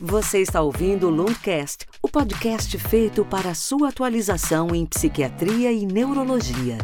Você 0.00 0.40
está 0.40 0.60
ouvindo 0.60 1.06
o 1.06 1.10
Lundcast, 1.10 1.86
o 2.02 2.08
podcast 2.08 2.76
feito 2.78 3.24
para 3.24 3.54
sua 3.54 3.90
atualização 3.90 4.74
em 4.74 4.84
psiquiatria 4.84 5.70
e 5.70 5.86
neurologia. 5.86 6.78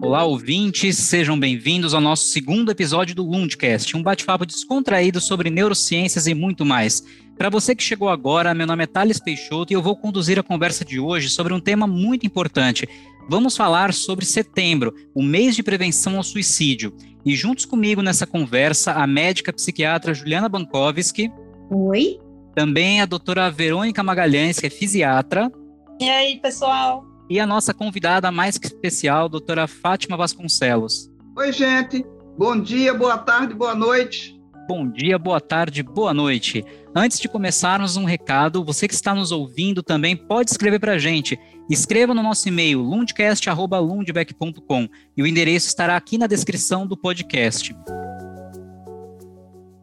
Olá, 0.00 0.24
ouvintes, 0.24 0.98
sejam 0.98 1.36
bem-vindos 1.36 1.94
ao 1.94 2.00
nosso 2.00 2.26
segundo 2.26 2.70
episódio 2.70 3.16
do 3.16 3.28
Lundcast, 3.28 3.96
um 3.96 4.02
bate-papo 4.04 4.46
descontraído 4.46 5.20
sobre 5.20 5.50
neurociências 5.50 6.28
e 6.28 6.34
muito 6.34 6.64
mais. 6.64 7.02
Para 7.36 7.50
você 7.50 7.74
que 7.74 7.82
chegou 7.82 8.08
agora, 8.08 8.54
meu 8.54 8.68
nome 8.68 8.84
é 8.84 8.86
Thales 8.86 9.18
Peixoto 9.18 9.72
e 9.72 9.74
eu 9.74 9.82
vou 9.82 9.96
conduzir 9.96 10.38
a 10.38 10.44
conversa 10.44 10.84
de 10.84 11.00
hoje 11.00 11.28
sobre 11.28 11.52
um 11.52 11.58
tema 11.58 11.88
muito 11.88 12.24
importante, 12.24 12.88
Vamos 13.28 13.56
falar 13.56 13.94
sobre 13.94 14.24
setembro, 14.24 14.94
o 15.14 15.22
mês 15.22 15.54
de 15.54 15.62
prevenção 15.62 16.16
ao 16.16 16.22
suicídio. 16.22 16.92
E 17.24 17.36
juntos 17.36 17.64
comigo 17.64 18.02
nessa 18.02 18.26
conversa, 18.26 18.92
a 18.92 19.06
médica 19.06 19.52
psiquiatra 19.52 20.12
Juliana 20.12 20.48
Bankowski. 20.48 21.30
Oi. 21.70 22.18
Também 22.54 23.00
a 23.00 23.06
doutora 23.06 23.50
Verônica 23.50 24.02
Magalhães, 24.02 24.58
que 24.58 24.66
é 24.66 24.70
fisiatra. 24.70 25.50
E 26.00 26.10
aí, 26.10 26.38
pessoal? 26.40 27.06
E 27.30 27.38
a 27.38 27.46
nossa 27.46 27.72
convidada 27.72 28.30
mais 28.30 28.58
que 28.58 28.66
especial, 28.66 29.28
doutora 29.28 29.66
Fátima 29.66 30.16
Vasconcelos. 30.16 31.10
Oi, 31.36 31.52
gente. 31.52 32.04
Bom 32.36 32.60
dia, 32.60 32.92
boa 32.92 33.16
tarde, 33.16 33.54
boa 33.54 33.74
noite. 33.74 34.38
Bom 34.68 34.88
dia, 34.88 35.18
boa 35.18 35.40
tarde, 35.40 35.82
boa 35.82 36.12
noite. 36.12 36.64
Antes 36.94 37.18
de 37.18 37.26
começarmos 37.26 37.96
um 37.96 38.04
recado, 38.04 38.62
você 38.62 38.86
que 38.86 38.92
está 38.92 39.14
nos 39.14 39.32
ouvindo 39.32 39.82
também 39.82 40.14
pode 40.14 40.50
escrever 40.50 40.78
para 40.78 40.92
a 40.92 40.98
gente. 40.98 41.40
Escreva 41.70 42.12
no 42.12 42.22
nosso 42.22 42.46
e-mail 42.46 42.82
lundcast.lundbeck.com 42.82 44.88
e 45.16 45.22
o 45.22 45.26
endereço 45.26 45.68
estará 45.68 45.96
aqui 45.96 46.18
na 46.18 46.26
descrição 46.26 46.86
do 46.86 46.94
podcast. 46.94 47.74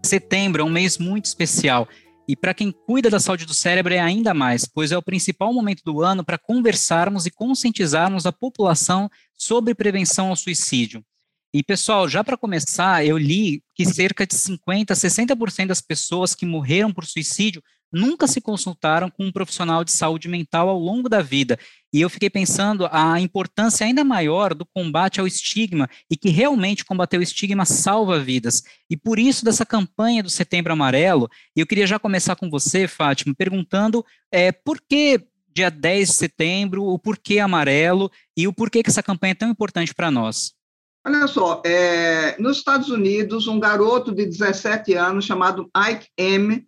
Setembro 0.06 0.62
é 0.62 0.66
um 0.66 0.70
mês 0.70 1.00
muito 1.00 1.26
especial 1.26 1.88
e 2.28 2.36
para 2.36 2.54
quem 2.54 2.72
cuida 2.72 3.10
da 3.10 3.20
saúde 3.20 3.44
do 3.44 3.56
cérebro 3.56 3.92
é 3.92 4.00
ainda 4.00 4.36
mais, 4.36 4.68
pois 4.68 4.92
é 4.92 4.98
o 4.98 5.02
principal 5.02 5.52
momento 5.52 5.82
do 5.84 6.04
ano 6.04 6.24
para 6.24 6.38
conversarmos 6.38 7.26
e 7.26 7.32
conscientizarmos 7.32 8.28
a 8.28 8.32
população 8.32 9.10
sobre 9.36 9.74
prevenção 9.74 10.30
ao 10.30 10.36
suicídio. 10.36 11.04
E, 11.52 11.64
pessoal, 11.64 12.08
já 12.08 12.24
para 12.24 12.38
começar, 12.38 13.04
eu 13.04 13.18
li 13.18 13.64
que 13.74 13.84
cerca 13.84 14.26
de 14.26 14.36
50%, 14.36 14.92
60% 14.92 15.68
das 15.68 15.82
pessoas 15.82 16.36
que 16.36 16.46
morreram 16.46 16.94
por 16.94 17.06
suicídio 17.06 17.64
nunca 17.92 18.28
se 18.28 18.40
consultaram 18.40 19.10
com 19.10 19.26
um 19.26 19.32
profissional 19.32 19.84
de 19.84 19.92
saúde 19.92 20.28
mental 20.28 20.70
ao 20.70 20.78
longo 20.78 21.10
da 21.10 21.24
vida. 21.24 21.58
E 21.92 22.00
eu 22.00 22.08
fiquei 22.08 22.30
pensando 22.30 22.88
a 22.92 23.20
importância 23.20 23.84
ainda 23.84 24.04
maior 24.04 24.54
do 24.54 24.64
combate 24.64 25.20
ao 25.20 25.26
estigma 25.26 25.90
e 26.08 26.16
que 26.16 26.30
realmente 26.30 26.86
combater 26.86 27.18
o 27.18 27.24
estigma 27.24 27.66
salva 27.66 28.20
vidas. 28.20 28.62
E 28.88 28.96
por 28.96 29.18
isso 29.18 29.44
dessa 29.44 29.66
campanha 29.66 30.22
do 30.22 30.30
Setembro 30.30 30.72
Amarelo, 30.72 31.28
eu 31.56 31.66
queria 31.66 31.88
já 31.88 31.98
começar 31.98 32.36
com 32.36 32.48
você, 32.48 32.88
Fátima, 32.88 33.34
perguntando 33.36 34.06
é, 34.32 34.52
por 34.52 34.80
que 34.80 35.20
dia 35.52 35.72
10 35.72 36.10
de 36.10 36.16
setembro, 36.16 36.86
o 36.86 37.00
porquê 37.00 37.40
amarelo 37.40 38.12
e 38.38 38.48
o 38.48 38.54
porquê 38.54 38.84
que 38.84 38.90
essa 38.92 39.02
campanha 39.02 39.32
é 39.32 39.36
tão 39.36 39.50
importante 39.50 39.96
para 39.96 40.12
nós. 40.12 40.59
Olha 41.06 41.28
só, 41.28 41.62
é, 41.66 42.40
nos 42.40 42.58
Estados 42.58 42.90
Unidos, 42.90 43.48
um 43.48 43.60
garoto 43.60 44.14
de 44.14 44.26
17 44.26 44.94
anos 44.96 45.26
chamado 45.26 45.70
Ike 45.76 46.10
M 46.18 46.68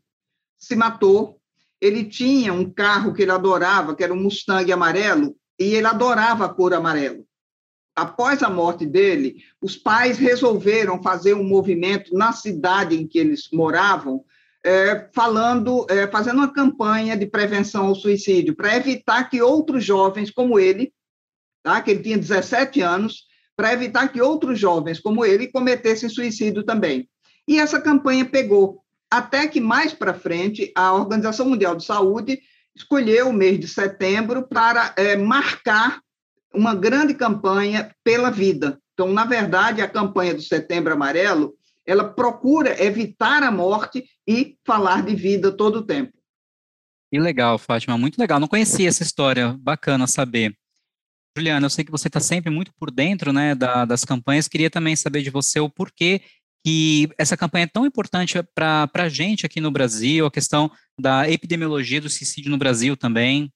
se 0.57 0.75
matou. 0.75 1.37
Ele 1.81 2.05
tinha 2.05 2.53
um 2.53 2.69
carro 2.69 3.13
que 3.13 3.23
ele 3.23 3.31
adorava, 3.31 3.95
que 3.95 4.03
era 4.03 4.13
um 4.13 4.21
Mustang 4.21 4.71
amarelo, 4.71 5.35
e 5.59 5.75
ele 5.75 5.85
adorava 5.85 6.45
a 6.45 6.49
cor 6.49 6.73
amarelo. 6.73 7.25
Após 7.93 8.41
a 8.41 8.49
morte 8.49 8.85
dele, 8.85 9.43
os 9.61 9.75
pais 9.75 10.17
resolveram 10.17 11.03
fazer 11.03 11.33
um 11.33 11.43
movimento 11.43 12.15
na 12.15 12.31
cidade 12.31 12.95
em 12.95 13.05
que 13.05 13.19
eles 13.19 13.49
moravam, 13.51 14.23
é, 14.63 15.09
falando, 15.13 15.85
é, 15.89 16.07
fazendo 16.07 16.37
uma 16.37 16.53
campanha 16.53 17.17
de 17.17 17.25
prevenção 17.25 17.87
ao 17.87 17.95
suicídio, 17.95 18.55
para 18.55 18.77
evitar 18.77 19.29
que 19.29 19.41
outros 19.41 19.83
jovens 19.83 20.31
como 20.31 20.57
ele, 20.57 20.93
tá, 21.61 21.81
que 21.81 21.91
ele 21.91 22.03
tinha 22.03 22.17
17 22.17 22.79
anos, 22.79 23.25
para 23.61 23.73
evitar 23.73 24.11
que 24.11 24.19
outros 24.19 24.59
jovens 24.59 24.99
como 24.99 25.23
ele 25.23 25.45
cometessem 25.45 26.09
suicídio 26.09 26.63
também. 26.63 27.07
E 27.47 27.59
essa 27.59 27.79
campanha 27.79 28.25
pegou, 28.25 28.83
até 29.07 29.47
que 29.47 29.61
mais 29.61 29.93
para 29.93 30.15
frente 30.15 30.71
a 30.75 30.91
Organização 30.91 31.47
Mundial 31.47 31.75
de 31.75 31.85
Saúde 31.85 32.39
escolheu 32.75 33.29
o 33.29 33.33
mês 33.33 33.59
de 33.59 33.67
setembro 33.67 34.47
para 34.47 34.95
é, 34.97 35.15
marcar 35.15 36.01
uma 36.51 36.73
grande 36.73 37.13
campanha 37.13 37.95
pela 38.03 38.31
vida. 38.31 38.79
Então, 38.95 39.13
na 39.13 39.25
verdade, 39.25 39.79
a 39.79 39.87
campanha 39.87 40.33
do 40.33 40.41
Setembro 40.41 40.93
Amarelo, 40.93 41.53
ela 41.85 42.03
procura 42.03 42.83
evitar 42.83 43.43
a 43.43 43.51
morte 43.51 44.05
e 44.27 44.57
falar 44.65 45.05
de 45.05 45.13
vida 45.13 45.51
todo 45.51 45.75
o 45.75 45.85
tempo. 45.85 46.17
Que 47.11 47.19
legal, 47.19 47.59
Fátima, 47.59 47.95
muito 47.95 48.17
legal. 48.17 48.39
Não 48.39 48.47
conhecia 48.47 48.89
essa 48.89 49.03
história, 49.03 49.55
bacana 49.59 50.07
saber. 50.07 50.57
Juliana, 51.37 51.65
eu 51.65 51.69
sei 51.69 51.85
que 51.85 51.91
você 51.91 52.07
está 52.07 52.19
sempre 52.19 52.51
muito 52.51 52.73
por 52.73 52.91
dentro 52.91 53.31
né, 53.31 53.55
da, 53.55 53.85
das 53.85 54.03
campanhas. 54.03 54.47
Queria 54.47 54.69
também 54.69 54.95
saber 54.95 55.21
de 55.21 55.29
você 55.29 55.59
o 55.59 55.69
porquê 55.69 56.21
que 56.63 57.09
essa 57.17 57.37
campanha 57.37 57.63
é 57.63 57.67
tão 57.67 57.85
importante 57.85 58.37
para 58.53 58.89
a 58.93 59.09
gente 59.09 59.45
aqui 59.45 59.59
no 59.59 59.71
Brasil, 59.71 60.25
a 60.25 60.31
questão 60.31 60.69
da 60.99 61.27
epidemiologia 61.29 62.01
do 62.01 62.09
suicídio 62.09 62.51
no 62.51 62.57
Brasil 62.57 62.95
também. 62.95 63.51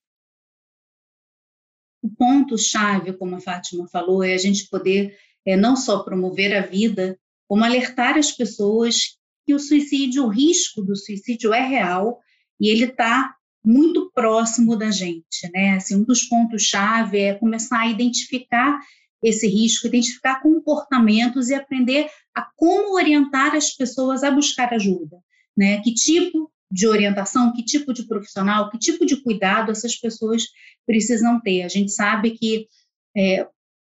O 2.02 2.10
ponto-chave, 2.10 3.14
como 3.14 3.36
a 3.36 3.42
Fátima 3.42 3.88
falou, 3.88 4.24
é 4.24 4.34
a 4.34 4.38
gente 4.38 4.68
poder 4.70 5.18
é, 5.46 5.56
não 5.56 5.76
só 5.76 6.00
promover 6.00 6.56
a 6.56 6.66
vida, 6.66 7.20
como 7.48 7.64
alertar 7.64 8.18
as 8.18 8.32
pessoas 8.32 9.18
que 9.46 9.54
o 9.54 9.60
suicídio, 9.60 10.24
o 10.24 10.30
risco 10.30 10.82
do 10.82 10.96
suicídio 10.96 11.54
é 11.54 11.62
real 11.62 12.20
e 12.60 12.70
ele 12.70 12.86
está 12.86 13.36
muito 13.66 14.12
próximo 14.14 14.76
da 14.76 14.92
gente, 14.92 15.50
né? 15.54 15.76
Assim, 15.76 15.96
um 15.96 16.04
dos 16.04 16.24
pontos-chave 16.24 17.20
é 17.20 17.34
começar 17.34 17.80
a 17.80 17.88
identificar 17.88 18.80
esse 19.24 19.48
risco, 19.48 19.88
identificar 19.88 20.42
comportamentos 20.42 21.50
e 21.50 21.56
aprender 21.56 22.08
a 22.36 22.48
como 22.56 22.96
orientar 22.96 23.56
as 23.56 23.72
pessoas 23.72 24.24
a 24.24 24.32
buscar 24.32 24.74
ajuda, 24.74 25.18
né? 25.58 25.82
Que 25.82 25.94
tipo 25.94 26.52
de 26.72 26.88
orientação, 26.88 27.54
que 27.54 27.64
tipo 27.64 27.94
de 27.94 28.08
profissional, 28.08 28.70
que 28.70 28.78
tipo 28.78 29.06
de 29.06 29.22
cuidado 29.22 29.72
essas 29.72 29.96
pessoas 29.96 30.44
precisam 30.86 31.40
ter. 31.42 31.64
A 31.64 31.68
gente 31.68 31.92
sabe 31.92 32.32
que 32.32 32.68
é, 33.16 33.48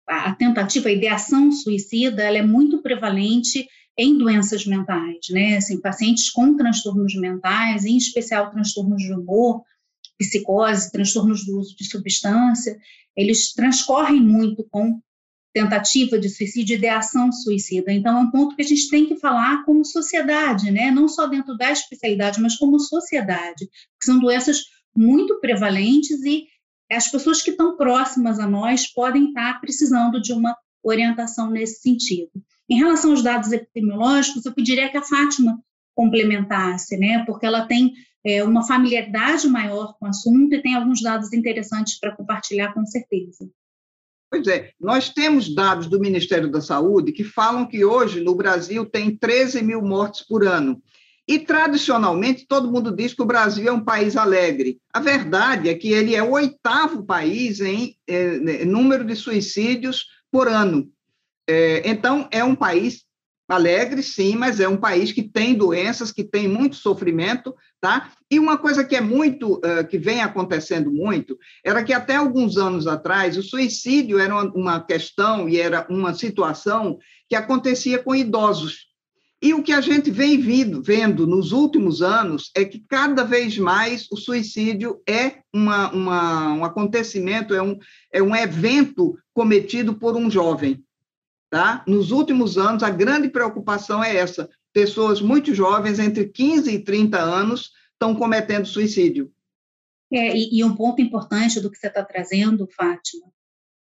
a 0.06 0.34
tentativa, 0.34 0.88
a 0.88 0.92
ideação 0.92 1.52
suicida, 1.52 2.22
ela 2.22 2.38
é 2.38 2.42
muito 2.42 2.82
prevalente 2.82 3.68
em 3.96 4.16
doenças 4.16 4.64
mentais, 4.66 5.26
né? 5.30 5.56
Assim, 5.56 5.80
pacientes 5.80 6.30
com 6.30 6.56
transtornos 6.56 7.14
mentais, 7.16 7.84
em 7.84 7.96
especial 7.96 8.50
transtornos 8.50 9.02
de 9.02 9.12
humor, 9.12 9.62
psicose, 10.18 10.92
transtornos 10.92 11.44
do 11.44 11.58
uso 11.58 11.76
de 11.76 11.84
substância, 11.84 12.78
eles 13.16 13.52
transcorrem 13.52 14.20
muito 14.20 14.64
com 14.70 15.00
tentativa 15.52 16.18
de 16.18 16.28
suicídio, 16.28 16.76
ideação 16.76 17.32
suicida. 17.32 17.92
Então, 17.92 18.16
é 18.16 18.20
um 18.20 18.30
ponto 18.30 18.54
que 18.54 18.62
a 18.62 18.66
gente 18.66 18.88
tem 18.88 19.06
que 19.06 19.16
falar 19.16 19.64
como 19.64 19.84
sociedade, 19.84 20.70
né? 20.70 20.90
Não 20.90 21.08
só 21.08 21.26
dentro 21.26 21.56
da 21.56 21.72
especialidade, 21.72 22.40
mas 22.40 22.56
como 22.56 22.78
sociedade, 22.78 23.66
que 23.98 24.06
são 24.06 24.20
doenças 24.20 24.60
muito 24.94 25.40
prevalentes 25.40 26.22
e 26.24 26.46
as 26.90 27.08
pessoas 27.08 27.42
que 27.42 27.50
estão 27.50 27.76
próximas 27.76 28.38
a 28.38 28.46
nós 28.46 28.86
podem 28.86 29.28
estar 29.28 29.60
precisando 29.60 30.20
de 30.20 30.32
uma 30.32 30.56
orientação 30.82 31.50
nesse 31.50 31.80
sentido. 31.80 32.30
Em 32.70 32.76
relação 32.76 33.10
aos 33.10 33.22
dados 33.22 33.50
epidemiológicos, 33.50 34.46
eu 34.46 34.54
pediria 34.54 34.88
que 34.88 34.96
a 34.96 35.02
Fátima 35.02 35.58
complementasse, 35.92 36.96
né, 36.96 37.24
porque 37.26 37.44
ela 37.44 37.66
tem 37.66 37.92
é, 38.24 38.44
uma 38.44 38.64
familiaridade 38.64 39.48
maior 39.48 39.96
com 39.98 40.06
o 40.06 40.08
assunto 40.08 40.54
e 40.54 40.62
tem 40.62 40.74
alguns 40.74 41.02
dados 41.02 41.32
interessantes 41.32 41.98
para 41.98 42.14
compartilhar, 42.14 42.72
com 42.72 42.86
certeza. 42.86 43.50
Pois 44.30 44.46
é, 44.46 44.70
nós 44.80 45.08
temos 45.08 45.52
dados 45.52 45.88
do 45.88 45.98
Ministério 45.98 46.48
da 46.48 46.60
Saúde 46.60 47.10
que 47.10 47.24
falam 47.24 47.66
que 47.66 47.84
hoje 47.84 48.20
no 48.20 48.36
Brasil 48.36 48.86
tem 48.86 49.16
13 49.16 49.62
mil 49.62 49.82
mortes 49.82 50.22
por 50.22 50.46
ano. 50.46 50.80
E, 51.26 51.38
tradicionalmente, 51.38 52.46
todo 52.46 52.70
mundo 52.70 52.94
diz 52.94 53.14
que 53.14 53.22
o 53.22 53.26
Brasil 53.26 53.68
é 53.68 53.72
um 53.72 53.84
país 53.84 54.16
alegre. 54.16 54.78
A 54.92 55.00
verdade 55.00 55.68
é 55.68 55.74
que 55.74 55.92
ele 55.92 56.14
é 56.14 56.22
o 56.22 56.32
oitavo 56.32 57.04
país 57.04 57.60
em 57.60 57.96
é, 58.06 58.64
número 58.64 59.04
de 59.04 59.16
suicídios 59.16 60.06
por 60.30 60.48
ano. 60.48 60.88
É, 61.48 61.88
então, 61.88 62.28
é 62.30 62.44
um 62.44 62.54
país 62.54 63.04
alegre, 63.50 64.02
sim, 64.02 64.36
mas 64.36 64.60
é 64.60 64.68
um 64.68 64.76
país 64.76 65.10
que 65.10 65.22
tem 65.22 65.54
doenças, 65.54 66.12
que 66.12 66.22
tem 66.22 66.46
muito 66.46 66.76
sofrimento, 66.76 67.54
tá? 67.80 68.12
E 68.30 68.38
uma 68.38 68.56
coisa 68.56 68.84
que 68.84 68.94
é 68.94 69.00
muito, 69.00 69.54
uh, 69.54 69.86
que 69.88 69.98
vem 69.98 70.22
acontecendo 70.22 70.90
muito, 70.92 71.36
era 71.64 71.82
que 71.82 71.92
até 71.92 72.14
alguns 72.14 72.56
anos 72.56 72.86
atrás 72.86 73.36
o 73.36 73.42
suicídio 73.42 74.18
era 74.18 74.32
uma, 74.32 74.52
uma 74.52 74.80
questão 74.80 75.48
e 75.48 75.58
era 75.58 75.84
uma 75.90 76.14
situação 76.14 76.98
que 77.28 77.34
acontecia 77.34 77.98
com 77.98 78.14
idosos. 78.14 78.88
E 79.42 79.54
o 79.54 79.62
que 79.62 79.72
a 79.72 79.80
gente 79.80 80.10
vem 80.10 80.38
vindo, 80.38 80.82
vendo 80.82 81.26
nos 81.26 81.50
últimos 81.50 82.02
anos 82.02 82.50
é 82.54 82.62
que 82.62 82.84
cada 82.86 83.24
vez 83.24 83.56
mais 83.56 84.06
o 84.12 84.16
suicídio 84.16 85.00
é 85.08 85.38
uma, 85.52 85.90
uma, 85.90 86.52
um 86.52 86.64
acontecimento, 86.64 87.54
é 87.54 87.62
um, 87.62 87.78
é 88.12 88.22
um 88.22 88.36
evento 88.36 89.18
cometido 89.32 89.94
por 89.94 90.14
um 90.14 90.30
jovem. 90.30 90.84
Tá? 91.50 91.82
Nos 91.84 92.12
últimos 92.12 92.56
anos, 92.56 92.84
a 92.84 92.90
grande 92.90 93.28
preocupação 93.28 94.02
é 94.02 94.16
essa: 94.16 94.48
pessoas 94.72 95.20
muito 95.20 95.52
jovens, 95.52 95.98
entre 95.98 96.28
15 96.28 96.72
e 96.72 96.78
30 96.78 97.18
anos, 97.18 97.72
estão 97.92 98.14
cometendo 98.14 98.66
suicídio. 98.66 99.32
É, 100.12 100.36
e, 100.36 100.58
e, 100.58 100.64
um 100.64 100.74
ponto 100.74 101.02
importante 101.02 101.60
do 101.60 101.70
que 101.70 101.76
você 101.76 101.88
está 101.88 102.04
trazendo, 102.04 102.68
Fátima, 102.76 103.26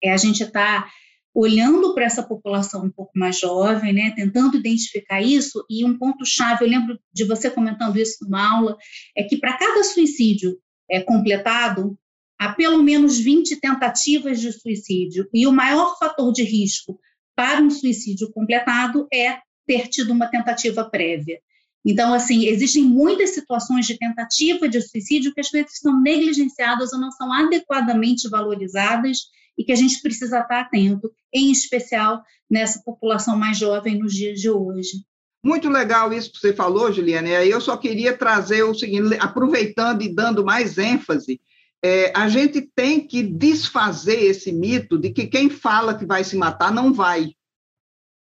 é 0.04 0.12
a 0.12 0.18
gente 0.18 0.44
estar 0.44 0.84
tá 0.84 0.92
olhando 1.34 1.94
para 1.94 2.06
essa 2.06 2.24
população 2.24 2.86
um 2.86 2.90
pouco 2.90 3.12
mais 3.16 3.38
jovem, 3.38 3.94
né, 3.94 4.14
tentando 4.16 4.58
identificar 4.58 5.22
isso, 5.22 5.66
e 5.70 5.84
um 5.84 5.98
ponto-chave, 5.98 6.64
eu 6.64 6.70
lembro 6.70 6.98
de 7.12 7.26
você 7.26 7.50
comentando 7.50 7.98
isso 7.98 8.24
numa 8.24 8.58
aula, 8.58 8.78
é 9.16 9.24
que 9.24 9.38
para 9.38 9.58
cada 9.58 9.84
suicídio 9.84 10.58
é, 10.90 11.02
completado, 11.02 11.98
há 12.40 12.54
pelo 12.54 12.82
menos 12.82 13.20
20 13.20 13.60
tentativas 13.60 14.40
de 14.40 14.54
suicídio, 14.54 15.28
e 15.34 15.46
o 15.46 15.52
maior 15.52 15.98
fator 16.00 16.32
de 16.32 16.44
risco 16.44 16.98
para 17.36 17.62
um 17.62 17.70
suicídio 17.70 18.32
completado 18.32 19.08
é 19.14 19.40
ter 19.68 19.88
tido 19.88 20.12
uma 20.14 20.28
tentativa 20.28 20.84
prévia. 20.90 21.40
Então, 21.86 22.14
assim, 22.14 22.48
existem 22.48 22.84
muitas 22.84 23.32
situações 23.32 23.86
de 23.86 23.98
tentativa 23.98 24.68
de 24.68 24.82
suicídio 24.82 25.34
que 25.34 25.42
às 25.42 25.52
vezes 25.52 25.80
são 25.80 26.02
negligenciadas 26.02 26.92
ou 26.94 27.00
não 27.00 27.12
são 27.12 27.32
adequadamente 27.32 28.28
valorizadas 28.28 29.20
e 29.58 29.64
que 29.64 29.72
a 29.72 29.76
gente 29.76 30.02
precisa 30.02 30.40
estar 30.40 30.62
atento, 30.62 31.12
em 31.32 31.52
especial 31.52 32.24
nessa 32.50 32.82
população 32.84 33.38
mais 33.38 33.58
jovem 33.58 34.00
nos 34.00 34.14
dias 34.14 34.40
de 34.40 34.50
hoje. 34.50 35.06
Muito 35.44 35.70
legal 35.70 36.12
isso 36.12 36.32
que 36.32 36.40
você 36.40 36.54
falou, 36.54 36.92
Juliana. 36.92 37.30
Eu 37.46 37.62
só 37.62 37.78
queria 37.78 38.18
trazer 38.18 38.64
o 38.64 38.74
seguinte, 38.74 39.16
aproveitando 39.20 40.02
e 40.02 40.14
dando 40.14 40.44
mais 40.44 40.80
ênfase, 40.80 41.40
é, 41.88 42.12
a 42.16 42.28
gente 42.28 42.64
tem 42.64 43.06
que 43.06 43.22
desfazer 43.22 44.20
esse 44.24 44.52
mito 44.52 44.98
de 44.98 45.12
que 45.12 45.28
quem 45.28 45.52
fala 45.52 45.94
que 45.96 46.04
vai 46.04 46.24
se 46.24 46.36
matar 46.36 46.74
não 46.74 46.92
vai, 46.92 47.36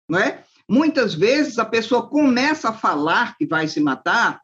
não 0.08 0.16
é? 0.16 0.44
Muitas 0.70 1.12
vezes 1.12 1.58
a 1.58 1.64
pessoa 1.64 2.08
começa 2.08 2.68
a 2.68 2.72
falar 2.72 3.36
que 3.36 3.44
vai 3.44 3.66
se 3.66 3.80
matar 3.80 4.40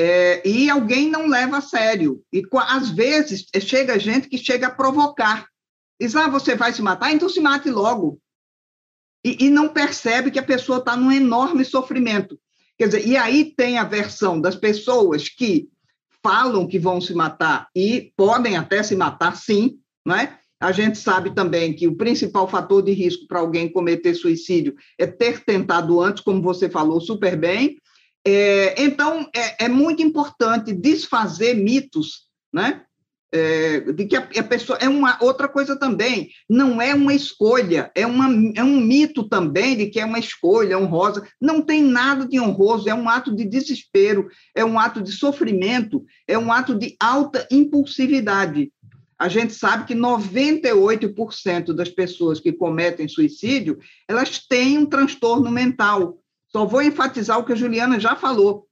é, 0.00 0.40
e 0.48 0.70
alguém 0.70 1.10
não 1.10 1.26
leva 1.26 1.58
a 1.58 1.60
sério. 1.60 2.24
E 2.32 2.42
às 2.66 2.88
vezes 2.88 3.44
chega 3.60 3.98
gente 3.98 4.26
que 4.26 4.38
chega 4.38 4.68
a 4.68 4.74
provocar. 4.74 5.46
Diz, 6.00 6.16
ah, 6.16 6.28
você 6.28 6.54
vai 6.54 6.72
se 6.72 6.80
matar? 6.80 7.12
Então 7.12 7.28
se 7.28 7.40
mate 7.40 7.68
logo. 7.68 8.18
E, 9.22 9.44
e 9.44 9.50
não 9.50 9.68
percebe 9.68 10.30
que 10.30 10.38
a 10.38 10.42
pessoa 10.42 10.78
está 10.78 10.96
num 10.96 11.12
enorme 11.12 11.62
sofrimento. 11.62 12.40
Quer 12.78 12.86
dizer, 12.86 13.06
e 13.06 13.18
aí 13.18 13.54
tem 13.54 13.76
a 13.76 13.84
versão 13.84 14.40
das 14.40 14.56
pessoas 14.56 15.28
que 15.28 15.68
falam 16.26 16.66
que 16.66 16.76
vão 16.76 17.00
se 17.00 17.14
matar 17.14 17.68
e 17.72 18.12
podem 18.16 18.56
até 18.56 18.82
se 18.82 18.96
matar, 18.96 19.36
sim, 19.36 19.78
não 20.04 20.16
é? 20.16 20.36
A 20.58 20.72
gente 20.72 20.98
sabe 20.98 21.32
também 21.32 21.72
que 21.72 21.86
o 21.86 21.94
principal 21.94 22.48
fator 22.48 22.82
de 22.82 22.90
risco 22.90 23.28
para 23.28 23.38
alguém 23.38 23.70
cometer 23.70 24.12
suicídio 24.12 24.74
é 24.98 25.06
ter 25.06 25.44
tentado 25.44 26.00
antes, 26.00 26.24
como 26.24 26.42
você 26.42 26.68
falou 26.68 27.00
super 27.00 27.36
bem. 27.36 27.76
É, 28.26 28.82
então, 28.82 29.30
é, 29.32 29.66
é, 29.66 29.68
muito 29.68 30.02
importante 30.02 30.72
desfazer 30.72 31.54
mitos, 31.54 32.22
né? 32.52 32.82
É, 33.32 33.80
de 33.80 34.06
que 34.06 34.16
a, 34.16 34.20
a, 34.20 34.42
pessoa 34.44 34.78
é 34.80 34.88
uma 34.88 35.18
outra 35.20 35.48
coisa 35.48 35.76
também, 35.76 36.30
não 36.48 36.80
é 36.80 36.94
uma 36.94 37.12
escolha, 37.12 37.90
é, 37.94 38.06
uma, 38.06 38.26
é 38.54 38.62
um 38.62 38.80
mito 38.80 39.28
também 39.28 39.76
de 39.76 39.86
que 39.86 39.98
é 39.98 40.04
uma 40.04 40.18
escolha 40.18 40.78
honrosa. 40.78 41.26
Não 41.40 41.60
tem 41.60 41.82
nada 41.82 42.26
de 42.26 42.40
honroso, 42.40 42.88
é 42.88 42.94
um 42.94 43.08
ato 43.08 43.34
de 43.34 43.44
desespero, 43.44 44.28
é 44.54 44.64
um 44.64 44.78
ato 44.78 45.02
de 45.02 45.10
sofrimento, 45.10 46.04
é 46.26 46.38
um 46.38 46.52
ato 46.52 46.74
de 46.74 46.94
alta 47.00 47.46
impulsividade. 47.50 48.70
A 49.18 49.28
gente 49.28 49.54
sabe 49.54 49.86
que 49.86 49.94
98% 49.94 51.72
das 51.72 51.88
pessoas 51.88 52.38
que 52.38 52.52
cometem 52.52 53.08
suicídio, 53.08 53.78
elas 54.06 54.38
têm 54.46 54.78
um 54.78 54.86
transtorno 54.86 55.50
mental. 55.50 56.18
Só 56.48 56.66
vou 56.66 56.82
enfatizar 56.82 57.38
o 57.38 57.44
que 57.44 57.52
a 57.52 57.56
Juliana 57.56 57.98
já 57.98 58.14
falou. 58.14 58.68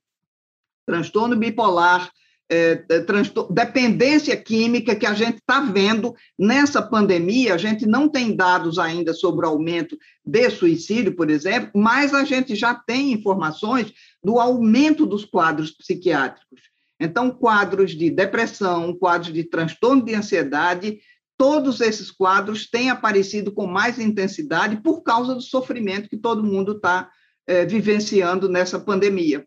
Transtorno 0.86 1.34
bipolar, 1.34 2.10
é, 2.50 2.84
é 2.90 3.04
dependência 3.50 4.36
química 4.36 4.94
que 4.94 5.06
a 5.06 5.14
gente 5.14 5.38
está 5.38 5.60
vendo 5.60 6.14
nessa 6.38 6.82
pandemia. 6.82 7.54
A 7.54 7.58
gente 7.58 7.86
não 7.86 8.08
tem 8.08 8.36
dados 8.36 8.78
ainda 8.78 9.12
sobre 9.14 9.46
o 9.46 9.48
aumento 9.48 9.96
de 10.24 10.50
suicídio, 10.50 11.14
por 11.14 11.30
exemplo, 11.30 11.70
mas 11.74 12.12
a 12.12 12.24
gente 12.24 12.54
já 12.54 12.74
tem 12.74 13.12
informações 13.12 13.92
do 14.22 14.38
aumento 14.38 15.06
dos 15.06 15.24
quadros 15.24 15.70
psiquiátricos. 15.70 16.60
Então, 17.00 17.30
quadros 17.30 17.92
de 17.92 18.10
depressão, 18.10 18.94
quadros 18.96 19.32
de 19.32 19.44
transtorno 19.44 20.04
de 20.04 20.14
ansiedade, 20.14 20.98
todos 21.36 21.80
esses 21.80 22.10
quadros 22.10 22.70
têm 22.70 22.90
aparecido 22.90 23.52
com 23.52 23.66
mais 23.66 23.98
intensidade 23.98 24.76
por 24.76 25.02
causa 25.02 25.34
do 25.34 25.40
sofrimento 25.40 26.08
que 26.08 26.16
todo 26.16 26.44
mundo 26.44 26.72
está 26.72 27.10
é, 27.46 27.66
vivenciando 27.66 28.48
nessa 28.48 28.78
pandemia 28.78 29.44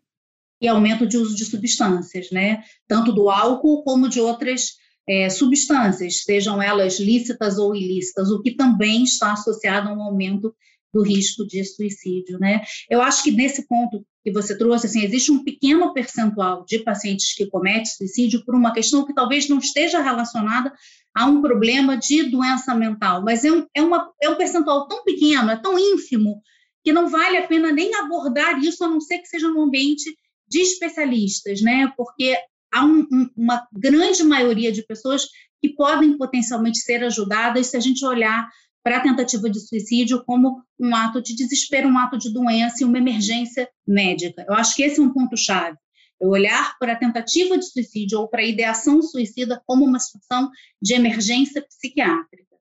e 0.60 0.68
aumento 0.68 1.06
de 1.06 1.16
uso 1.16 1.34
de 1.34 1.44
substâncias, 1.44 2.30
né? 2.30 2.62
Tanto 2.86 3.12
do 3.12 3.30
álcool 3.30 3.82
como 3.84 4.08
de 4.08 4.20
outras 4.20 4.72
é, 5.08 5.30
substâncias, 5.30 6.22
sejam 6.22 6.60
elas 6.60 7.00
lícitas 7.00 7.58
ou 7.58 7.74
ilícitas, 7.74 8.30
o 8.30 8.42
que 8.42 8.54
também 8.54 9.04
está 9.04 9.32
associado 9.32 9.88
a 9.88 9.92
um 9.92 10.02
aumento 10.02 10.54
do 10.92 11.02
risco 11.02 11.46
de 11.46 11.64
suicídio, 11.64 12.38
né? 12.38 12.62
Eu 12.88 13.00
acho 13.02 13.22
que 13.22 13.30
nesse 13.30 13.66
ponto 13.66 14.04
que 14.24 14.32
você 14.32 14.56
trouxe, 14.56 14.86
assim, 14.86 15.02
existe 15.02 15.30
um 15.30 15.44
pequeno 15.44 15.92
percentual 15.92 16.64
de 16.66 16.78
pacientes 16.80 17.34
que 17.34 17.46
cometem 17.46 17.86
suicídio 17.86 18.44
por 18.44 18.54
uma 18.54 18.72
questão 18.72 19.04
que 19.06 19.14
talvez 19.14 19.48
não 19.48 19.58
esteja 19.58 20.00
relacionada 20.00 20.72
a 21.14 21.26
um 21.26 21.40
problema 21.40 21.96
de 21.96 22.24
doença 22.24 22.74
mental, 22.74 23.22
mas 23.22 23.44
é 23.44 23.52
um, 23.52 23.66
é 23.74 23.82
uma, 23.82 24.10
é 24.22 24.28
um 24.28 24.36
percentual 24.36 24.86
tão 24.88 25.04
pequeno, 25.04 25.50
é 25.50 25.56
tão 25.56 25.78
ínfimo, 25.78 26.40
que 26.84 26.92
não 26.92 27.08
vale 27.08 27.36
a 27.36 27.46
pena 27.46 27.72
nem 27.72 27.94
abordar 27.94 28.58
isso, 28.60 28.84
a 28.84 28.88
não 28.88 29.00
ser 29.00 29.18
que 29.18 29.28
seja 29.28 29.48
num 29.48 29.62
ambiente 29.62 30.14
de 30.48 30.60
especialistas, 30.60 31.60
né? 31.60 31.92
Porque 31.96 32.36
há 32.72 32.84
um, 32.84 33.06
um, 33.12 33.30
uma 33.36 33.66
grande 33.72 34.22
maioria 34.22 34.72
de 34.72 34.82
pessoas 34.86 35.26
que 35.60 35.70
podem 35.70 36.16
potencialmente 36.16 36.78
ser 36.78 37.02
ajudadas 37.02 37.66
se 37.68 37.76
a 37.76 37.80
gente 37.80 38.04
olhar 38.04 38.48
para 38.82 38.98
a 38.98 39.02
tentativa 39.02 39.50
de 39.50 39.60
suicídio 39.60 40.24
como 40.24 40.62
um 40.78 40.94
ato 40.94 41.20
de 41.20 41.34
desespero, 41.34 41.88
um 41.88 41.98
ato 41.98 42.16
de 42.16 42.32
doença 42.32 42.76
e 42.80 42.84
uma 42.84 42.98
emergência 42.98 43.68
médica. 43.86 44.44
Eu 44.48 44.54
acho 44.54 44.74
que 44.74 44.82
esse 44.82 44.98
é 44.98 45.02
um 45.02 45.12
ponto-chave. 45.12 45.76
Eu 46.20 46.30
olhar 46.30 46.76
para 46.78 46.94
a 46.94 46.98
tentativa 46.98 47.58
de 47.58 47.64
suicídio 47.64 48.20
ou 48.20 48.28
para 48.28 48.40
a 48.40 48.46
ideação 48.46 49.02
suicida 49.02 49.62
como 49.66 49.84
uma 49.84 49.98
situação 49.98 50.50
de 50.80 50.94
emergência 50.94 51.62
psiquiátrica, 51.62 52.56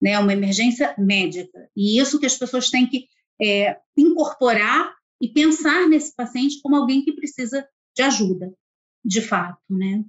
né? 0.00 0.18
uma 0.18 0.32
emergência 0.32 0.94
médica. 0.98 1.68
E 1.76 2.00
isso 2.00 2.18
que 2.18 2.26
as 2.26 2.36
pessoas 2.36 2.70
têm 2.70 2.86
que 2.86 3.06
é, 3.40 3.76
incorporar 3.96 4.95
e 5.20 5.28
pensar 5.28 5.88
nesse 5.88 6.14
paciente 6.14 6.60
como 6.62 6.76
alguém 6.76 7.02
que 7.02 7.12
precisa 7.12 7.66
de 7.94 8.02
ajuda, 8.02 8.52
de 9.04 9.20
fato, 9.20 9.60
né? 9.70 10.04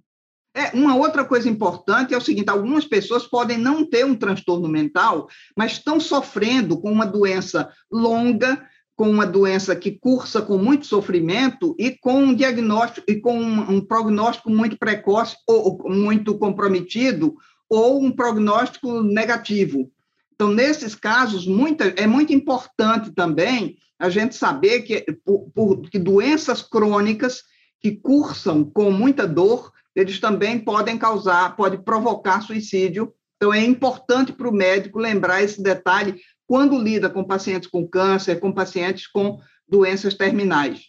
É, 0.56 0.72
uma 0.76 0.96
outra 0.96 1.24
coisa 1.24 1.48
importante 1.48 2.14
é 2.14 2.18
o 2.18 2.22
seguinte: 2.22 2.50
algumas 2.50 2.86
pessoas 2.86 3.28
podem 3.28 3.58
não 3.58 3.86
ter 3.86 4.06
um 4.06 4.16
transtorno 4.16 4.68
mental, 4.68 5.28
mas 5.56 5.74
estão 5.74 6.00
sofrendo 6.00 6.82
com 6.82 6.92
uma 6.92 7.06
doença 7.06 7.72
longa, 7.92 8.68
com 8.96 9.08
uma 9.08 9.26
doença 9.26 9.76
que 9.76 9.92
cursa 9.92 10.42
com 10.42 10.58
muito 10.58 10.88
sofrimento 10.88 11.76
e 11.78 11.92
com 11.92 12.24
um 12.24 12.34
diagnóstico 12.34 13.06
e 13.08 13.22
com 13.22 13.40
um, 13.40 13.76
um 13.76 13.82
prognóstico 13.82 14.50
muito 14.50 14.78
precoce 14.80 15.36
ou, 15.48 15.80
ou 15.84 15.92
muito 15.94 16.36
comprometido 16.40 17.36
ou 17.70 18.04
um 18.04 18.12
prognóstico 18.12 19.04
negativo. 19.04 19.92
Então, 20.34 20.52
nesses 20.52 20.96
casos, 20.96 21.46
muita, 21.46 21.86
é 21.90 22.08
muito 22.08 22.34
importante 22.34 23.12
também 23.12 23.78
a 24.00 24.10
gente 24.10 24.36
saber 24.36 24.82
que, 24.82 25.02
por, 25.26 25.50
por, 25.52 25.90
que 25.90 25.98
doenças 25.98 26.62
crônicas 26.62 27.44
que 27.80 27.92
cursam 27.92 28.64
com 28.64 28.92
muita 28.92 29.28
dor, 29.28 29.72
eles 29.96 30.20
também 30.20 30.60
podem 30.60 30.98
causar, 30.98 31.56
pode 31.56 31.78
provocar 31.80 32.42
suicídio. 32.42 33.14
Então, 33.36 33.54
é 33.54 33.64
importante 33.64 34.32
para 34.32 34.50
o 34.50 34.54
médico 34.54 35.00
lembrar 35.00 35.44
esse 35.44 35.62
detalhe 35.62 36.22
quando 36.46 36.78
lida 36.78 37.10
com 37.10 37.24
pacientes 37.24 37.70
com 37.70 37.88
câncer, 37.88 38.40
com 38.40 38.52
pacientes 38.52 39.08
com 39.08 39.40
doenças 39.68 40.14
terminais. 40.14 40.86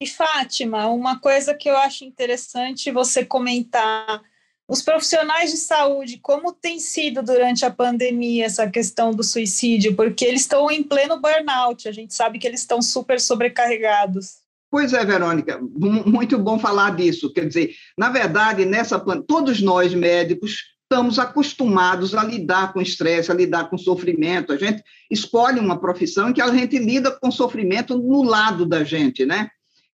E, 0.00 0.06
Fátima, 0.06 0.88
uma 0.88 1.20
coisa 1.20 1.54
que 1.54 1.68
eu 1.68 1.76
acho 1.76 2.04
interessante 2.04 2.90
você 2.90 3.24
comentar 3.24 4.20
os 4.72 4.80
profissionais 4.80 5.50
de 5.50 5.58
saúde, 5.58 6.18
como 6.22 6.50
tem 6.50 6.80
sido 6.80 7.22
durante 7.22 7.62
a 7.62 7.70
pandemia 7.70 8.46
essa 8.46 8.66
questão 8.70 9.10
do 9.10 9.22
suicídio? 9.22 9.94
Porque 9.94 10.24
eles 10.24 10.40
estão 10.40 10.70
em 10.70 10.82
pleno 10.82 11.20
burnout, 11.20 11.86
a 11.86 11.92
gente 11.92 12.14
sabe 12.14 12.38
que 12.38 12.46
eles 12.46 12.60
estão 12.60 12.80
super 12.80 13.20
sobrecarregados. 13.20 14.36
Pois 14.70 14.94
é, 14.94 15.04
Verônica, 15.04 15.60
muito 15.60 16.38
bom 16.38 16.58
falar 16.58 16.96
disso. 16.96 17.30
Quer 17.34 17.48
dizer, 17.48 17.74
na 17.98 18.08
verdade, 18.08 18.64
nessa 18.64 18.98
todos 18.98 19.60
nós 19.60 19.92
médicos 19.92 20.62
estamos 20.84 21.18
acostumados 21.18 22.14
a 22.14 22.24
lidar 22.24 22.72
com 22.72 22.80
estresse, 22.80 23.30
a 23.30 23.34
lidar 23.34 23.68
com 23.68 23.76
sofrimento. 23.76 24.54
A 24.54 24.56
gente 24.56 24.82
escolhe 25.10 25.60
uma 25.60 25.78
profissão 25.78 26.30
em 26.30 26.32
que 26.32 26.40
a 26.40 26.48
gente 26.48 26.78
lida 26.78 27.10
com 27.10 27.30
sofrimento 27.30 27.98
no 27.98 28.22
lado 28.22 28.64
da 28.64 28.82
gente, 28.84 29.26
né? 29.26 29.50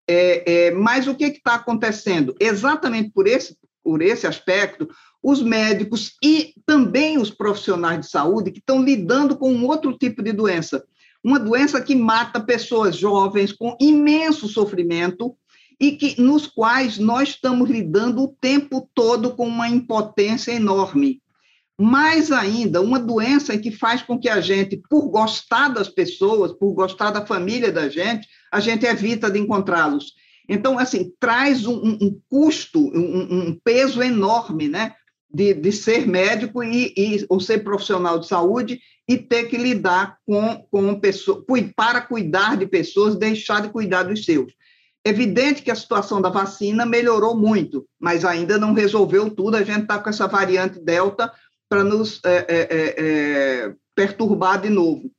É, 0.06 0.68
é, 0.68 0.70
mas 0.70 1.08
o 1.08 1.16
que 1.16 1.24
está 1.24 1.56
acontecendo? 1.56 2.36
Exatamente 2.38 3.10
por 3.10 3.26
esse 3.26 3.56
por 3.88 4.02
esse 4.02 4.26
aspecto, 4.26 4.86
os 5.22 5.40
médicos 5.40 6.12
e 6.22 6.52
também 6.66 7.16
os 7.16 7.30
profissionais 7.30 8.00
de 8.00 8.10
saúde 8.10 8.50
que 8.50 8.58
estão 8.58 8.84
lidando 8.84 9.34
com 9.34 9.50
um 9.50 9.64
outro 9.66 9.96
tipo 9.96 10.22
de 10.22 10.30
doença. 10.30 10.84
uma 11.24 11.38
doença 11.38 11.80
que 11.80 11.94
mata 11.96 12.38
pessoas 12.38 12.94
jovens 12.94 13.50
com 13.50 13.74
imenso 13.80 14.46
sofrimento 14.46 15.34
e 15.80 15.92
que 15.92 16.20
nos 16.20 16.46
quais 16.46 16.98
nós 16.98 17.30
estamos 17.30 17.70
lidando 17.70 18.24
o 18.24 18.28
tempo 18.28 18.86
todo 18.94 19.30
com 19.30 19.48
uma 19.48 19.70
impotência 19.70 20.52
enorme. 20.52 21.22
Mais 21.80 22.30
ainda, 22.30 22.82
uma 22.82 22.98
doença 22.98 23.56
que 23.56 23.70
faz 23.70 24.02
com 24.02 24.18
que 24.18 24.28
a 24.28 24.42
gente, 24.42 24.82
por 24.90 25.08
gostar 25.08 25.68
das 25.68 25.88
pessoas, 25.88 26.52
por 26.52 26.74
gostar 26.74 27.10
da 27.10 27.24
família 27.24 27.72
da 27.72 27.88
gente, 27.88 28.28
a 28.52 28.60
gente 28.60 28.84
evita 28.84 29.30
de 29.30 29.38
encontrá-los. 29.38 30.12
Então, 30.48 30.78
assim, 30.78 31.12
traz 31.20 31.66
um, 31.66 31.98
um 32.00 32.20
custo, 32.28 32.80
um, 32.80 33.48
um, 33.48 33.60
peso 33.62 34.02
enorme, 34.02 34.68
né? 34.68 34.94
De, 35.30 35.52
de 35.52 35.70
ser 35.72 36.06
médico 36.06 36.64
e, 36.64 36.94
e, 36.96 37.26
ou 37.28 37.38
ser 37.38 37.58
profissional 37.58 38.18
de 38.18 38.26
saúde 38.26 38.80
e 39.06 39.18
ter 39.18 39.44
que 39.44 39.58
lidar 39.58 40.16
com, 40.26 40.66
com 40.70 40.98
pessoas, 40.98 41.44
para 41.76 42.00
cuidar 42.00 42.56
de 42.56 42.66
pessoas, 42.66 43.14
deixar 43.14 43.60
de 43.60 43.68
cuidar 43.68 44.04
dos 44.04 44.24
seus. 44.24 44.50
Evidente 45.04 45.62
que 45.62 45.70
a 45.70 45.74
situação 45.74 46.20
da 46.20 46.30
vacina 46.30 46.86
melhorou 46.86 47.36
muito, 47.36 47.86
mas 48.00 48.24
ainda 48.24 48.58
não 48.58 48.72
resolveu 48.72 49.30
tudo. 49.30 49.56
A 49.56 49.62
gente 49.62 49.82
está 49.82 49.98
com 49.98 50.08
essa 50.08 50.26
variante 50.26 50.80
Delta 50.80 51.32
para 51.68 51.84
nos 51.84 52.20
é, 52.24 52.46
é, 52.48 52.68
é, 52.70 52.94
é, 52.98 53.74
perturbar 53.94 54.60
de 54.60 54.70
novo. 54.70 55.10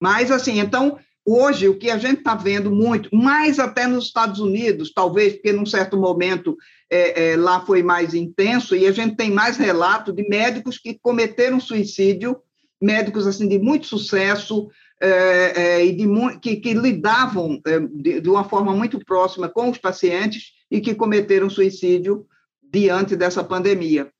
Mas, 0.00 0.30
assim, 0.30 0.58
então, 0.58 0.98
Hoje, 1.26 1.68
o 1.68 1.78
que 1.78 1.90
a 1.90 1.96
gente 1.96 2.18
está 2.18 2.34
vendo 2.34 2.70
muito, 2.70 3.08
mais 3.14 3.58
até 3.58 3.86
nos 3.86 4.04
Estados 4.04 4.40
Unidos, 4.40 4.92
talvez 4.92 5.34
porque 5.34 5.52
num 5.52 5.64
certo 5.64 5.96
momento 5.96 6.54
é, 6.90 7.30
é, 7.32 7.36
lá 7.36 7.64
foi 7.64 7.82
mais 7.82 8.12
intenso, 8.12 8.76
e 8.76 8.86
a 8.86 8.92
gente 8.92 9.16
tem 9.16 9.30
mais 9.30 9.56
relato 9.56 10.12
de 10.12 10.28
médicos 10.28 10.76
que 10.76 10.98
cometeram 11.00 11.58
suicídio, 11.58 12.36
médicos 12.80 13.26
assim 13.26 13.48
de 13.48 13.58
muito 13.58 13.86
sucesso, 13.86 14.68
é, 15.00 15.52
é 15.56 15.86
e 15.86 15.92
de, 15.92 16.06
que, 16.40 16.56
que 16.56 16.74
lidavam 16.74 17.58
é, 17.66 17.80
de, 17.80 18.20
de 18.20 18.28
uma 18.28 18.44
forma 18.44 18.74
muito 18.74 19.02
próxima 19.02 19.48
com 19.48 19.70
os 19.70 19.78
pacientes 19.78 20.52
e 20.70 20.78
que 20.78 20.94
cometeram 20.94 21.48
suicídio 21.48 22.26
diante 22.62 23.16
dessa 23.16 23.42
pandemia. 23.42 24.10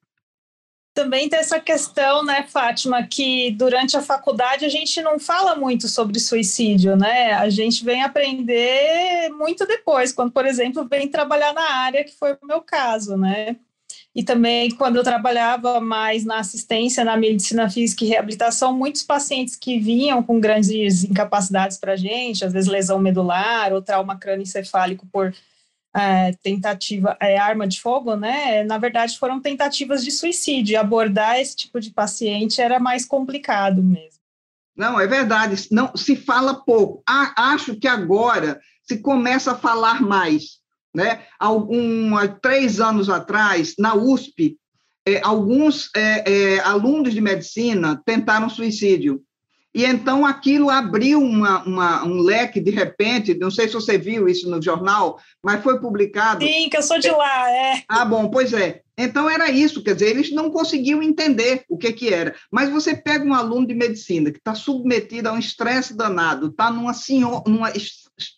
Também 0.95 1.29
tem 1.29 1.41
essa 1.41 1.59
questão, 1.59 2.25
né, 2.25 2.47
Fátima, 2.49 3.03
que 3.03 3.51
durante 3.51 3.97
a 3.97 4.01
faculdade 4.01 4.65
a 4.65 4.69
gente 4.69 5.03
não 5.03 5.19
fala 5.19 5.57
muito 5.57 5.89
sobre 5.89 6.21
suicídio, 6.21 6.97
né? 6.97 7.33
A 7.33 7.51
gente 7.51 7.85
vem 7.85 8.01
aprender 8.01 9.29
muito 9.31 9.67
depois, 9.67 10.13
quando, 10.13 10.31
por 10.31 10.47
exemplo, 10.47 10.87
vem 10.89 11.09
trabalhar 11.09 11.53
na 11.53 11.69
área, 11.69 12.05
que 12.05 12.15
foi 12.17 12.35
o 12.35 12.47
meu 12.47 12.61
caso, 12.61 13.17
né? 13.17 13.57
E 14.15 14.23
também 14.23 14.71
quando 14.71 14.95
eu 14.95 15.03
trabalhava 15.03 15.81
mais 15.81 16.25
na 16.25 16.39
assistência 16.39 17.05
na 17.05 17.17
medicina 17.17 17.69
física 17.69 18.05
e 18.05 18.09
reabilitação, 18.09 18.73
muitos 18.73 19.03
pacientes 19.03 19.57
que 19.57 19.81
vinham 19.81 20.23
com 20.23 20.39
grandes 20.39 21.03
incapacidades 21.03 21.77
para 21.77 21.95
a 21.95 21.97
gente, 21.97 22.45
às 22.45 22.53
vezes 22.53 22.71
lesão 22.71 23.01
medular 23.01 23.73
ou 23.73 23.83
trauma 23.83 24.17
crânioencefálico 24.17 25.05
por 25.13 25.35
é, 25.97 26.33
tentativa, 26.43 27.17
é, 27.21 27.39
arma 27.39 27.67
de 27.67 27.81
fogo, 27.81 28.17
né? 28.17 28.65
Na 28.65 28.79
verdade, 28.79 29.19
foram 29.19 29.41
tentativas 29.41 30.05
de 30.05 30.11
suicídio. 30.11 30.79
Abordar 30.79 31.39
esse 31.39 31.55
tipo 31.55 31.81
de 31.81 31.91
paciente 31.91 32.61
era 32.61 32.81
mais 32.81 33.05
complicado 33.05 33.83
mesmo. 33.83 34.21
Não, 34.77 34.99
é 34.99 35.07
verdade. 35.07 35.69
Não 35.71 35.97
se 35.97 36.17
fala 36.17 36.55
pouco. 36.55 37.03
acho 37.07 37.77
que 37.77 37.87
agora 37.87 38.61
se 38.83 38.99
começa 38.99 39.53
a 39.53 39.57
falar 39.57 40.03
mais, 40.03 40.59
né? 40.95 41.23
Algum 41.39 42.11
três 42.43 42.81
anos 42.81 43.09
atrás, 43.09 43.75
na 43.79 43.95
USP, 43.95 44.59
é, 45.07 45.21
alguns 45.23 45.91
é, 45.95 46.31
é, 46.31 46.61
alunos 46.61 47.13
de 47.13 47.21
medicina 47.21 48.03
tentaram 48.05 48.49
suicídio. 48.49 49.23
E 49.75 49.85
então 49.85 50.25
aquilo 50.25 50.71
abriu 50.71 51.21
uma, 51.21 51.65
uma, 51.65 52.05
um 52.05 52.21
leque 52.21 52.61
de 52.61 52.71
repente, 52.71 53.35
não 53.35 53.51
sei 53.51 53.67
se 53.67 53.75
você 53.75 53.99
viu 53.99 54.29
isso 54.29 54.49
no 54.49 54.63
jornal, 54.63 55.19
mas 55.43 55.65
foi 55.65 55.81
publicado. 55.81 56.45
Sim, 56.45 56.69
que 56.69 56.77
eu 56.77 56.83
sou 56.83 56.99
de 57.01 57.11
lá, 57.11 57.51
é. 57.51 57.83
Ah, 57.89 58.05
bom, 58.05 58.29
pois 58.29 58.53
é. 58.53 58.83
Então 58.97 59.29
era 59.29 59.51
isso, 59.51 59.83
quer 59.83 59.95
dizer, 59.95 60.11
eles 60.11 60.31
não 60.31 60.49
conseguiam 60.49 61.03
entender 61.03 61.65
o 61.69 61.77
que, 61.77 61.93
que 61.93 62.15
era. 62.15 62.37
Mas 62.53 62.71
você 62.71 62.95
pega 62.95 63.25
um 63.25 63.35
aluno 63.35 63.67
de 63.67 63.75
medicina 63.75 64.31
que 64.31 64.39
está 64.39 64.55
submetido 64.55 65.29
a 65.29 65.33
um 65.33 65.39
estresse 65.39 65.97
danado, 65.97 66.47
está 66.47 66.71
numa, 66.71 66.95
senhor, 66.95 67.43
numa 67.45 67.73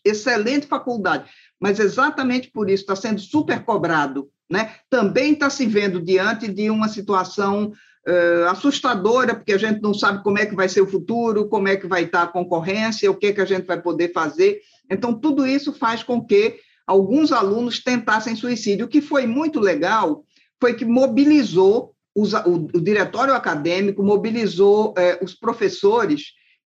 excelente 0.03 0.67
faculdade, 0.67 1.29
mas 1.61 1.79
exatamente 1.79 2.51
por 2.51 2.71
isso 2.71 2.83
está 2.83 2.97
sendo 2.97 3.21
super 3.21 3.63
cobrado, 3.63 4.31
né? 4.51 4.77
também 4.89 5.35
está 5.35 5.51
se 5.51 5.67
vendo 5.67 6.01
diante 6.01 6.49
de 6.49 6.71
uma 6.71 6.89
situação 6.89 7.73
uh, 8.09 8.49
assustadora, 8.49 9.35
porque 9.35 9.53
a 9.53 9.59
gente 9.59 9.81
não 9.81 9.93
sabe 9.93 10.23
como 10.23 10.39
é 10.39 10.47
que 10.47 10.55
vai 10.55 10.69
ser 10.69 10.81
o 10.81 10.87
futuro, 10.87 11.49
como 11.49 11.69
é 11.69 11.77
que 11.77 11.87
vai 11.87 12.05
estar 12.05 12.23
a 12.23 12.29
concorrência, 12.29 13.11
o 13.11 13.17
que, 13.17 13.33
que 13.33 13.41
a 13.41 13.45
gente 13.45 13.67
vai 13.67 13.81
poder 13.81 14.13
fazer. 14.13 14.61
Então, 14.91 15.15
tudo 15.15 15.47
isso 15.47 15.73
faz 15.73 16.03
com 16.03 16.25
que 16.25 16.59
alguns 16.87 17.33
alunos 17.33 17.83
tentassem 17.83 18.37
suicídio. 18.37 18.87
O 18.87 18.89
que 18.89 19.01
foi 19.01 19.27
muito 19.27 19.59
legal 19.59 20.25
foi 20.61 20.75
que 20.75 20.85
mobilizou 20.85 21.95
os, 22.15 22.33
o, 22.33 22.69
o, 22.73 22.81
diretório 22.81 23.35
acadêmico, 23.35 24.03
mobilizou 24.03 24.95
eh, 24.97 25.19
os 25.21 25.35
professores 25.35 26.33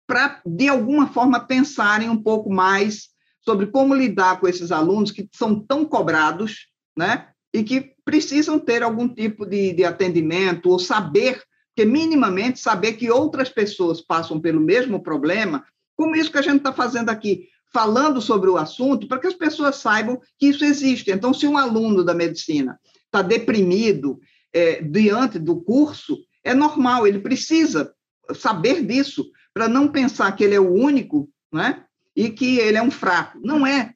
para, 0.06 0.42
de 0.46 0.68
alguma 0.68 1.08
forma, 1.08 1.40
pensarem 1.40 2.10
um 2.10 2.22
pouco 2.22 2.52
mais 2.52 3.10
sobre 3.40 3.68
como 3.68 3.94
lidar 3.94 4.40
com 4.40 4.48
esses 4.48 4.72
alunos 4.72 5.12
que 5.12 5.30
são 5.34 5.60
tão 5.60 5.86
cobrados, 5.86 6.68
né? 6.98 7.28
e 7.54 7.64
que 7.64 7.94
precisam 8.10 8.58
ter 8.58 8.82
algum 8.82 9.08
tipo 9.08 9.46
de, 9.46 9.72
de 9.72 9.86
atendimento 9.86 10.72
ou 10.72 10.80
saber, 10.80 11.44
que 11.76 11.86
minimamente 11.86 12.60
saber 12.60 12.94
que 12.94 13.12
outras 13.12 13.50
pessoas 13.50 14.02
passam 14.02 14.42
pelo 14.42 14.60
mesmo 14.60 15.04
problema, 15.04 15.64
como 15.96 16.16
isso 16.16 16.32
que 16.32 16.40
a 16.40 16.42
gente 16.42 16.58
está 16.58 16.74
fazendo 16.74 17.10
aqui, 17.10 17.48
falando 17.72 18.20
sobre 18.20 18.50
o 18.50 18.58
assunto, 18.58 19.08
para 19.08 19.20
que 19.20 19.28
as 19.28 19.36
pessoas 19.36 19.76
saibam 19.76 20.20
que 20.40 20.48
isso 20.48 20.66
existe. 20.66 21.12
Então, 21.12 21.36
se 21.36 21.46
um 21.46 21.56
aluno 21.56 22.04
da 22.04 22.16
medicina 22.16 22.80
está 23.06 23.22
deprimido 23.22 24.20
é, 24.52 24.82
diante 24.82 25.38
do 25.38 25.62
curso, 25.62 26.18
é 26.44 26.56
normal, 26.56 27.06
ele 27.06 27.20
precisa 27.20 27.94
saber 28.34 28.84
disso, 28.84 29.30
para 29.54 29.70
não 29.70 29.88
pensar 29.88 30.32
que 30.32 30.44
ele 30.44 30.56
é 30.56 30.60
o 30.60 30.74
único, 30.74 31.30
né? 31.54 31.84
E 32.16 32.32
que 32.32 32.58
ele 32.58 32.78
é 32.78 32.82
um 32.82 32.90
fraco. 32.90 33.40
Não 33.40 33.68
é 33.68 33.94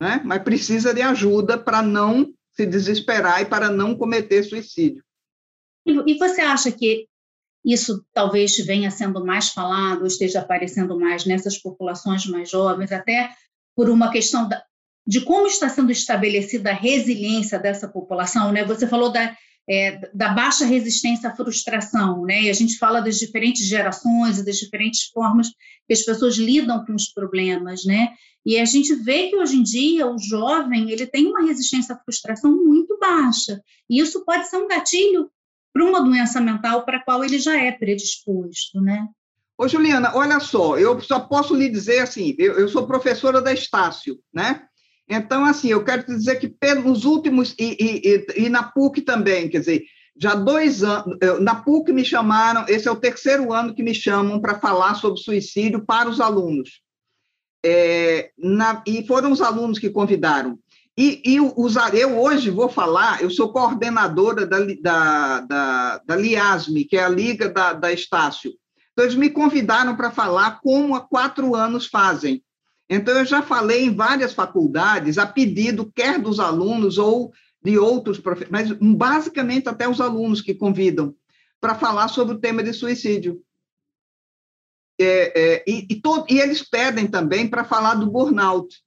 né? 0.00 0.20
mas 0.24 0.42
precisa 0.42 0.94
de 0.94 1.02
ajuda 1.02 1.58
para 1.58 1.82
não 1.82 2.32
se 2.58 2.66
desesperar 2.66 3.40
e 3.40 3.46
para 3.46 3.70
não 3.70 3.94
cometer 3.94 4.42
suicídio. 4.42 5.04
E 5.86 6.18
você 6.18 6.40
acha 6.40 6.72
que 6.72 7.06
isso 7.64 8.04
talvez 8.12 8.56
venha 8.66 8.90
sendo 8.90 9.24
mais 9.24 9.50
falado, 9.50 10.06
esteja 10.06 10.40
aparecendo 10.40 10.98
mais 10.98 11.24
nessas 11.24 11.56
populações 11.56 12.26
mais 12.26 12.50
jovens, 12.50 12.90
até 12.90 13.30
por 13.76 13.88
uma 13.88 14.10
questão 14.10 14.48
da, 14.48 14.62
de 15.06 15.20
como 15.20 15.46
está 15.46 15.68
sendo 15.68 15.92
estabelecida 15.92 16.70
a 16.70 16.74
resiliência 16.74 17.58
dessa 17.58 17.86
população, 17.86 18.50
né? 18.50 18.64
Você 18.64 18.88
falou 18.88 19.12
da, 19.12 19.36
é, 19.68 20.08
da 20.14 20.30
baixa 20.30 20.64
resistência 20.64 21.28
à 21.28 21.36
frustração, 21.36 22.24
né? 22.24 22.42
E 22.42 22.50
a 22.50 22.54
gente 22.54 22.78
fala 22.78 23.00
das 23.00 23.18
diferentes 23.18 23.66
gerações 23.66 24.38
e 24.38 24.44
das 24.44 24.56
diferentes 24.56 25.04
formas 25.12 25.48
que 25.86 25.92
as 25.92 26.02
pessoas 26.02 26.36
lidam 26.36 26.84
com 26.86 26.94
os 26.94 27.08
problemas, 27.08 27.84
né? 27.84 28.08
E 28.46 28.58
a 28.58 28.64
gente 28.64 28.94
vê 28.94 29.28
que 29.28 29.36
hoje 29.36 29.56
em 29.56 29.62
dia 29.62 30.06
o 30.06 30.18
jovem 30.18 30.90
ele 30.90 31.06
tem 31.06 31.26
uma 31.26 31.42
resistência 31.42 31.94
à 31.94 31.98
frustração 31.98 32.50
muito 32.50 32.98
baixa. 32.98 33.60
E 33.90 34.00
isso 34.00 34.24
pode 34.24 34.48
ser 34.48 34.56
um 34.56 34.68
gatilho 34.68 35.30
para 35.72 35.84
uma 35.84 36.02
doença 36.02 36.40
mental 36.40 36.84
para 36.84 36.96
a 36.96 37.04
qual 37.04 37.22
ele 37.22 37.38
já 37.38 37.60
é 37.60 37.70
predisposto, 37.70 38.80
né? 38.80 39.06
Ô, 39.56 39.66
Juliana, 39.66 40.12
olha 40.14 40.38
só, 40.38 40.78
eu 40.78 41.00
só 41.00 41.18
posso 41.20 41.54
lhe 41.54 41.68
dizer 41.68 41.98
assim, 41.98 42.34
eu, 42.38 42.58
eu 42.60 42.68
sou 42.68 42.86
professora 42.86 43.42
da 43.42 43.52
Estácio, 43.52 44.18
né? 44.32 44.67
Então, 45.08 45.44
assim, 45.44 45.68
eu 45.68 45.82
quero 45.82 46.02
te 46.02 46.14
dizer 46.14 46.36
que 46.36 46.48
pelos 46.48 47.04
últimos, 47.04 47.54
e, 47.58 47.76
e, 47.80 48.44
e, 48.44 48.48
na 48.48 48.62
PUC 48.62 49.00
também, 49.00 49.48
quer 49.48 49.60
dizer, 49.60 49.84
já 50.20 50.34
dois 50.34 50.82
anos, 50.82 51.16
na 51.40 51.54
PUC 51.54 51.92
me 51.92 52.04
chamaram, 52.04 52.66
esse 52.68 52.88
é 52.88 52.90
o 52.90 52.96
terceiro 52.96 53.52
ano 53.52 53.74
que 53.74 53.82
me 53.82 53.94
chamam 53.94 54.40
para 54.40 54.58
falar 54.58 54.94
sobre 54.96 55.20
suicídio 55.20 55.84
para 55.84 56.08
os 56.08 56.20
alunos. 56.20 56.82
É, 57.64 58.30
na, 58.36 58.82
e 58.86 59.06
foram 59.06 59.32
os 59.32 59.40
alunos 59.40 59.78
que 59.78 59.90
convidaram. 59.90 60.58
E, 60.96 61.22
e 61.24 61.40
os, 61.40 61.76
eu 61.94 62.18
hoje 62.18 62.50
vou 62.50 62.68
falar, 62.68 63.22
eu 63.22 63.30
sou 63.30 63.52
coordenadora 63.52 64.44
da, 64.44 64.58
da, 64.82 65.40
da, 65.40 65.98
da 65.98 66.16
LIASME, 66.16 66.84
que 66.84 66.96
é 66.96 67.04
a 67.04 67.08
Liga 67.08 67.48
da, 67.48 67.72
da 67.72 67.92
Estácio. 67.92 68.52
Então, 68.92 69.04
eles 69.04 69.14
me 69.14 69.30
convidaram 69.30 69.96
para 69.96 70.10
falar 70.10 70.60
como 70.60 70.96
há 70.96 71.00
quatro 71.00 71.54
anos 71.54 71.86
fazem. 71.86 72.42
Então, 72.88 73.18
eu 73.18 73.24
já 73.24 73.42
falei 73.42 73.84
em 73.84 73.94
várias 73.94 74.32
faculdades, 74.32 75.18
a 75.18 75.26
pedido 75.26 75.92
quer 75.94 76.18
dos 76.18 76.40
alunos 76.40 76.96
ou 76.96 77.32
de 77.62 77.78
outros 77.78 78.18
professores, 78.18 78.50
mas 78.50 78.72
basicamente 78.96 79.68
até 79.68 79.88
os 79.88 80.00
alunos 80.00 80.40
que 80.40 80.54
convidam 80.54 81.14
para 81.60 81.74
falar 81.74 82.08
sobre 82.08 82.34
o 82.34 82.38
tema 82.38 82.62
de 82.62 82.72
suicídio. 82.72 83.42
É, 85.00 85.40
é, 85.40 85.64
e, 85.66 85.86
e, 85.90 86.02
e, 86.28 86.40
eles 86.40 86.62
pedem 86.62 87.06
também 87.06 87.46
para 87.46 87.64
falar 87.64 87.94
do 87.94 88.10
burnout. 88.10 88.82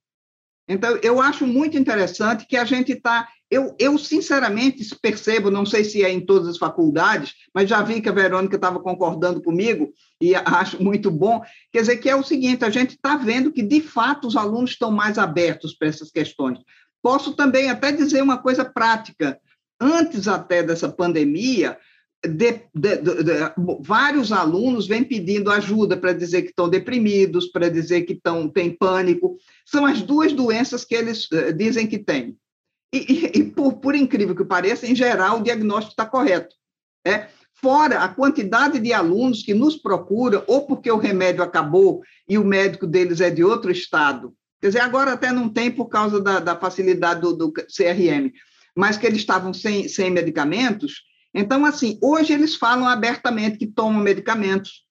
Então, 0.68 0.96
eu 1.02 1.20
acho 1.20 1.46
muito 1.46 1.78
interessante 1.78 2.46
que 2.46 2.56
a 2.56 2.64
gente 2.64 2.92
está 2.92 3.28
eu, 3.52 3.76
eu, 3.78 3.98
sinceramente 3.98 4.82
percebo, 4.96 5.50
não 5.50 5.66
sei 5.66 5.84
se 5.84 6.02
é 6.02 6.10
em 6.10 6.24
todas 6.24 6.48
as 6.48 6.56
faculdades, 6.56 7.34
mas 7.54 7.68
já 7.68 7.82
vi 7.82 8.00
que 8.00 8.08
a 8.08 8.12
Verônica 8.12 8.56
estava 8.56 8.80
concordando 8.80 9.42
comigo 9.42 9.92
e 10.18 10.34
acho 10.42 10.82
muito 10.82 11.10
bom. 11.10 11.42
Quer 11.70 11.82
dizer, 11.82 11.98
que 11.98 12.08
é 12.08 12.16
o 12.16 12.22
seguinte: 12.22 12.64
a 12.64 12.70
gente 12.70 12.92
está 12.92 13.14
vendo 13.14 13.52
que, 13.52 13.60
de 13.60 13.82
fato, 13.82 14.26
os 14.26 14.36
alunos 14.36 14.70
estão 14.70 14.90
mais 14.90 15.18
abertos 15.18 15.74
para 15.74 15.88
essas 15.88 16.10
questões. 16.10 16.60
Posso 17.02 17.34
também 17.34 17.68
até 17.68 17.92
dizer 17.92 18.22
uma 18.22 18.38
coisa 18.38 18.64
prática. 18.64 19.38
Antes 19.78 20.28
até 20.28 20.62
dessa 20.62 20.88
pandemia, 20.88 21.76
de, 22.24 22.52
de, 22.74 22.96
de, 22.96 23.52
vários 23.80 24.32
alunos 24.32 24.86
vêm 24.86 25.04
pedindo 25.04 25.50
ajuda 25.50 25.94
para 25.94 26.14
dizer 26.14 26.42
que 26.42 26.48
estão 26.48 26.70
deprimidos, 26.70 27.48
para 27.48 27.68
dizer 27.68 28.02
que 28.02 28.14
estão, 28.14 28.48
têm 28.48 28.70
pânico. 28.70 29.36
São 29.66 29.84
as 29.84 30.00
duas 30.00 30.32
doenças 30.32 30.86
que 30.86 30.94
eles 30.94 31.30
uh, 31.32 31.52
dizem 31.52 31.86
que 31.86 31.98
têm. 31.98 32.38
E, 32.92 32.98
e, 32.98 33.38
e 33.38 33.44
por, 33.44 33.74
por, 33.74 33.94
incrível 33.94 34.36
que 34.36 34.44
pareça, 34.44 34.86
em 34.86 34.94
geral, 34.94 35.38
o 35.38 35.42
diagnóstico 35.42 35.92
está 35.92 36.04
correto. 36.04 36.54
É? 37.04 37.28
Fora 37.54 38.00
a 38.00 38.08
quantidade 38.08 38.78
de 38.78 38.92
alunos 38.92 39.42
que 39.42 39.54
nos 39.54 39.76
procuram, 39.76 40.42
ou 40.46 40.66
porque 40.66 40.90
o 40.90 40.98
remédio 40.98 41.42
acabou 41.42 42.02
e 42.28 42.36
o 42.36 42.44
médico 42.44 42.86
deles 42.86 43.20
é 43.20 43.30
de 43.30 43.42
outro 43.42 43.70
estado. 43.70 44.34
Quer 44.60 44.68
dizer, 44.68 44.80
agora 44.80 45.12
até 45.12 45.32
não 45.32 45.48
tem 45.48 45.70
por 45.70 45.86
causa 45.86 46.20
da, 46.20 46.38
da 46.38 46.56
facilidade 46.56 47.20
do, 47.20 47.32
do, 47.32 47.52
CRM, 47.52 48.32
mas 48.76 48.96
que 48.96 49.06
eles 49.06 49.18
estavam 49.18 49.52
sem, 49.52 49.88
sem 49.88 50.10
medicamentos. 50.10 51.02
Então, 51.34 51.64
assim, 51.64 51.98
hoje 52.02 52.32
eles 52.32 52.54
falam 52.54 52.86
abertamente 52.86 53.58
que 53.58 53.66
tomam 53.66 54.02
medicamentos. 54.02 54.84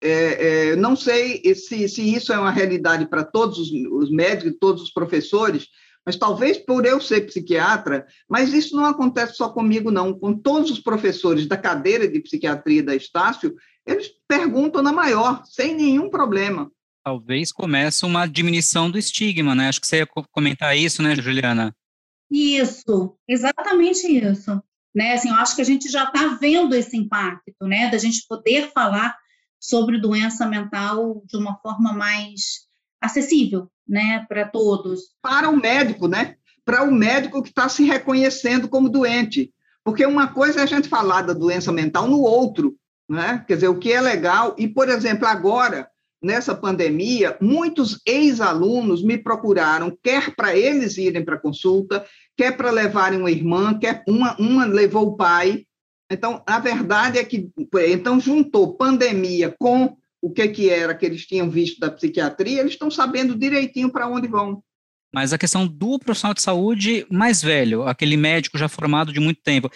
É, 0.00 0.70
é, 0.70 0.76
não 0.76 0.96
sei 0.96 1.42
se, 1.54 1.88
se, 1.88 2.14
isso 2.14 2.32
é 2.32 2.38
uma 2.38 2.50
realidade 2.50 3.06
para 3.06 3.24
todos 3.24 3.58
os, 3.58 3.70
os 3.70 4.10
médicos, 4.10 4.58
todos 4.60 4.82
os 4.82 4.92
professores, 4.92 5.68
mas 6.04 6.16
talvez 6.16 6.58
por 6.58 6.84
eu 6.84 7.00
ser 7.00 7.22
psiquiatra, 7.22 8.06
mas 8.28 8.52
isso 8.52 8.76
não 8.76 8.84
acontece 8.84 9.34
só 9.34 9.48
comigo, 9.48 9.90
não. 9.90 10.18
Com 10.18 10.36
todos 10.36 10.70
os 10.70 10.80
professores 10.80 11.46
da 11.46 11.56
cadeira 11.56 12.08
de 12.08 12.20
psiquiatria 12.20 12.82
da 12.82 12.94
Estácio, 12.94 13.54
eles 13.86 14.10
perguntam 14.28 14.82
na 14.82 14.92
maior, 14.92 15.42
sem 15.44 15.74
nenhum 15.74 16.10
problema. 16.10 16.70
Talvez 17.04 17.52
comece 17.52 18.04
uma 18.04 18.26
diminuição 18.26 18.90
do 18.90 18.98
estigma, 18.98 19.54
né? 19.54 19.68
Acho 19.68 19.80
que 19.80 19.86
você 19.86 19.98
ia 19.98 20.06
comentar 20.06 20.76
isso, 20.76 21.02
né, 21.02 21.16
Juliana? 21.16 21.74
Isso, 22.30 23.16
exatamente 23.28 24.06
isso. 24.06 24.62
Né? 24.94 25.14
Assim, 25.14 25.28
eu 25.28 25.34
acho 25.36 25.56
que 25.56 25.62
a 25.62 25.64
gente 25.64 25.88
já 25.88 26.04
está 26.04 26.28
vendo 26.40 26.74
esse 26.74 26.96
impacto, 26.96 27.66
né? 27.66 27.90
Da 27.90 27.98
gente 27.98 28.26
poder 28.28 28.70
falar 28.72 29.16
sobre 29.60 30.00
doença 30.00 30.46
mental 30.46 31.22
de 31.26 31.36
uma 31.36 31.56
forma 31.58 31.92
mais 31.92 32.66
acessível, 33.00 33.70
né, 33.92 34.24
para 34.26 34.46
todos. 34.46 35.10
Para 35.20 35.50
o 35.50 35.56
médico, 35.56 36.08
né? 36.08 36.36
Para 36.64 36.82
o 36.82 36.90
médico 36.90 37.42
que 37.42 37.50
está 37.50 37.68
se 37.68 37.84
reconhecendo 37.84 38.66
como 38.66 38.88
doente. 38.88 39.52
Porque 39.84 40.06
uma 40.06 40.28
coisa 40.28 40.60
é 40.60 40.62
a 40.62 40.66
gente 40.66 40.88
falar 40.88 41.20
da 41.20 41.34
doença 41.34 41.70
mental 41.70 42.08
no 42.08 42.22
outro, 42.22 42.74
né? 43.06 43.44
Quer 43.46 43.56
dizer, 43.56 43.68
o 43.68 43.78
que 43.78 43.92
é 43.92 44.00
legal. 44.00 44.56
E, 44.56 44.66
por 44.66 44.88
exemplo, 44.88 45.26
agora, 45.28 45.86
nessa 46.22 46.54
pandemia, 46.54 47.36
muitos 47.38 48.00
ex-alunos 48.06 49.04
me 49.04 49.18
procuraram, 49.18 49.94
quer 50.02 50.34
para 50.34 50.56
eles 50.56 50.96
irem 50.96 51.22
para 51.22 51.38
consulta, 51.38 52.02
quer 52.34 52.56
para 52.56 52.70
levarem 52.70 53.18
uma 53.18 53.30
irmã, 53.30 53.78
quer 53.78 54.02
uma, 54.08 54.34
uma 54.40 54.64
levou 54.64 55.08
o 55.08 55.16
pai. 55.18 55.66
Então, 56.10 56.42
a 56.46 56.58
verdade 56.58 57.18
é 57.18 57.24
que 57.24 57.50
então 57.88 58.18
juntou 58.18 58.74
pandemia 58.74 59.54
com 59.58 59.98
o 60.22 60.30
que, 60.30 60.46
que 60.48 60.70
era 60.70 60.94
que 60.94 61.04
eles 61.04 61.26
tinham 61.26 61.50
visto 61.50 61.80
da 61.80 61.90
psiquiatria, 61.90 62.60
eles 62.60 62.74
estão 62.74 62.90
sabendo 62.90 63.36
direitinho 63.36 63.90
para 63.90 64.08
onde 64.08 64.28
vão. 64.28 64.62
Mas 65.12 65.32
a 65.32 65.38
questão 65.38 65.66
do 65.66 65.98
profissional 65.98 66.32
de 66.32 66.40
saúde 66.40 67.04
mais 67.10 67.42
velho, 67.42 67.82
aquele 67.82 68.16
médico 68.16 68.56
já 68.56 68.68
formado 68.68 69.12
de 69.12 69.18
muito 69.18 69.42
tempo, 69.42 69.68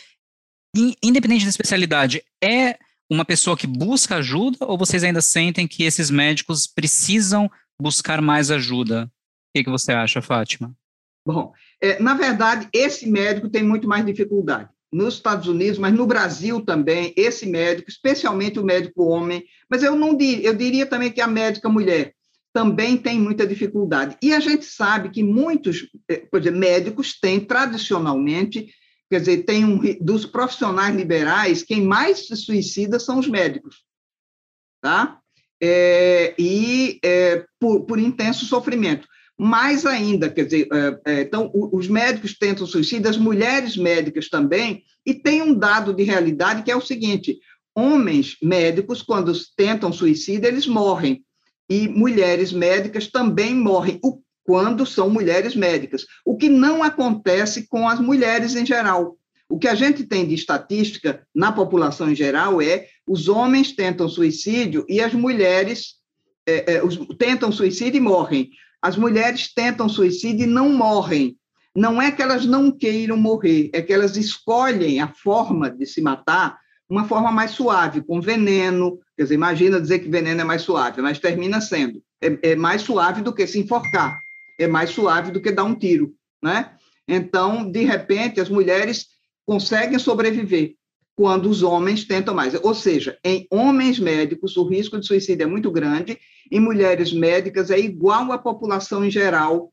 independente 1.03 1.45
da 1.45 1.51
especialidade, 1.51 2.23
é 2.43 2.79
uma 3.11 3.25
pessoa 3.25 3.57
que 3.57 3.67
busca 3.67 4.17
ajuda 4.17 4.59
ou 4.61 4.79
vocês 4.79 5.03
ainda 5.03 5.21
sentem 5.21 5.67
que 5.67 5.83
esses 5.83 6.11
médicos 6.11 6.67
precisam 6.67 7.51
buscar 7.81 8.23
mais 8.23 8.51
ajuda? 8.51 9.05
O 9.05 9.11
que, 9.59 9.65
que 9.65 9.71
você 9.71 9.93
acha, 9.93 10.23
Fátima? 10.23 10.75
Bom, 11.27 11.53
é, 11.83 12.01
na 12.01 12.15
verdade, 12.15 12.69
esse 12.73 13.09
médico 13.11 13.51
tem 13.51 13.65
muito 13.65 13.89
mais 13.89 14.07
dificuldade 14.07 14.71
nos 14.93 15.15
Estados 15.15 15.49
Unidos, 15.49 15.79
mas 15.79 15.93
no 15.93 16.07
Brasil 16.07 16.61
também, 16.61 17.13
esse 17.17 17.47
médico, 17.47 17.91
especialmente 17.91 18.59
o 18.59 18.65
médico 18.65 19.05
homem, 19.05 19.45
mas 19.69 19.83
eu 19.83 19.97
não 19.97 20.17
diria, 20.17 20.49
eu 20.49 20.55
diria 20.55 20.87
também 20.87 21.11
que 21.11 21.21
a 21.21 21.27
médica 21.27 21.69
mulher 21.69 22.15
também 22.53 22.97
tem 22.97 23.21
muita 23.21 23.47
dificuldade. 23.47 24.17
E 24.23 24.33
a 24.33 24.41
gente 24.41 24.65
sabe 24.65 25.11
que 25.11 25.23
muitos 25.23 25.89
eh, 26.09 26.27
exemplo, 26.33 26.59
médicos 26.59 27.21
têm 27.21 27.39
tradicionalmente, 27.39 28.73
quer 29.11 29.21
dizer, 29.21 29.45
tem 29.45 29.63
um 29.63 29.79
dos 30.01 30.25
profissionais 30.25 30.97
liberais, 30.97 31.63
quem 31.63 31.83
mais 31.83 32.27
se 32.27 32.35
suicida 32.35 32.99
são 32.99 33.19
os 33.19 33.29
médicos, 33.29 33.85
tá? 34.81 35.21
É, 35.61 36.35
e 36.39 36.99
é, 37.05 37.45
por, 37.61 37.85
por 37.85 37.99
intenso 37.99 38.47
sofrimento. 38.47 39.07
Mais 39.39 39.85
ainda, 39.85 40.31
quer 40.31 40.45
dizer, 40.45 40.69
é, 40.73 41.13
é, 41.13 41.21
então, 41.23 41.51
os 41.53 41.89
médicos 41.89 42.37
tentam 42.39 42.67
suicídio, 42.67 43.11
as 43.11 43.19
mulheres 43.19 43.77
médicas 43.77 44.31
também, 44.31 44.83
e 45.05 45.13
tem 45.13 45.43
um 45.43 45.55
dado 45.55 45.93
de 45.93 46.03
realidade 46.03 46.63
que 46.63 46.71
é 46.71 46.77
o 46.77 46.81
seguinte: 46.81 47.39
homens 47.75 48.37
médicos, 48.43 49.03
quando 49.03 49.33
tentam 49.55 49.93
suicídio, 49.93 50.49
eles 50.49 50.67
morrem, 50.67 51.23
e 51.69 51.87
mulheres 51.87 52.53
médicas 52.53 53.09
também 53.09 53.55
morrem, 53.55 54.01
quando 54.43 54.87
são 54.87 55.11
mulheres 55.11 55.55
médicas, 55.55 56.07
o 56.25 56.37
que 56.37 56.49
não 56.49 56.83
acontece 56.83 57.67
com 57.67 57.89
as 57.89 58.01
mulheres 58.01 58.55
em 58.55 58.65
geral. 58.65 59.19
O 59.49 59.59
que 59.59 59.69
a 59.69 59.75
gente 59.75 60.05
tem 60.05 60.27
de 60.27 60.35
estatística 60.35 61.27
na 61.35 61.53
população 61.53 62.11
em 62.11 62.15
geral 62.15 62.63
é 62.63 62.87
os 63.07 63.29
homens 63.29 63.73
tentam 63.73 64.09
suicídio 64.09 64.85
e 64.89 65.01
as 65.01 65.13
mulheres 65.13 65.97
é, 66.47 66.75
é, 66.75 66.85
os, 66.85 66.97
tentam 67.19 67.51
suicídio 67.51 67.99
e 67.99 68.01
morrem. 68.01 68.51
As 68.87 68.97
mulheres 68.97 69.53
tentam 69.53 69.89
suicídio 69.89 70.45
e 70.45 70.47
não 70.49 70.69
morrem. 70.69 71.37
Não 71.75 72.01
é 72.01 72.13
que 72.13 72.23
elas 72.23 72.47
não 72.47 72.71
queiram 72.71 73.17
morrer, 73.17 73.69
é 73.73 73.83
que 73.83 73.93
elas 73.93 74.17
escolhem 74.17 75.01
a 75.01 75.09
forma 75.09 75.69
de 75.69 75.85
se 75.85 76.01
matar, 76.01 76.57
uma 76.89 77.05
forma 77.05 77.33
mais 77.33 77.51
suave, 77.51 78.01
com 78.01 78.21
veneno. 78.21 79.01
Quer 79.17 79.25
dizer, 79.25 79.35
imagina 79.35 79.81
dizer 79.81 79.99
que 79.99 80.09
veneno 80.09 80.41
é 80.41 80.45
mais 80.45 80.63
suave, 80.63 81.03
mas 81.03 81.19
termina 81.19 81.61
sendo. 81.61 82.01
É, 82.23 82.53
é 82.53 82.55
mais 82.55 82.83
suave 82.83 83.23
do 83.23 83.35
que 83.35 83.45
se 83.49 83.59
enforcar, 83.59 84.17
é 84.57 84.69
mais 84.69 84.91
suave 84.91 85.33
do 85.33 85.43
que 85.43 85.51
dar 85.51 85.65
um 85.65 85.75
tiro, 85.75 86.15
né? 86.41 86.71
Então, 87.09 87.69
de 87.69 87.83
repente, 87.83 88.41
as 88.41 88.49
mulheres 88.49 89.07
conseguem 89.45 89.99
sobreviver 89.99 90.75
quando 91.17 91.49
os 91.49 91.63
homens 91.63 92.05
tentam 92.05 92.35
mais. 92.35 92.55
Ou 92.63 92.75
seja, 92.75 93.19
em 93.25 93.47
homens 93.51 93.99
médicos, 93.99 94.57
o 94.57 94.69
risco 94.69 95.01
de 95.01 95.07
suicídio 95.07 95.45
é 95.45 95.47
muito 95.47 95.71
grande, 95.71 96.19
em 96.53 96.61
mulheres 96.61 97.13
médicas 97.13 97.71
é 97.71 97.79
igual 97.79 98.31
à 98.31 98.39
população 98.39 99.05
em 99.05 99.11
geral 99.11 99.73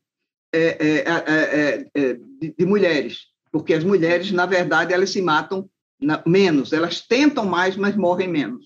é, 0.52 0.58
é, 0.58 1.04
é, 1.06 1.86
é 1.94 2.14
de, 2.40 2.54
de, 2.58 2.66
mulheres, 2.66 3.26
porque 3.52 3.74
as 3.74 3.84
mulheres, 3.84 4.32
na 4.32 4.46
verdade, 4.46 4.94
elas 4.94 5.10
se 5.10 5.20
matam 5.20 5.68
na, 6.00 6.22
menos, 6.26 6.72
elas 6.72 7.00
tentam 7.00 7.44
mais, 7.44 7.76
mas 7.76 7.94
morrem 7.94 8.28
menos. 8.28 8.64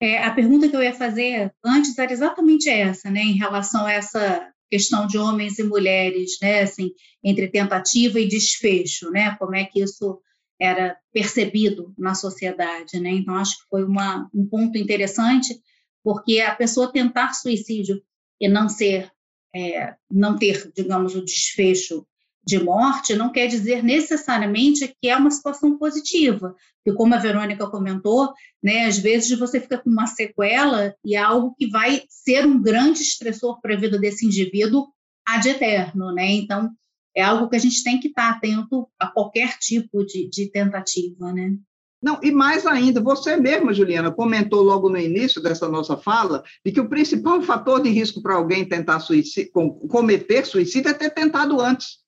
É, 0.00 0.22
a 0.24 0.30
pergunta 0.32 0.68
que 0.68 0.76
eu 0.76 0.82
ia 0.82 0.94
fazer 0.94 1.52
antes 1.64 1.98
era 1.98 2.12
exatamente 2.12 2.68
essa, 2.68 3.10
né, 3.10 3.20
em 3.20 3.36
relação 3.36 3.86
a 3.86 3.92
essa 3.92 4.48
questão 4.70 5.06
de 5.06 5.18
homens 5.18 5.58
e 5.58 5.64
mulheres, 5.64 6.38
né, 6.40 6.62
assim, 6.62 6.90
entre 7.22 7.48
tentativa 7.48 8.20
e 8.20 8.28
desfecho, 8.28 9.10
né, 9.10 9.36
como 9.38 9.54
é 9.54 9.64
que 9.64 9.82
isso 9.82 10.20
era 10.60 10.96
percebido 11.12 11.94
na 11.98 12.14
sociedade, 12.14 13.00
né? 13.00 13.10
Então 13.10 13.34
acho 13.36 13.58
que 13.58 13.68
foi 13.68 13.84
uma, 13.84 14.28
um 14.34 14.46
ponto 14.46 14.78
interessante, 14.78 15.60
porque 16.02 16.40
a 16.40 16.54
pessoa 16.54 16.92
tentar 16.92 17.32
suicídio 17.34 18.02
e 18.40 18.48
não 18.48 18.68
ser, 18.68 19.10
é, 19.54 19.94
não 20.10 20.36
ter, 20.36 20.70
digamos, 20.74 21.14
o 21.14 21.24
desfecho 21.24 22.06
de 22.44 22.58
morte, 22.58 23.14
não 23.14 23.30
quer 23.30 23.46
dizer 23.46 23.84
necessariamente 23.84 24.92
que 25.00 25.08
é 25.08 25.16
uma 25.16 25.30
situação 25.30 25.78
positiva, 25.78 26.56
porque 26.76 26.96
como 26.96 27.14
a 27.14 27.18
Verônica 27.18 27.70
comentou, 27.70 28.32
né, 28.60 28.86
às 28.86 28.98
vezes 28.98 29.38
você 29.38 29.60
fica 29.60 29.78
com 29.78 29.88
uma 29.88 30.08
sequela 30.08 30.92
e 31.04 31.14
é 31.14 31.18
algo 31.18 31.54
que 31.56 31.68
vai 31.68 32.02
ser 32.08 32.44
um 32.44 32.60
grande 32.60 33.00
estressor 33.00 33.60
para 33.60 33.74
a 33.74 33.78
vida 33.78 33.96
desse 33.96 34.26
indivíduo 34.26 34.88
ad 35.24 35.48
eterno, 35.48 36.12
né? 36.12 36.32
Então 36.32 36.70
é 37.14 37.22
algo 37.22 37.48
que 37.48 37.56
a 37.56 37.58
gente 37.58 37.82
tem 37.82 38.00
que 38.00 38.08
estar 38.08 38.30
atento 38.30 38.88
a 38.98 39.06
qualquer 39.06 39.58
tipo 39.58 40.04
de, 40.04 40.28
de 40.28 40.50
tentativa, 40.50 41.32
né? 41.32 41.56
Não, 42.02 42.18
e 42.20 42.32
mais 42.32 42.66
ainda, 42.66 43.00
você 43.00 43.36
mesma, 43.36 43.72
Juliana, 43.72 44.10
comentou 44.10 44.60
logo 44.60 44.88
no 44.88 44.98
início 44.98 45.40
dessa 45.40 45.68
nossa 45.68 45.96
fala 45.96 46.42
de 46.66 46.72
que 46.72 46.80
o 46.80 46.88
principal 46.88 47.40
fator 47.42 47.80
de 47.80 47.90
risco 47.90 48.20
para 48.20 48.34
alguém 48.34 48.68
tentar 48.68 48.98
suicídio, 48.98 49.52
cometer 49.88 50.44
suicídio 50.44 50.90
é 50.90 50.94
ter 50.94 51.10
tentado 51.10 51.60
antes. 51.60 51.98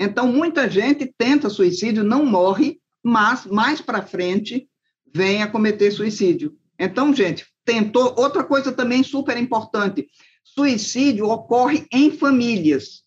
Então, 0.00 0.32
muita 0.32 0.70
gente 0.70 1.12
tenta 1.18 1.50
suicídio, 1.50 2.02
não 2.02 2.24
morre, 2.24 2.80
mas 3.02 3.44
mais 3.44 3.80
para 3.80 4.00
frente 4.00 4.66
vem 5.14 5.42
a 5.42 5.50
cometer 5.50 5.90
suicídio. 5.90 6.56
Então, 6.78 7.14
gente, 7.14 7.46
tentou. 7.64 8.14
Outra 8.18 8.42
coisa 8.42 8.72
também 8.72 9.02
super 9.02 9.36
importante: 9.36 10.08
suicídio 10.42 11.28
ocorre 11.28 11.86
em 11.92 12.10
famílias. 12.10 13.03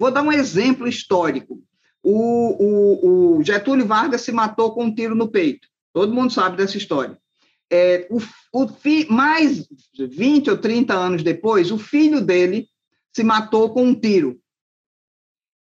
Vou 0.00 0.10
dar 0.10 0.22
um 0.22 0.32
exemplo 0.32 0.88
histórico. 0.88 1.62
O, 2.02 2.16
o, 2.58 3.36
o 3.36 3.44
Getúlio 3.44 3.86
Vargas 3.86 4.22
se 4.22 4.32
matou 4.32 4.72
com 4.72 4.84
um 4.84 4.94
tiro 4.94 5.14
no 5.14 5.30
peito. 5.30 5.68
Todo 5.92 6.14
mundo 6.14 6.32
sabe 6.32 6.56
dessa 6.56 6.78
história. 6.78 7.18
É, 7.70 8.08
o, 8.10 8.18
o 8.50 8.66
fi, 8.66 9.06
mais 9.10 9.68
20 9.98 10.52
ou 10.52 10.56
30 10.56 10.94
anos 10.94 11.22
depois, 11.22 11.70
o 11.70 11.76
filho 11.76 12.22
dele 12.22 12.66
se 13.14 13.22
matou 13.22 13.74
com 13.74 13.84
um 13.84 13.94
tiro. 13.94 14.40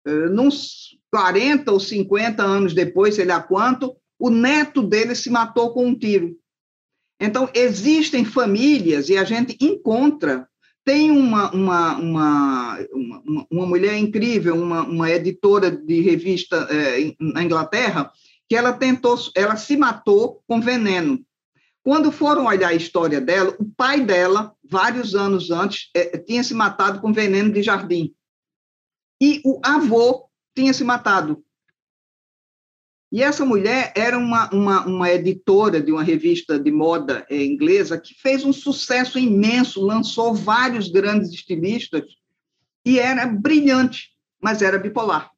É, 0.06 0.12
nos 0.28 0.98
40 1.10 1.72
ou 1.72 1.80
50 1.80 2.44
anos 2.44 2.74
depois, 2.74 3.16
sei 3.16 3.24
lá 3.24 3.42
quanto, 3.42 3.96
o 4.20 4.30
neto 4.30 4.84
dele 4.84 5.16
se 5.16 5.30
matou 5.30 5.74
com 5.74 5.88
um 5.88 5.98
tiro. 5.98 6.38
Então, 7.18 7.50
existem 7.54 8.26
famílias, 8.26 9.08
e 9.08 9.18
a 9.18 9.24
gente 9.24 9.58
encontra. 9.62 10.47
Tem 10.88 11.12
uma, 11.12 11.52
uma, 11.52 11.98
uma, 11.98 12.80
uma, 12.94 13.48
uma 13.52 13.66
mulher 13.66 13.98
incrível, 13.98 14.56
uma, 14.56 14.84
uma 14.84 15.12
editora 15.12 15.70
de 15.70 16.00
revista 16.00 16.66
é, 16.72 17.14
na 17.20 17.44
Inglaterra, 17.44 18.10
que 18.48 18.56
ela 18.56 18.72
tentou, 18.72 19.18
ela 19.36 19.58
se 19.58 19.76
matou 19.76 20.42
com 20.48 20.62
veneno. 20.62 21.20
Quando 21.84 22.10
foram 22.10 22.46
olhar 22.46 22.70
a 22.70 22.74
história 22.74 23.20
dela, 23.20 23.54
o 23.60 23.66
pai 23.66 24.00
dela, 24.00 24.56
vários 24.64 25.14
anos 25.14 25.52
antes, 25.52 25.90
é, 25.94 26.18
tinha 26.20 26.42
se 26.42 26.54
matado 26.54 27.02
com 27.02 27.12
veneno 27.12 27.52
de 27.52 27.62
jardim. 27.62 28.16
E 29.22 29.42
o 29.44 29.60
avô 29.66 30.30
tinha 30.56 30.74
se 30.74 30.86
matado. 30.86 31.44
E 33.12 33.24
essa 33.24 33.46
mulher 33.46 33.94
era 33.96 34.18
uma, 34.18 34.50
uma, 34.50 34.86
uma 34.86 35.10
editora 35.10 35.82
de 35.82 35.92
uma 35.92 36.04
revista 36.04 36.60
de 36.60 36.72
moda 36.72 37.26
é, 37.30 37.42
inglesa 37.44 37.98
que 37.98 38.14
fez 38.14 38.44
um 38.44 38.52
sucesso 38.52 39.18
imenso, 39.18 39.82
lançou 39.82 40.34
vários 40.34 40.90
grandes 40.90 41.32
estilistas 41.32 42.04
e 42.86 43.00
era 43.00 43.26
brilhante, 43.26 44.10
mas 44.42 44.62
era 44.62 44.78
bipolar. 44.78 45.32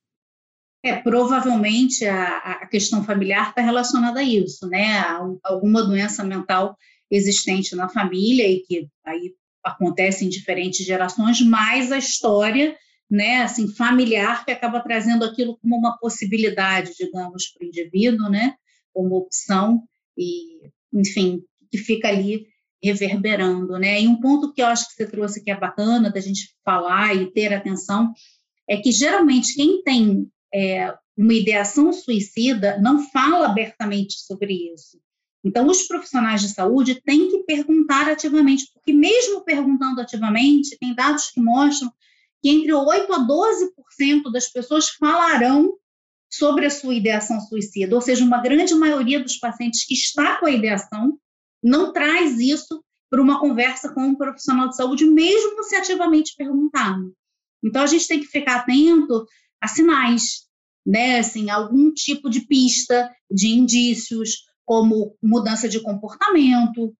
É, 0.84 0.96
provavelmente 0.96 2.06
a, 2.06 2.38
a 2.38 2.68
questão 2.68 3.04
familiar 3.04 3.50
está 3.50 3.62
relacionada 3.62 4.22
a 4.22 4.24
isso, 4.24 4.68
né? 4.68 5.00
A, 5.00 5.20
alguma 5.44 5.84
doença 5.84 6.24
mental 6.24 6.76
existente 7.12 7.76
na 7.76 7.90
família 7.90 8.48
e 8.50 8.62
que 8.62 8.88
aí 9.06 9.34
acontece 9.64 10.26
em 10.26 10.30
diferentes 10.30 10.86
gerações, 10.86 11.42
mais 11.42 11.92
a 11.92 11.98
história 11.98 12.76
né, 13.10 13.42
assim, 13.42 13.74
familiar 13.76 14.46
que 14.46 14.52
acaba 14.52 14.82
trazendo 14.82 15.26
aquilo 15.26 15.58
como 15.58 15.78
uma 15.78 15.98
possibilidade, 15.98 16.94
digamos, 16.98 17.48
para 17.48 17.66
o 17.66 17.68
indivíduo, 17.68 18.30
né, 18.30 18.56
como 18.94 19.16
opção 19.16 19.84
e, 20.18 20.70
enfim, 20.94 21.42
que 21.72 21.78
fica 21.78 22.08
ali 22.08 22.46
reverberando, 22.82 23.78
né? 23.78 24.02
E 24.02 24.08
um 24.08 24.20
ponto 24.20 24.54
que 24.54 24.62
eu 24.62 24.68
acho 24.68 24.88
que 24.88 24.94
você 24.94 25.06
trouxe 25.06 25.44
que 25.44 25.52
é 25.52 25.60
bacana 25.60 26.10
da 26.10 26.20
gente 26.20 26.56
falar 26.64 27.14
e 27.16 27.32
ter 27.32 27.54
atenção 27.54 28.14
é 28.68 28.78
que 28.78 28.92
geralmente 28.92 29.54
quem 29.54 29.84
tem 29.84 30.28
é, 30.54 30.94
uma 31.18 31.34
ideação 31.34 31.92
suicida 31.92 32.80
não 32.80 33.10
fala 33.10 33.48
abertamente 33.48 34.14
sobre 34.20 34.54
isso. 34.74 34.98
Então, 35.44 35.68
os 35.68 35.84
profissionais 35.84 36.42
de 36.42 36.50
saúde 36.50 37.02
têm 37.02 37.30
que 37.30 37.44
perguntar 37.44 38.10
ativamente, 38.10 38.66
porque 38.74 38.94
mesmo 38.94 39.44
perguntando 39.44 40.02
ativamente, 40.02 40.78
tem 40.78 40.94
dados 40.94 41.32
que 41.32 41.42
mostram 41.42 41.92
que 42.42 42.50
entre 42.50 42.74
8 42.74 43.14
a 43.14 43.20
12% 43.20 44.32
das 44.32 44.48
pessoas 44.48 44.90
falarão 44.90 45.74
sobre 46.32 46.66
a 46.66 46.70
sua 46.70 46.94
ideação 46.94 47.40
suicida, 47.42 47.96
ou 47.96 48.02
seja, 48.02 48.24
uma 48.24 48.42
grande 48.42 48.74
maioria 48.76 49.22
dos 49.22 49.38
pacientes 49.38 49.86
que 49.86 49.94
está 49.94 50.38
com 50.38 50.46
a 50.46 50.52
ideação 50.52 51.18
não 51.62 51.92
traz 51.92 52.40
isso 52.40 52.84
para 53.10 53.22
uma 53.22 53.40
conversa 53.40 53.94
com 53.94 54.02
um 54.02 54.16
profissional 54.16 54.70
de 54.70 54.76
saúde, 54.76 55.06
mesmo 55.06 55.64
se 55.64 55.76
ativamente 55.76 56.36
perguntado. 56.38 57.12
Então, 57.64 57.82
a 57.82 57.88
gente 57.88 58.08
tem 58.08 58.20
que 58.20 58.28
ficar 58.28 58.58
atento 58.58 59.26
a 59.60 59.68
sinais, 59.68 60.48
né, 60.86 61.20
assim, 61.20 61.50
algum 61.50 61.92
tipo 61.92 62.30
de 62.30 62.42
pista, 62.42 63.12
de 63.30 63.50
indícios, 63.50 64.44
como 64.64 65.18
mudança 65.22 65.68
de 65.68 65.82
comportamento, 65.82 66.94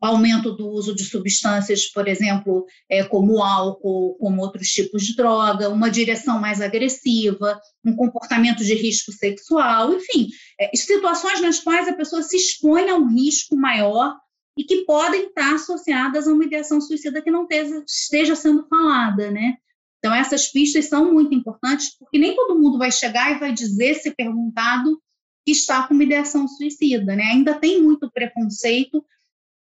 aumento 0.00 0.52
do 0.52 0.68
uso 0.68 0.94
de 0.94 1.04
substâncias, 1.04 1.86
por 1.86 2.08
exemplo, 2.08 2.66
é, 2.88 3.02
como 3.04 3.42
álcool, 3.42 4.16
como 4.18 4.42
outros 4.42 4.68
tipos 4.68 5.04
de 5.04 5.16
droga, 5.16 5.68
uma 5.68 5.90
direção 5.90 6.40
mais 6.40 6.60
agressiva, 6.60 7.60
um 7.84 7.94
comportamento 7.94 8.64
de 8.64 8.74
risco 8.74 9.12
sexual, 9.12 9.94
enfim, 9.94 10.28
é, 10.60 10.70
situações 10.76 11.40
nas 11.40 11.60
quais 11.60 11.88
a 11.88 11.94
pessoa 11.94 12.22
se 12.22 12.36
expõe 12.36 12.88
a 12.88 12.96
um 12.96 13.08
risco 13.08 13.56
maior 13.56 14.16
e 14.56 14.64
que 14.64 14.84
podem 14.84 15.26
estar 15.26 15.54
associadas 15.54 16.26
a 16.26 16.32
uma 16.32 16.44
ideação 16.44 16.80
suicida 16.80 17.20
que 17.20 17.30
não 17.30 17.46
esteja, 17.86 18.34
sendo 18.34 18.66
falada, 18.68 19.30
né? 19.30 19.56
Então, 19.98 20.14
essas 20.14 20.48
pistas 20.48 20.86
são 20.86 21.12
muito 21.12 21.34
importantes, 21.34 21.96
porque 21.98 22.18
nem 22.18 22.34
todo 22.34 22.58
mundo 22.58 22.78
vai 22.78 22.90
chegar 22.90 23.32
e 23.32 23.38
vai 23.38 23.52
dizer, 23.52 23.94
se 23.94 24.14
perguntado, 24.14 25.00
que 25.44 25.52
está 25.52 25.86
com 25.86 25.94
uma 25.94 26.04
ideação 26.04 26.48
suicida, 26.48 27.14
né? 27.14 27.24
Ainda 27.24 27.54
tem 27.54 27.82
muito 27.82 28.10
preconceito 28.10 29.04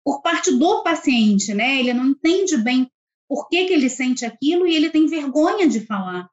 por 0.06 0.22
parte 0.22 0.52
do 0.52 0.84
paciente, 0.84 1.52
né? 1.52 1.80
Ele 1.80 1.92
não 1.92 2.06
entende 2.06 2.56
bem 2.56 2.88
por 3.28 3.48
que, 3.48 3.64
que 3.64 3.72
ele 3.72 3.90
sente 3.90 4.24
aquilo 4.24 4.64
e 4.64 4.76
ele 4.76 4.88
tem 4.88 5.08
vergonha 5.08 5.68
de 5.68 5.80
falar. 5.80 6.30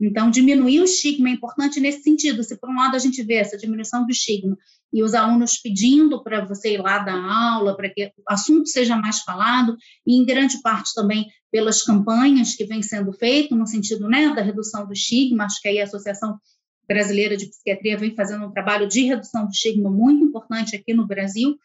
Então, 0.00 0.30
diminuir 0.30 0.80
o 0.80 0.84
estigma 0.84 1.28
é 1.28 1.32
importante 1.32 1.78
nesse 1.80 2.02
sentido. 2.02 2.42
Se, 2.42 2.58
por 2.58 2.70
um 2.70 2.76
lado, 2.76 2.96
a 2.96 2.98
gente 2.98 3.22
vê 3.22 3.34
essa 3.34 3.58
diminuição 3.58 4.06
do 4.06 4.10
estigma 4.10 4.56
e 4.90 5.02
os 5.02 5.12
alunos 5.12 5.58
pedindo 5.58 6.22
para 6.22 6.46
você 6.46 6.72
ir 6.72 6.80
lá 6.80 7.00
dar 7.00 7.22
aula, 7.22 7.76
para 7.76 7.90
que 7.90 8.06
o 8.06 8.22
assunto 8.26 8.70
seja 8.70 8.96
mais 8.96 9.20
falado, 9.20 9.76
e 10.06 10.16
em 10.16 10.24
grande 10.24 10.58
parte 10.62 10.94
também 10.94 11.26
pelas 11.52 11.82
campanhas 11.82 12.54
que 12.54 12.64
vêm 12.64 12.82
sendo 12.82 13.12
feitas, 13.12 13.58
no 13.58 13.66
sentido 13.66 14.08
né, 14.08 14.34
da 14.34 14.40
redução 14.40 14.86
do 14.86 14.94
estigma, 14.94 15.44
acho 15.44 15.60
que 15.60 15.68
aí 15.68 15.78
a 15.78 15.84
Associação 15.84 16.38
Brasileira 16.88 17.36
de 17.36 17.50
Psiquiatria 17.50 17.98
vem 17.98 18.14
fazendo 18.14 18.46
um 18.46 18.50
trabalho 18.50 18.88
de 18.88 19.02
redução 19.02 19.44
do 19.44 19.50
estigma 19.50 19.90
muito 19.90 20.24
importante 20.24 20.74
aqui 20.74 20.94
no 20.94 21.06
Brasil, 21.06 21.58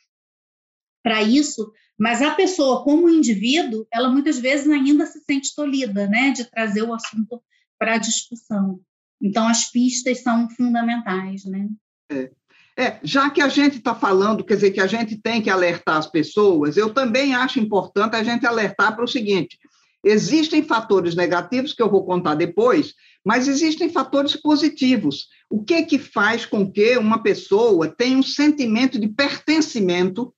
para 1.05 1.21
isso, 1.21 1.71
mas 1.99 2.19
a 2.19 2.31
pessoa, 2.31 2.83
como 2.83 3.07
indivíduo, 3.07 3.85
ela 3.93 4.09
muitas 4.09 4.39
vezes 4.39 4.67
ainda 4.67 5.05
se 5.05 5.19
sente 5.19 5.53
tolhida, 5.55 6.07
né, 6.07 6.31
de 6.31 6.45
trazer 6.45 6.81
o 6.81 6.95
assunto 6.95 7.39
para 7.77 7.93
a 7.93 7.97
discussão. 7.99 8.79
Então, 9.21 9.47
as 9.47 9.69
pistas 9.71 10.23
são 10.23 10.49
fundamentais, 10.49 11.45
né? 11.45 11.69
É. 12.11 12.31
É, 12.77 12.99
já 13.03 13.29
que 13.29 13.39
a 13.39 13.47
gente 13.47 13.77
está 13.77 13.95
falando, 13.95 14.43
quer 14.43 14.55
dizer, 14.55 14.71
que 14.71 14.81
a 14.81 14.87
gente 14.87 15.15
tem 15.15 15.41
que 15.41 15.49
alertar 15.49 15.95
as 15.95 16.07
pessoas, 16.07 16.75
eu 16.75 16.93
também 16.93 17.33
acho 17.33 17.57
importante 17.57 18.17
a 18.17 18.23
gente 18.23 18.45
alertar 18.45 18.93
para 18.93 19.05
o 19.05 19.07
seguinte: 19.07 19.57
existem 20.03 20.61
fatores 20.61 21.15
negativos 21.15 21.71
que 21.71 21.81
eu 21.81 21.89
vou 21.89 22.03
contar 22.03 22.35
depois, 22.35 22.93
mas 23.23 23.47
existem 23.47 23.89
fatores 23.89 24.35
positivos. 24.35 25.29
O 25.49 25.63
que 25.63 25.83
que 25.83 25.97
faz 25.97 26.45
com 26.45 26.69
que 26.69 26.97
uma 26.97 27.23
pessoa 27.23 27.87
tenha 27.87 28.17
um 28.17 28.23
sentimento 28.23 28.99
de 28.99 29.07
pertencimento 29.07 30.35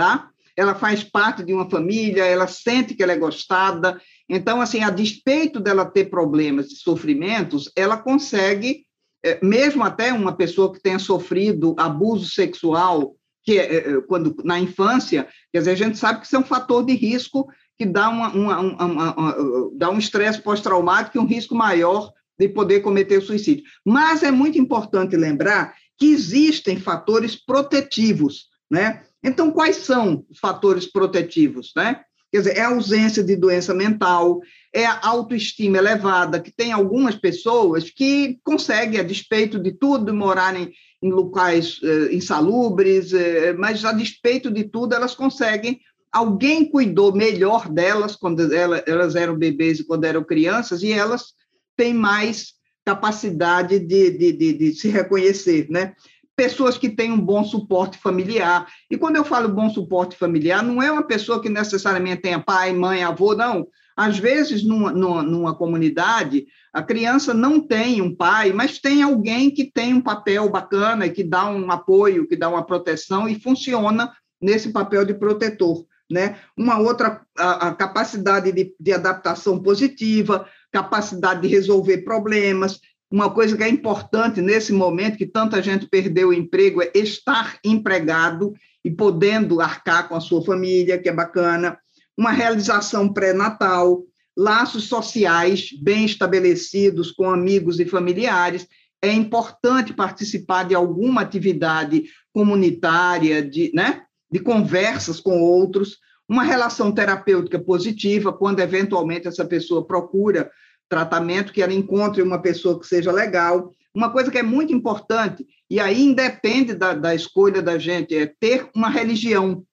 tá? 0.00 0.30
Ela 0.56 0.74
faz 0.74 1.04
parte 1.04 1.44
de 1.44 1.52
uma 1.52 1.68
família, 1.68 2.24
ela 2.24 2.46
sente 2.46 2.94
que 2.94 3.02
ela 3.02 3.12
é 3.12 3.18
gostada. 3.18 4.00
Então, 4.26 4.58
assim, 4.58 4.82
a 4.82 4.88
despeito 4.88 5.60
dela 5.60 5.84
ter 5.84 6.06
problemas 6.06 6.72
e 6.72 6.76
sofrimentos, 6.76 7.70
ela 7.76 7.98
consegue, 7.98 8.86
é, 9.22 9.38
mesmo 9.44 9.84
até 9.84 10.10
uma 10.10 10.34
pessoa 10.34 10.72
que 10.72 10.80
tenha 10.80 10.98
sofrido 10.98 11.74
abuso 11.78 12.30
sexual, 12.30 13.14
que 13.44 13.58
é, 13.58 13.76
é, 13.76 14.00
quando 14.08 14.34
na 14.42 14.58
infância, 14.58 15.28
quer 15.52 15.58
dizer, 15.58 15.72
a 15.72 15.76
gente 15.76 15.98
sabe 15.98 16.20
que 16.20 16.26
isso 16.26 16.36
é 16.36 16.38
um 16.38 16.44
fator 16.44 16.82
de 16.82 16.94
risco 16.94 17.46
que 17.78 17.84
dá, 17.84 18.08
uma, 18.08 18.32
uma, 18.32 18.60
uma, 18.60 19.14
uma 19.14 19.70
dá 19.76 19.90
um 19.90 19.98
estresse 19.98 20.40
pós-traumático 20.40 21.18
e 21.18 21.20
um 21.20 21.26
risco 21.26 21.54
maior 21.54 22.10
de 22.38 22.48
poder 22.48 22.80
cometer 22.80 23.20
suicídio. 23.20 23.64
Mas 23.84 24.22
é 24.22 24.30
muito 24.30 24.58
importante 24.58 25.14
lembrar 25.14 25.74
que 25.98 26.06
existem 26.06 26.80
fatores 26.80 27.36
protetivos, 27.36 28.46
né? 28.70 29.02
Então, 29.22 29.50
quais 29.50 29.76
são 29.76 30.24
os 30.30 30.38
fatores 30.38 30.86
protetivos? 30.86 31.72
Né? 31.76 32.00
Quer 32.30 32.38
dizer, 32.38 32.56
é 32.56 32.60
a 32.60 32.68
ausência 32.68 33.24
de 33.24 33.34
doença 33.34 33.74
mental, 33.74 34.40
é 34.72 34.86
a 34.86 35.00
autoestima 35.02 35.78
elevada, 35.78 36.40
que 36.40 36.52
tem 36.52 36.70
algumas 36.70 37.16
pessoas 37.16 37.90
que 37.90 38.38
conseguem, 38.44 39.00
a 39.00 39.02
despeito 39.02 39.58
de 39.58 39.72
tudo, 39.72 40.14
morarem 40.14 40.72
em 41.02 41.10
locais 41.10 41.80
eh, 41.82 42.14
insalubres, 42.14 43.12
eh, 43.12 43.52
mas 43.54 43.84
a 43.84 43.92
despeito 43.92 44.50
de 44.50 44.64
tudo, 44.64 44.94
elas 44.94 45.14
conseguem. 45.14 45.80
Alguém 46.12 46.70
cuidou 46.70 47.12
melhor 47.12 47.68
delas 47.68 48.14
quando 48.14 48.54
elas, 48.54 48.82
elas 48.86 49.16
eram 49.16 49.36
bebês 49.36 49.80
e 49.80 49.84
quando 49.84 50.04
eram 50.04 50.22
crianças, 50.22 50.82
e 50.82 50.92
elas 50.92 51.32
têm 51.76 51.92
mais 51.94 52.54
capacidade 52.84 53.78
de, 53.78 54.10
de, 54.10 54.32
de, 54.32 54.52
de 54.52 54.74
se 54.74 54.88
reconhecer, 54.88 55.68
né? 55.68 55.94
Pessoas 56.40 56.78
que 56.78 56.88
têm 56.88 57.12
um 57.12 57.20
bom 57.20 57.44
suporte 57.44 57.98
familiar. 57.98 58.66
E 58.90 58.96
quando 58.96 59.16
eu 59.16 59.24
falo 59.26 59.46
bom 59.46 59.68
suporte 59.68 60.16
familiar, 60.16 60.62
não 60.62 60.82
é 60.82 60.90
uma 60.90 61.02
pessoa 61.02 61.38
que 61.38 61.50
necessariamente 61.50 62.22
tenha 62.22 62.40
pai, 62.40 62.72
mãe, 62.72 63.04
avô, 63.04 63.34
não. 63.34 63.66
Às 63.94 64.18
vezes, 64.18 64.64
numa, 64.64 64.90
numa, 64.90 65.22
numa, 65.22 65.54
comunidade, 65.54 66.46
a 66.72 66.82
criança 66.82 67.34
não 67.34 67.60
tem 67.60 68.00
um 68.00 68.16
pai, 68.16 68.54
mas 68.54 68.78
tem 68.78 69.02
alguém 69.02 69.50
que 69.50 69.70
tem 69.70 69.92
um 69.92 70.00
papel 70.00 70.48
bacana, 70.48 71.10
que 71.10 71.22
dá 71.22 71.46
um 71.46 71.70
apoio, 71.70 72.26
que 72.26 72.36
dá 72.36 72.48
uma 72.48 72.64
proteção 72.64 73.28
e 73.28 73.38
funciona 73.38 74.10
nesse 74.40 74.70
papel 74.70 75.04
de 75.04 75.12
protetor. 75.12 75.84
Né? 76.10 76.38
Uma 76.56 76.78
outra 76.78 77.20
a, 77.36 77.68
a 77.68 77.74
capacidade 77.74 78.50
de, 78.50 78.74
de 78.80 78.92
adaptação 78.94 79.62
positiva, 79.62 80.46
capacidade 80.72 81.42
de 81.42 81.48
resolver 81.48 81.98
problemas. 81.98 82.80
Uma 83.10 83.28
coisa 83.28 83.56
que 83.56 83.64
é 83.64 83.68
importante 83.68 84.40
nesse 84.40 84.72
momento, 84.72 85.18
que 85.18 85.26
tanta 85.26 85.60
gente 85.60 85.88
perdeu 85.88 86.28
o 86.28 86.32
emprego, 86.32 86.80
é 86.80 86.90
estar 86.94 87.58
empregado 87.64 88.54
e 88.84 88.90
podendo 88.90 89.60
arcar 89.60 90.08
com 90.08 90.14
a 90.14 90.20
sua 90.20 90.44
família, 90.44 90.96
que 90.96 91.08
é 91.08 91.12
bacana. 91.12 91.76
Uma 92.16 92.30
realização 92.30 93.12
pré-natal, 93.12 94.04
laços 94.36 94.84
sociais 94.84 95.70
bem 95.82 96.04
estabelecidos 96.04 97.10
com 97.10 97.28
amigos 97.28 97.80
e 97.80 97.84
familiares. 97.84 98.68
É 99.02 99.12
importante 99.12 99.92
participar 99.92 100.64
de 100.64 100.74
alguma 100.74 101.22
atividade 101.22 102.04
comunitária, 102.32 103.42
de, 103.42 103.72
né, 103.74 104.02
de 104.30 104.38
conversas 104.38 105.18
com 105.18 105.40
outros, 105.42 105.98
uma 106.28 106.44
relação 106.44 106.92
terapêutica 106.92 107.58
positiva, 107.58 108.32
quando 108.32 108.60
eventualmente 108.60 109.26
essa 109.26 109.44
pessoa 109.44 109.84
procura 109.84 110.48
tratamento, 110.90 111.52
que 111.52 111.62
ela 111.62 111.72
encontre 111.72 112.20
uma 112.20 112.42
pessoa 112.42 112.78
que 112.78 112.86
seja 112.86 113.12
legal. 113.12 113.72
Uma 113.94 114.10
coisa 114.10 114.30
que 114.30 114.38
é 114.38 114.42
muito 114.42 114.74
importante, 114.74 115.46
e 115.70 115.80
aí 115.80 116.02
independe 116.02 116.74
da, 116.74 116.92
da 116.92 117.14
escolha 117.14 117.62
da 117.62 117.78
gente, 117.78 118.14
é 118.14 118.26
ter 118.26 118.68
uma 118.74 118.90
religião. 118.90 119.64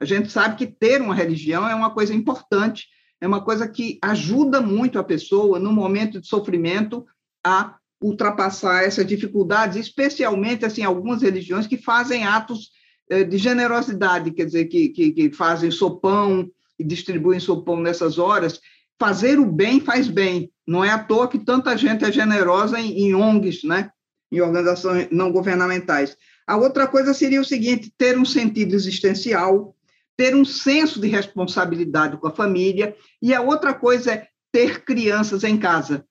A 0.00 0.04
gente 0.04 0.30
sabe 0.30 0.56
que 0.56 0.66
ter 0.66 1.00
uma 1.00 1.14
religião 1.14 1.66
é 1.66 1.74
uma 1.74 1.94
coisa 1.94 2.12
importante, 2.12 2.86
é 3.20 3.26
uma 3.26 3.42
coisa 3.42 3.66
que 3.66 3.98
ajuda 4.02 4.60
muito 4.60 4.98
a 4.98 5.04
pessoa, 5.04 5.58
no 5.58 5.72
momento 5.72 6.20
de 6.20 6.26
sofrimento, 6.26 7.06
a 7.44 7.76
ultrapassar 8.02 8.84
essas 8.84 9.06
dificuldades, 9.06 9.76
especialmente 9.76 10.64
assim 10.64 10.82
algumas 10.82 11.22
religiões 11.22 11.66
que 11.66 11.78
fazem 11.78 12.24
atos 12.24 12.70
eh, 13.08 13.24
de 13.24 13.38
generosidade, 13.38 14.32
quer 14.32 14.44
dizer, 14.44 14.66
que, 14.66 14.88
que, 14.90 15.12
que 15.12 15.32
fazem 15.32 15.70
sopão 15.70 16.50
e 16.78 16.84
distribuem 16.84 17.40
sopão 17.40 17.80
nessas 17.80 18.18
horas, 18.18 18.60
fazer 18.98 19.38
o 19.38 19.46
bem 19.46 19.80
faz 19.80 20.08
bem. 20.08 20.50
Não 20.66 20.84
é 20.84 20.90
à 20.90 20.98
toa 20.98 21.28
que 21.28 21.38
tanta 21.38 21.76
gente 21.76 22.04
é 22.04 22.12
generosa 22.12 22.80
em, 22.80 23.06
em 23.06 23.14
ONGs, 23.14 23.64
né? 23.64 23.90
em 24.32 24.40
organizações 24.40 25.08
não 25.10 25.30
governamentais. 25.30 26.16
A 26.46 26.56
outra 26.56 26.86
coisa 26.86 27.14
seria 27.14 27.40
o 27.40 27.44
seguinte: 27.44 27.92
ter 27.96 28.18
um 28.18 28.24
sentido 28.24 28.74
existencial, 28.74 29.76
ter 30.16 30.34
um 30.34 30.44
senso 30.44 31.00
de 31.00 31.08
responsabilidade 31.08 32.16
com 32.16 32.26
a 32.26 32.34
família, 32.34 32.96
e 33.20 33.32
a 33.34 33.40
outra 33.40 33.72
coisa 33.72 34.12
é 34.12 34.28
ter 34.52 34.84
crianças 34.84 35.44
em 35.44 35.56
casa. 35.56 36.04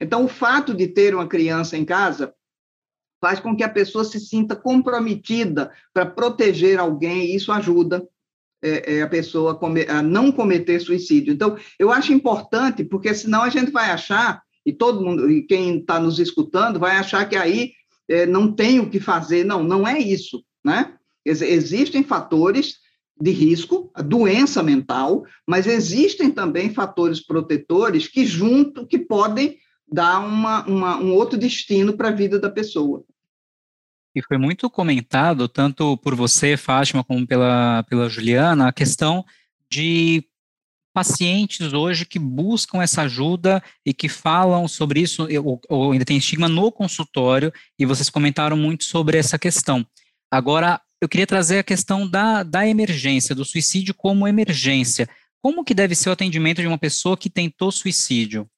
Então, 0.00 0.24
o 0.24 0.28
fato 0.28 0.74
de 0.74 0.88
ter 0.88 1.14
uma 1.14 1.26
criança 1.26 1.76
em 1.76 1.84
casa 1.84 2.32
faz 3.20 3.38
com 3.38 3.54
que 3.54 3.62
a 3.62 3.68
pessoa 3.68 4.02
se 4.02 4.18
sinta 4.18 4.56
comprometida 4.56 5.70
para 5.92 6.06
proteger 6.06 6.78
alguém, 6.78 7.26
e 7.26 7.36
isso 7.36 7.52
ajuda 7.52 8.06
é, 8.62 8.96
é, 8.96 9.02
a 9.02 9.08
pessoa 9.08 9.58
a 9.88 10.02
não 10.02 10.30
cometer 10.30 10.80
suicídio. 10.80 11.32
Então, 11.32 11.56
eu 11.78 11.90
acho 11.90 12.12
importante, 12.12 12.84
porque 12.84 13.14
senão 13.14 13.42
a 13.42 13.48
gente 13.48 13.70
vai 13.70 13.90
achar, 13.90 14.42
e 14.64 14.72
todo 14.72 15.04
mundo, 15.04 15.30
e 15.30 15.42
quem 15.42 15.78
está 15.78 15.98
nos 15.98 16.18
escutando, 16.18 16.78
vai 16.78 16.96
achar 16.96 17.28
que 17.28 17.36
aí 17.36 17.72
é, 18.08 18.26
não 18.26 18.52
tem 18.52 18.80
o 18.80 18.90
que 18.90 19.00
fazer. 19.00 19.44
Não, 19.44 19.62
não 19.62 19.86
é 19.86 19.98
isso. 19.98 20.44
Né? 20.64 20.92
Existem 21.24 22.02
fatores 22.02 22.76
de 23.20 23.30
risco, 23.30 23.90
a 23.94 24.02
doença 24.02 24.62
mental, 24.62 25.24
mas 25.46 25.66
existem 25.66 26.30
também 26.30 26.72
fatores 26.72 27.24
protetores 27.24 28.08
que 28.08 28.24
junto, 28.24 28.86
que 28.86 28.98
podem 28.98 29.58
dar 29.90 30.20
uma, 30.20 30.64
uma 30.66 30.96
um 30.98 31.12
outro 31.12 31.38
destino 31.38 31.92
para 31.96 32.08
a 32.08 32.12
vida 32.12 32.38
da 32.38 32.48
pessoa. 32.48 33.04
E 34.14 34.22
foi 34.22 34.36
muito 34.36 34.68
comentado, 34.68 35.48
tanto 35.48 35.96
por 35.98 36.14
você, 36.14 36.56
Fátima, 36.56 37.04
como 37.04 37.26
pela, 37.26 37.84
pela 37.84 38.08
Juliana, 38.08 38.68
a 38.68 38.72
questão 38.72 39.24
de 39.70 40.24
pacientes 40.92 41.72
hoje 41.72 42.04
que 42.04 42.18
buscam 42.18 42.82
essa 42.82 43.02
ajuda 43.02 43.62
e 43.86 43.94
que 43.94 44.08
falam 44.08 44.66
sobre 44.66 45.00
isso, 45.00 45.28
ou, 45.44 45.60
ou, 45.68 45.92
ainda 45.92 46.04
tem 46.04 46.16
estigma 46.16 46.48
no 46.48 46.72
consultório, 46.72 47.52
e 47.78 47.86
vocês 47.86 48.10
comentaram 48.10 48.56
muito 48.56 48.84
sobre 48.84 49.16
essa 49.16 49.38
questão. 49.38 49.86
Agora, 50.30 50.80
eu 51.00 51.08
queria 51.08 51.26
trazer 51.26 51.58
a 51.58 51.64
questão 51.64 52.08
da, 52.08 52.42
da 52.42 52.66
emergência, 52.66 53.34
do 53.34 53.44
suicídio 53.44 53.94
como 53.94 54.28
emergência. 54.28 55.08
Como 55.42 55.64
que 55.64 55.72
deve 55.72 55.94
ser 55.94 56.10
o 56.10 56.12
atendimento 56.12 56.60
de 56.60 56.66
uma 56.66 56.76
pessoa 56.76 57.16
que 57.16 57.30
tentou 57.30 57.72
suicídio? 57.72 58.48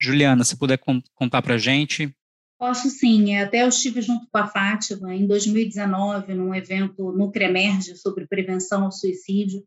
Juliana, 0.00 0.44
se 0.44 0.56
puder 0.56 0.78
contar 1.14 1.42
para 1.42 1.54
a 1.54 1.58
gente. 1.58 2.14
Posso 2.58 2.88
sim, 2.88 3.36
até 3.36 3.62
eu 3.62 3.68
estive 3.68 4.00
junto 4.00 4.26
com 4.30 4.38
a 4.38 4.46
Fátima 4.46 5.14
em 5.14 5.26
2019, 5.26 6.34
num 6.34 6.54
evento 6.54 7.12
no 7.12 7.30
CREMERGE 7.30 7.96
sobre 7.96 8.26
prevenção 8.26 8.84
ao 8.84 8.92
suicídio, 8.92 9.62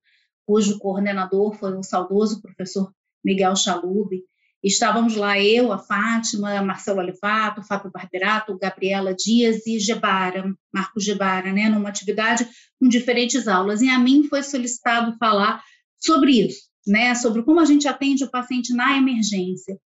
cujo 0.45 0.79
coordenador 0.79 1.53
foi 1.53 1.77
o 1.77 1.83
saudoso 1.83 2.41
professor 2.41 2.91
Miguel 3.23 3.55
Chalube. 3.55 4.23
Estávamos 4.63 5.15
lá 5.15 5.39
eu, 5.39 5.71
a 5.71 5.77
Fátima, 5.77 6.61
Marcelo 6.61 6.99
Olivato, 6.99 7.61
Fábio 7.61 7.91
Barberato, 7.91 8.57
Gabriela 8.57 9.13
Dias 9.13 9.67
e 9.67 9.79
Gebara, 9.79 10.51
Marcos 10.73 11.03
Gebara, 11.03 11.51
né, 11.51 11.69
numa 11.69 11.89
atividade 11.89 12.47
com 12.79 12.87
diferentes 12.87 13.47
aulas. 13.47 13.81
E 13.81 13.89
a 13.89 13.99
mim 13.99 14.23
foi 14.23 14.41
solicitado 14.41 15.15
falar 15.17 15.61
sobre 15.99 16.47
isso, 16.47 16.69
né, 16.87 17.13
sobre 17.15 17.43
como 17.43 17.59
a 17.59 17.65
gente 17.65 17.87
atende 17.87 18.23
o 18.23 18.31
paciente 18.31 18.73
na 18.73 18.97
emergência. 18.97 19.77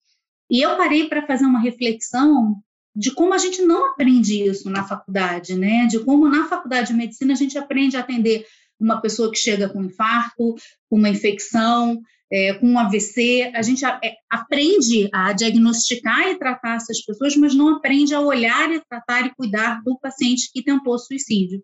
E 0.50 0.62
eu 0.62 0.78
parei 0.78 1.10
para 1.10 1.26
fazer 1.26 1.46
uma 1.46 1.60
reflexão 1.60 2.56
de 2.95 3.12
como 3.13 3.34
a 3.34 3.38
gente 3.38 3.62
não 3.62 3.91
aprende 3.91 4.43
isso 4.43 4.69
na 4.69 4.84
faculdade, 4.84 5.56
né? 5.56 5.86
De 5.88 5.99
como 5.99 6.27
na 6.27 6.47
faculdade 6.47 6.88
de 6.88 6.93
medicina 6.93 7.34
a 7.34 7.38
gente 7.38 7.58
aprende 7.58 7.95
a 7.95 8.01
atender 8.01 8.45
uma 8.80 8.99
pessoa 8.99 9.32
que 9.32 9.38
chega 9.38 9.69
com 9.69 9.84
infarto, 9.84 10.56
com 10.89 10.97
uma 10.97 11.10
infecção, 11.10 12.01
é, 12.32 12.54
com 12.54 12.65
um 12.65 12.80
AVC, 12.80 13.51
a 13.54 13.62
gente 13.62 13.86
a, 13.86 13.99
é, 14.04 14.15
aprende 14.30 15.10
a 15.13 15.34
diagnosticar 15.34 16.30
e 16.30 16.39
tratar 16.39 16.77
essas 16.77 17.01
pessoas, 17.04 17.36
mas 17.36 17.54
não 17.54 17.75
aprende 17.75 18.15
a 18.15 18.21
olhar 18.21 18.71
e 18.71 18.82
tratar 18.89 19.27
e 19.27 19.36
cuidar 19.36 19.82
do 19.84 19.99
paciente 19.99 20.49
que 20.51 20.63
tentou 20.63 20.97
suicídio. 20.97 21.62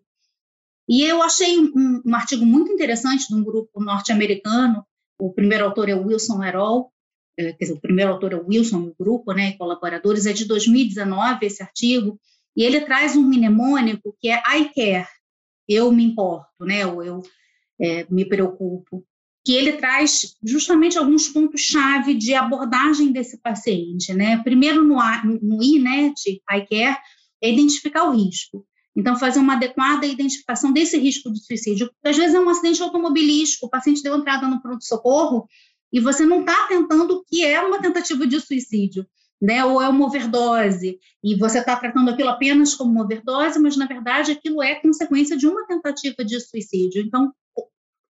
E 0.88 1.02
eu 1.02 1.22
achei 1.22 1.58
um, 1.58 2.02
um 2.04 2.14
artigo 2.14 2.46
muito 2.46 2.72
interessante 2.72 3.28
de 3.28 3.34
um 3.34 3.42
grupo 3.42 3.82
norte-americano, 3.82 4.84
o 5.18 5.32
primeiro 5.32 5.64
autor 5.64 5.88
é 5.88 5.94
Wilson 5.94 6.42
Herol, 6.42 6.92
quer 7.38 7.56
dizer, 7.60 7.74
o 7.74 7.80
primeiro 7.80 8.12
autor 8.12 8.32
é 8.32 8.36
o 8.36 8.46
Wilson, 8.46 8.80
o 8.80 8.94
grupo, 8.98 9.32
né, 9.32 9.50
e 9.50 9.56
colaboradores, 9.56 10.26
é 10.26 10.32
de 10.32 10.44
2019 10.44 11.46
esse 11.46 11.62
artigo, 11.62 12.20
e 12.56 12.64
ele 12.64 12.80
traz 12.80 13.14
um 13.14 13.22
mnemônico 13.22 14.16
que 14.20 14.28
é 14.28 14.36
I 14.36 14.70
care, 14.74 15.06
eu 15.68 15.92
me 15.92 16.04
importo, 16.04 16.64
né, 16.64 16.84
ou 16.86 17.02
eu 17.02 17.22
é, 17.80 18.06
me 18.10 18.24
preocupo, 18.24 19.04
que 19.44 19.52
ele 19.52 19.74
traz 19.74 20.34
justamente 20.44 20.98
alguns 20.98 21.28
pontos-chave 21.28 22.14
de 22.14 22.34
abordagem 22.34 23.12
desse 23.12 23.40
paciente, 23.40 24.12
né, 24.12 24.42
primeiro 24.42 24.82
no, 24.82 24.96
no 25.40 25.62
I, 25.62 25.78
né, 25.78 26.12
de 26.16 26.42
I 26.50 26.66
care, 26.68 26.98
é 27.40 27.50
identificar 27.50 28.04
o 28.04 28.16
risco, 28.16 28.66
então, 28.98 29.14
fazer 29.14 29.38
uma 29.38 29.52
adequada 29.52 30.04
identificação 30.04 30.72
desse 30.72 30.98
risco 30.98 31.32
de 31.32 31.38
suicídio. 31.38 31.88
Às 32.04 32.16
vezes 32.16 32.34
é 32.34 32.40
um 32.40 32.48
acidente 32.48 32.82
automobilístico, 32.82 33.66
o 33.66 33.70
paciente 33.70 34.02
deu 34.02 34.16
entrada 34.16 34.48
no 34.48 34.60
pronto-socorro 34.60 35.46
e 35.92 36.00
você 36.00 36.24
não 36.24 36.40
está 36.40 36.66
tentando 36.66 37.24
que 37.26 37.44
é 37.44 37.60
uma 37.60 37.80
tentativa 37.80 38.26
de 38.26 38.40
suicídio, 38.40 39.06
né? 39.40 39.64
Ou 39.64 39.80
é 39.80 39.88
uma 39.88 40.06
overdose, 40.06 40.98
e 41.22 41.36
você 41.36 41.60
está 41.60 41.76
tratando 41.76 42.10
aquilo 42.10 42.28
apenas 42.28 42.74
como 42.74 42.90
uma 42.90 43.04
overdose, 43.04 43.58
mas 43.58 43.76
na 43.76 43.86
verdade 43.86 44.32
aquilo 44.32 44.62
é 44.62 44.74
consequência 44.76 45.36
de 45.36 45.46
uma 45.46 45.66
tentativa 45.66 46.24
de 46.24 46.40
suicídio. 46.40 47.02
Então, 47.02 47.32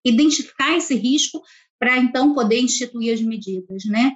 identificar 0.05 0.77
esse 0.77 0.95
risco 0.95 1.43
para 1.79 1.99
então 1.99 2.35
poder 2.35 2.61
instituir 2.61 3.15
as 3.15 3.21
medidas, 3.21 3.85
né? 3.85 4.13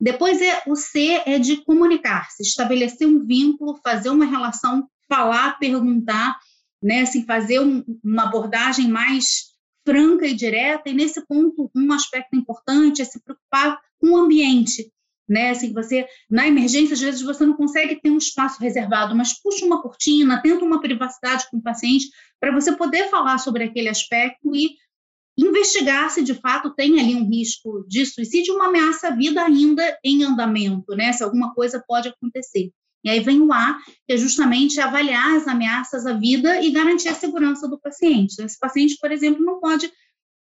Depois 0.00 0.40
é 0.40 0.62
o 0.66 0.74
C 0.74 1.22
é 1.26 1.38
de 1.38 1.58
comunicar-se, 1.64 2.42
estabelecer 2.42 3.06
um 3.06 3.24
vínculo, 3.24 3.78
fazer 3.84 4.10
uma 4.10 4.24
relação, 4.24 4.88
falar, 5.08 5.58
perguntar, 5.58 6.36
né? 6.82 7.02
Assim, 7.02 7.24
fazer 7.24 7.60
um, 7.60 7.84
uma 8.02 8.24
abordagem 8.24 8.88
mais 8.88 9.51
franca 9.84 10.26
e 10.26 10.34
direta, 10.34 10.88
e 10.88 10.94
nesse 10.94 11.24
ponto, 11.26 11.70
um 11.74 11.92
aspecto 11.92 12.36
importante 12.36 13.02
é 13.02 13.04
se 13.04 13.22
preocupar 13.22 13.80
com 13.98 14.10
o 14.10 14.16
ambiente, 14.16 14.92
né? 15.28 15.50
Assim, 15.50 15.72
você, 15.72 16.06
na 16.30 16.46
emergência, 16.46 16.94
às 16.94 17.00
vezes 17.00 17.22
você 17.22 17.44
não 17.44 17.56
consegue 17.56 18.00
ter 18.00 18.10
um 18.10 18.18
espaço 18.18 18.60
reservado, 18.60 19.14
mas 19.14 19.40
puxa 19.40 19.64
uma 19.64 19.82
cortina, 19.82 20.42
tenta 20.42 20.64
uma 20.64 20.80
privacidade 20.80 21.46
com 21.50 21.58
o 21.58 21.62
paciente, 21.62 22.08
para 22.40 22.52
você 22.52 22.76
poder 22.76 23.08
falar 23.08 23.38
sobre 23.38 23.64
aquele 23.64 23.88
aspecto 23.88 24.54
e 24.54 24.76
investigar 25.38 26.10
se 26.10 26.22
de 26.22 26.34
fato 26.34 26.74
tem 26.74 27.00
ali 27.00 27.14
um 27.14 27.28
risco 27.28 27.84
de 27.88 28.04
suicídio, 28.04 28.54
uma 28.54 28.66
ameaça 28.66 29.08
à 29.08 29.10
vida 29.16 29.42
ainda 29.42 29.98
em 30.04 30.22
andamento, 30.24 30.94
né? 30.94 31.12
Se 31.12 31.24
alguma 31.24 31.54
coisa 31.54 31.82
pode 31.86 32.08
acontecer. 32.08 32.70
E 33.04 33.10
aí 33.10 33.20
vem 33.20 33.40
o 33.40 33.52
A, 33.52 33.78
que 34.06 34.12
é 34.12 34.16
justamente 34.16 34.80
avaliar 34.80 35.36
as 35.36 35.48
ameaças 35.48 36.06
à 36.06 36.12
vida 36.12 36.62
e 36.62 36.70
garantir 36.70 37.08
a 37.08 37.14
segurança 37.14 37.68
do 37.68 37.80
paciente. 37.80 38.40
Esse 38.40 38.58
paciente, 38.58 38.96
por 39.00 39.10
exemplo, 39.10 39.44
não 39.44 39.58
pode 39.58 39.90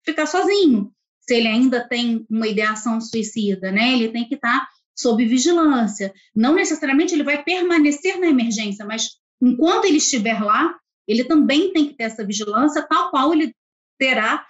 ficar 0.05 0.25
sozinho, 0.25 0.91
se 1.21 1.35
ele 1.35 1.47
ainda 1.47 1.85
tem 1.87 2.25
uma 2.29 2.47
ideação 2.47 3.01
suicida, 3.01 3.71
né? 3.71 3.93
Ele 3.93 4.09
tem 4.09 4.27
que 4.27 4.35
estar 4.35 4.67
sob 4.95 5.25
vigilância. 5.25 6.13
Não 6.35 6.53
necessariamente 6.53 7.13
ele 7.13 7.23
vai 7.23 7.43
permanecer 7.43 8.19
na 8.19 8.27
emergência, 8.27 8.85
mas 8.85 9.09
enquanto 9.41 9.85
ele 9.85 9.97
estiver 9.97 10.41
lá, 10.41 10.75
ele 11.07 11.23
também 11.25 11.73
tem 11.73 11.87
que 11.87 11.95
ter 11.95 12.03
essa 12.05 12.25
vigilância, 12.25 12.87
tal 12.87 13.09
qual 13.09 13.33
ele 13.33 13.53
terá 13.99 14.45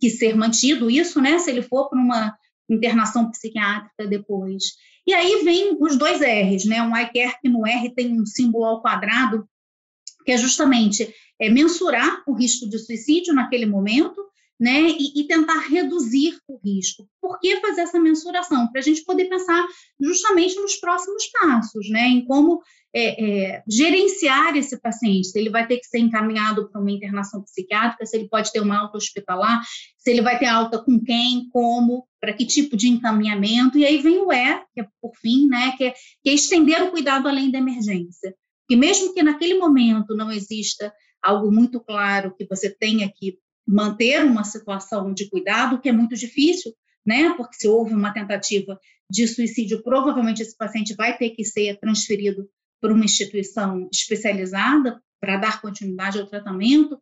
que 0.00 0.10
ser 0.10 0.34
mantido 0.34 0.90
isso, 0.90 1.20
né? 1.20 1.38
Se 1.38 1.50
ele 1.50 1.62
for 1.62 1.88
para 1.88 1.98
uma 1.98 2.36
internação 2.68 3.30
psiquiátrica 3.30 4.06
depois. 4.06 4.64
E 5.06 5.12
aí 5.12 5.44
vem 5.44 5.76
os 5.80 5.96
dois 5.96 6.20
R's, 6.20 6.64
né? 6.64 6.82
Um 6.82 6.96
iCare 6.96 7.38
que 7.40 7.48
no 7.48 7.66
R 7.66 7.90
tem 7.90 8.20
um 8.20 8.24
símbolo 8.24 8.64
ao 8.64 8.80
quadrado, 8.80 9.46
que 10.24 10.32
é 10.32 10.38
justamente 10.38 11.14
é, 11.38 11.50
mensurar 11.50 12.22
o 12.26 12.32
risco 12.32 12.68
de 12.68 12.78
suicídio 12.78 13.34
naquele 13.34 13.66
momento, 13.66 14.24
né, 14.58 14.82
e, 14.82 15.20
e, 15.20 15.26
tentar 15.26 15.58
reduzir 15.58 16.38
o 16.46 16.58
risco. 16.64 17.08
Por 17.20 17.38
que 17.40 17.60
fazer 17.60 17.82
essa 17.82 17.98
mensuração? 17.98 18.68
Para 18.68 18.80
a 18.80 18.84
gente 18.84 19.04
poder 19.04 19.28
pensar 19.28 19.66
justamente 20.00 20.54
nos 20.60 20.76
próximos 20.76 21.26
passos, 21.26 21.90
né, 21.90 22.06
em 22.06 22.24
como 22.24 22.62
é, 22.94 23.54
é, 23.56 23.62
gerenciar 23.68 24.56
esse 24.56 24.80
paciente, 24.80 25.28
se 25.28 25.38
ele 25.38 25.50
vai 25.50 25.66
ter 25.66 25.78
que 25.78 25.86
ser 25.86 25.98
encaminhado 25.98 26.70
para 26.70 26.80
uma 26.80 26.92
internação 26.92 27.42
psiquiátrica, 27.42 28.06
se 28.06 28.16
ele 28.16 28.28
pode 28.28 28.52
ter 28.52 28.60
uma 28.60 28.78
alta 28.78 28.96
hospitalar, 28.96 29.60
se 29.98 30.10
ele 30.10 30.22
vai 30.22 30.38
ter 30.38 30.46
alta 30.46 30.78
com 30.78 31.00
quem, 31.02 31.48
como, 31.50 32.06
para 32.20 32.32
que 32.32 32.46
tipo 32.46 32.76
de 32.76 32.88
encaminhamento, 32.88 33.76
e 33.76 33.84
aí 33.84 33.98
vem 33.98 34.18
o 34.18 34.32
E, 34.32 34.60
que 34.72 34.80
é 34.80 34.86
por 35.02 35.12
fim, 35.16 35.48
né, 35.48 35.74
que 35.76 35.84
é, 35.84 35.94
que 36.22 36.30
é 36.30 36.32
estender 36.32 36.80
o 36.82 36.92
cuidado 36.92 37.26
além 37.26 37.50
da 37.50 37.58
emergência. 37.58 38.34
Que 38.68 38.76
mesmo 38.76 39.12
que 39.12 39.22
naquele 39.22 39.58
momento 39.58 40.14
não 40.14 40.30
exista 40.30 40.92
algo 41.20 41.50
muito 41.50 41.80
claro 41.80 42.34
que 42.36 42.46
você 42.46 42.70
tenha 42.70 43.10
que 43.12 43.38
manter 43.66 44.24
uma 44.24 44.44
situação 44.44 45.12
de 45.12 45.28
cuidado, 45.28 45.80
que 45.80 45.88
é 45.88 45.92
muito 45.92 46.14
difícil, 46.14 46.72
né? 47.04 47.34
Porque 47.36 47.56
se 47.56 47.68
houve 47.68 47.94
uma 47.94 48.12
tentativa 48.12 48.78
de 49.10 49.26
suicídio, 49.26 49.82
provavelmente 49.82 50.42
esse 50.42 50.56
paciente 50.56 50.94
vai 50.94 51.16
ter 51.16 51.30
que 51.30 51.44
ser 51.44 51.78
transferido 51.78 52.48
para 52.80 52.92
uma 52.92 53.04
instituição 53.04 53.88
especializada 53.92 55.00
para 55.20 55.36
dar 55.36 55.60
continuidade 55.60 56.18
ao 56.18 56.26
tratamento. 56.26 56.98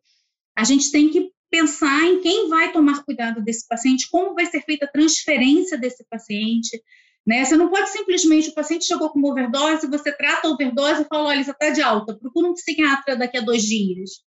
A 0.55 0.63
gente 0.63 0.91
tem 0.91 1.09
que 1.09 1.31
pensar 1.49 2.03
em 2.05 2.21
quem 2.21 2.49
vai 2.49 2.71
tomar 2.71 3.03
cuidado 3.03 3.41
desse 3.41 3.67
paciente, 3.67 4.09
como 4.09 4.33
vai 4.33 4.45
ser 4.45 4.61
feita 4.61 4.85
a 4.85 4.91
transferência 4.91 5.77
desse 5.77 6.05
paciente. 6.09 6.81
Né? 7.25 7.43
Você 7.43 7.55
não 7.55 7.69
pode 7.69 7.89
simplesmente, 7.89 8.49
o 8.49 8.53
paciente 8.53 8.85
chegou 8.85 9.09
com 9.09 9.19
uma 9.19 9.29
overdose, 9.29 9.87
você 9.87 10.11
trata 10.11 10.47
a 10.47 10.51
overdose 10.51 11.03
e 11.03 11.05
fala, 11.05 11.29
olha, 11.29 11.43
você 11.43 11.51
está 11.51 11.69
de 11.69 11.81
alta, 11.81 12.17
procura 12.17 12.49
um 12.49 12.53
psiquiatra 12.53 13.15
daqui 13.15 13.37
a 13.37 13.41
dois 13.41 13.63
dias 13.63 14.23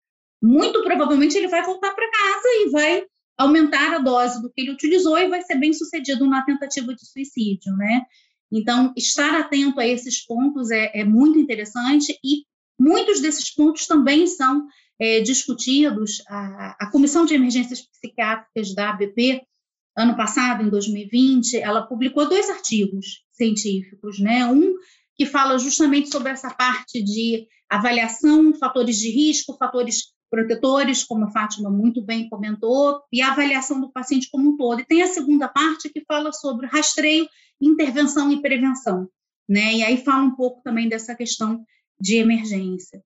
muito 0.47 0.83
provavelmente 0.85 1.37
ele 1.37 1.49
vai 1.49 1.65
voltar 1.65 1.93
para 1.93 2.11
casa 2.11 2.49
e 2.61 2.71
vai 2.71 3.03
aumentar 3.37 3.95
a 3.95 3.99
dose 3.99 4.41
do 4.41 4.51
que 4.51 4.61
ele 4.61 4.71
utilizou 4.71 5.19
e 5.19 5.29
vai 5.29 5.43
ser 5.43 5.57
bem 5.57 5.73
sucedido 5.73 6.27
na 6.27 6.45
tentativa 6.45 6.95
de 6.95 7.05
suicídio, 7.05 7.77
né? 7.77 8.03
Então, 8.51 8.93
estar 8.97 9.35
atento 9.41 9.81
a 9.81 9.87
esses 9.87 10.25
pontos 10.25 10.71
é, 10.71 10.93
é 10.95 11.05
muito 11.05 11.39
interessante 11.39 12.17
e 12.25 12.45
muitos 12.79 13.21
desses 13.21 13.53
pontos 13.53 13.87
também 13.87 14.27
são 14.27 14.65
é, 15.01 15.21
discutidos. 15.21 16.23
A, 16.29 16.77
a, 16.81 16.91
Comissão 16.93 17.27
de 17.27 17.35
Emergências 17.35 17.83
Psiquiátricas 17.83 18.73
da 18.73 18.91
ABP, 18.91 19.43
ano 19.97 20.17
passado, 20.17 20.63
em 20.63 20.71
2020, 20.71 21.57
ela 21.57 21.83
publicou 21.83 22.29
dois 22.29 22.49
artigos 22.49 23.25
científicos, 23.33 24.21
né? 24.21 24.47
Um 24.47 24.75
que 25.17 25.27
fala 25.27 25.59
justamente 25.59 26.11
sobre 26.11 26.31
essa 26.31 26.51
parte 26.51 27.03
de 27.03 27.49
avaliação, 27.69 28.55
fatores 28.55 28.97
de 28.97 29.11
risco, 29.11 29.57
fatores 29.59 30.15
protetores, 30.31 31.05
como 31.05 31.25
a 31.25 31.31
Fátima 31.31 31.71
muito 31.71 32.03
bem 32.03 32.29
comentou, 32.29 33.01
e 33.13 33.23
a 33.23 33.33
avaliação 33.33 33.81
do 33.81 33.91
paciente 33.91 34.29
como 34.31 34.51
um 34.51 34.57
todo. 34.57 34.81
E 34.81 34.85
tem 34.85 35.03
a 35.03 35.07
segunda 35.07 35.49
parte 35.49 35.89
que 35.89 36.05
fala 36.05 36.33
sobre 36.33 36.67
rastreio, 36.67 37.29
intervenção 37.61 38.31
e 38.33 38.43
prevenção, 38.43 39.09
né? 39.49 39.75
E 39.75 39.83
aí 39.83 40.05
fala 40.05 40.25
um 40.25 40.35
pouco 40.35 40.63
também 40.63 40.89
dessa 40.89 41.15
questão 41.15 41.65
de 42.01 42.17
emergência. 42.17 43.03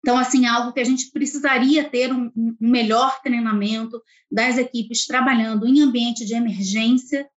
Então, 0.00 0.18
assim, 0.18 0.46
é 0.46 0.48
algo 0.48 0.72
que 0.72 0.80
a 0.80 0.84
gente 0.84 1.10
precisaria 1.12 1.88
ter 1.88 2.12
um, 2.12 2.30
um 2.34 2.56
melhor 2.58 3.20
treinamento 3.22 4.02
das 4.30 4.58
equipes 4.58 5.06
trabalhando 5.06 5.66
em 5.66 5.80
ambiente 5.80 6.24
de 6.24 6.34
emergência 6.34 7.28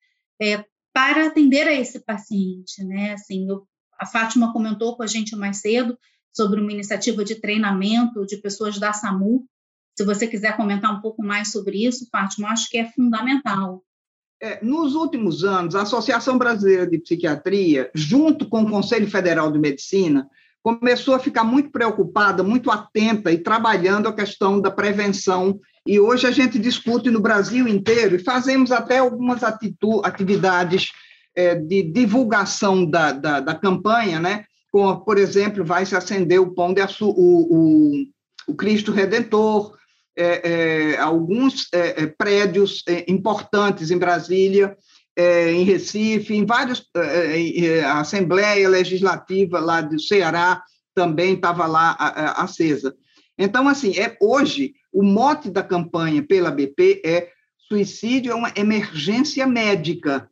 é, 0.42 0.66
para 0.92 1.28
atender 1.28 1.68
a 1.68 1.74
esse 1.74 2.00
paciente, 2.00 2.84
né? 2.84 3.14
Assim, 3.14 3.48
eu, 3.48 3.68
a 4.00 4.06
Fátima 4.06 4.52
comentou 4.52 4.98
com 4.98 5.04
a 5.04 5.08
gente 5.08 5.36
mais 5.36 5.58
cedo, 5.58 5.98
sobre 6.36 6.60
uma 6.60 6.72
iniciativa 6.72 7.24
de 7.24 7.36
treinamento 7.36 8.26
de 8.26 8.38
pessoas 8.38 8.78
da 8.78 8.92
SAMU. 8.92 9.46
Se 9.98 10.04
você 10.04 10.28
quiser 10.28 10.58
comentar 10.58 10.94
um 10.94 11.00
pouco 11.00 11.24
mais 11.24 11.52
sobre 11.52 11.86
isso, 11.86 12.08
Fátima, 12.12 12.50
acho 12.50 12.70
que 12.70 12.78
é 12.78 12.92
fundamental. 12.92 13.82
É, 14.42 14.64
nos 14.64 14.96
últimos 14.96 15.46
anos, 15.46 15.76
a 15.76 15.84
Associação 15.84 16.38
Brasileira 16.38 16.86
de 16.86 16.98
Psiquiatria, 16.98 17.90
junto 17.96 18.50
com 18.50 18.64
o 18.64 18.70
Conselho 18.70 19.10
Federal 19.10 19.50
de 19.50 19.58
Medicina, 19.58 20.30
começou 20.62 21.16
a 21.16 21.20
ficar 21.20 21.46
muito 21.46 21.70
preocupada, 21.70 22.44
muito 22.44 22.70
atenta 22.70 23.32
e 23.32 23.38
trabalhando 23.38 24.10
a 24.10 24.14
questão 24.14 24.60
da 24.60 24.70
prevenção. 24.70 25.58
E 25.88 26.00
hoje 26.00 26.28
a 26.28 26.32
gente 26.32 26.60
discute 26.60 27.10
no 27.10 27.22
Brasil 27.22 27.66
inteiro 27.66 28.16
e 28.16 28.24
fazemos 28.24 28.74
até 28.74 28.98
algumas 28.98 29.42
atividades 29.44 30.92
é, 31.34 31.56
de 31.56 31.84
divulgação 31.84 32.84
da, 32.84 33.14
da, 33.14 33.40
da 33.40 33.56
campanha, 33.56 34.20
né? 34.20 34.46
Por 35.06 35.18
exemplo, 35.18 35.64
vai 35.64 35.86
se 35.86 35.96
acender 35.96 36.40
o 36.40 36.54
pão 36.54 36.74
de 36.74 36.82
açúcar, 36.82 37.20
o, 37.20 37.48
o, 37.50 38.06
o 38.48 38.56
Cristo 38.56 38.92
Redentor, 38.92 39.76
é, 40.18 40.94
é, 40.94 40.98
alguns 40.98 41.68
é, 41.74 42.04
é 42.04 42.08
prédios 42.08 42.84
é, 42.88 43.06
importantes 43.10 43.92
em 43.92 43.98
Brasília, 43.98 44.78
é, 45.16 45.52
em 45.52 45.64
Recife, 45.64 46.34
em 46.34 46.46
vários, 46.46 46.90
a 47.86 48.02
Assembleia 48.02 48.68
Legislativa 48.68 49.60
lá 49.60 49.80
do 49.80 50.00
Ceará 50.00 50.62
também 50.94 51.36
estava 51.36 51.66
lá 51.66 51.92
acesa. 52.38 52.94
Então, 53.38 53.68
assim, 53.68 53.98
é, 53.98 54.18
hoje, 54.22 54.74
o 54.92 55.04
mote 55.04 55.50
da 55.50 55.64
campanha 55.64 56.22
pela 56.22 56.52
BP 56.52 57.02
é 57.06 57.30
suicídio 57.70 58.32
é 58.32 58.36
uma 58.36 58.52
emergência 58.56 59.48
médica. 59.48 60.30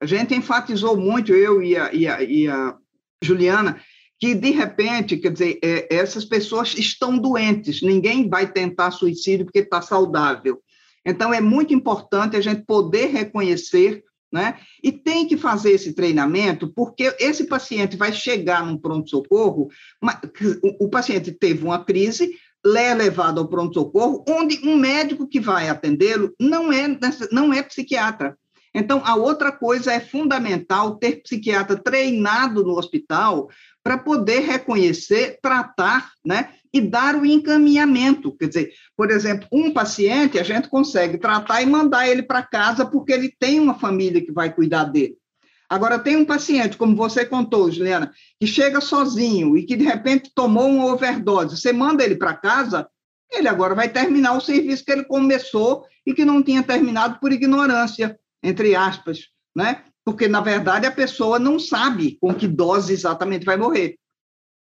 A 0.00 0.06
gente 0.06 0.34
enfatizou 0.34 0.96
muito, 0.96 1.32
eu 1.32 1.62
e 1.62 1.76
a, 1.76 1.92
e 1.92 2.06
a, 2.06 2.22
e 2.22 2.48
a 2.48 2.76
Juliana, 3.22 3.80
que 4.20 4.34
de 4.34 4.50
repente, 4.50 5.16
quer 5.16 5.32
dizer, 5.32 5.58
é, 5.62 5.94
essas 5.94 6.24
pessoas 6.24 6.74
estão 6.76 7.18
doentes, 7.18 7.82
ninguém 7.82 8.28
vai 8.28 8.50
tentar 8.50 8.90
suicídio 8.90 9.46
porque 9.46 9.60
está 9.60 9.80
saudável. 9.80 10.60
Então, 11.06 11.32
é 11.32 11.40
muito 11.40 11.72
importante 11.72 12.36
a 12.36 12.40
gente 12.40 12.62
poder 12.66 13.06
reconhecer, 13.06 14.02
né? 14.30 14.58
E 14.82 14.92
tem 14.92 15.26
que 15.26 15.36
fazer 15.36 15.72
esse 15.72 15.94
treinamento, 15.94 16.70
porque 16.74 17.14
esse 17.18 17.44
paciente 17.44 17.96
vai 17.96 18.12
chegar 18.12 18.66
num 18.66 18.76
pronto-socorro, 18.76 19.68
o 20.78 20.88
paciente 20.88 21.32
teve 21.32 21.64
uma 21.64 21.82
crise, 21.82 22.30
é 22.76 22.94
levado 22.94 23.40
ao 23.40 23.48
pronto-socorro, 23.48 24.24
onde 24.28 24.58
um 24.68 24.76
médico 24.76 25.26
que 25.26 25.40
vai 25.40 25.68
atendê-lo 25.68 26.34
não 26.38 26.72
é, 26.72 26.98
não 27.32 27.54
é 27.54 27.62
psiquiatra. 27.62 28.36
Então, 28.78 29.02
a 29.04 29.16
outra 29.16 29.50
coisa 29.50 29.92
é 29.92 29.98
fundamental 29.98 30.96
ter 30.96 31.22
psiquiatra 31.22 31.76
treinado 31.76 32.62
no 32.62 32.78
hospital 32.78 33.50
para 33.82 33.98
poder 33.98 34.40
reconhecer, 34.40 35.38
tratar, 35.42 36.12
né, 36.24 36.50
e 36.72 36.80
dar 36.80 37.16
o 37.16 37.26
encaminhamento. 37.26 38.36
Quer 38.36 38.48
dizer, 38.48 38.72
por 38.96 39.10
exemplo, 39.10 39.48
um 39.50 39.72
paciente 39.72 40.38
a 40.38 40.42
gente 40.42 40.68
consegue 40.68 41.18
tratar 41.18 41.62
e 41.62 41.66
mandar 41.66 42.08
ele 42.08 42.22
para 42.22 42.42
casa 42.42 42.86
porque 42.86 43.12
ele 43.12 43.34
tem 43.38 43.58
uma 43.58 43.78
família 43.78 44.24
que 44.24 44.32
vai 44.32 44.54
cuidar 44.54 44.84
dele. 44.84 45.16
Agora, 45.68 45.98
tem 45.98 46.16
um 46.16 46.24
paciente, 46.24 46.76
como 46.76 46.96
você 46.96 47.26
contou, 47.26 47.70
Juliana, 47.70 48.10
que 48.40 48.46
chega 48.46 48.80
sozinho 48.80 49.56
e 49.56 49.64
que 49.64 49.76
de 49.76 49.84
repente 49.84 50.30
tomou 50.34 50.66
uma 50.66 50.86
overdose. 50.86 51.58
Você 51.58 51.72
manda 51.72 52.04
ele 52.04 52.16
para 52.16 52.32
casa, 52.34 52.88
ele 53.30 53.48
agora 53.48 53.74
vai 53.74 53.88
terminar 53.88 54.34
o 54.34 54.40
serviço 54.40 54.84
que 54.84 54.92
ele 54.92 55.04
começou 55.04 55.84
e 56.06 56.14
que 56.14 56.24
não 56.24 56.42
tinha 56.42 56.62
terminado 56.62 57.18
por 57.20 57.32
ignorância 57.32 58.18
entre 58.42 58.74
aspas, 58.74 59.28
né? 59.54 59.84
Porque, 60.04 60.28
na 60.28 60.40
verdade, 60.40 60.86
a 60.86 60.92
pessoa 60.92 61.38
não 61.38 61.58
sabe 61.58 62.16
com 62.20 62.34
que 62.34 62.48
dose 62.48 62.92
exatamente 62.92 63.44
vai 63.44 63.56
morrer. 63.56 63.96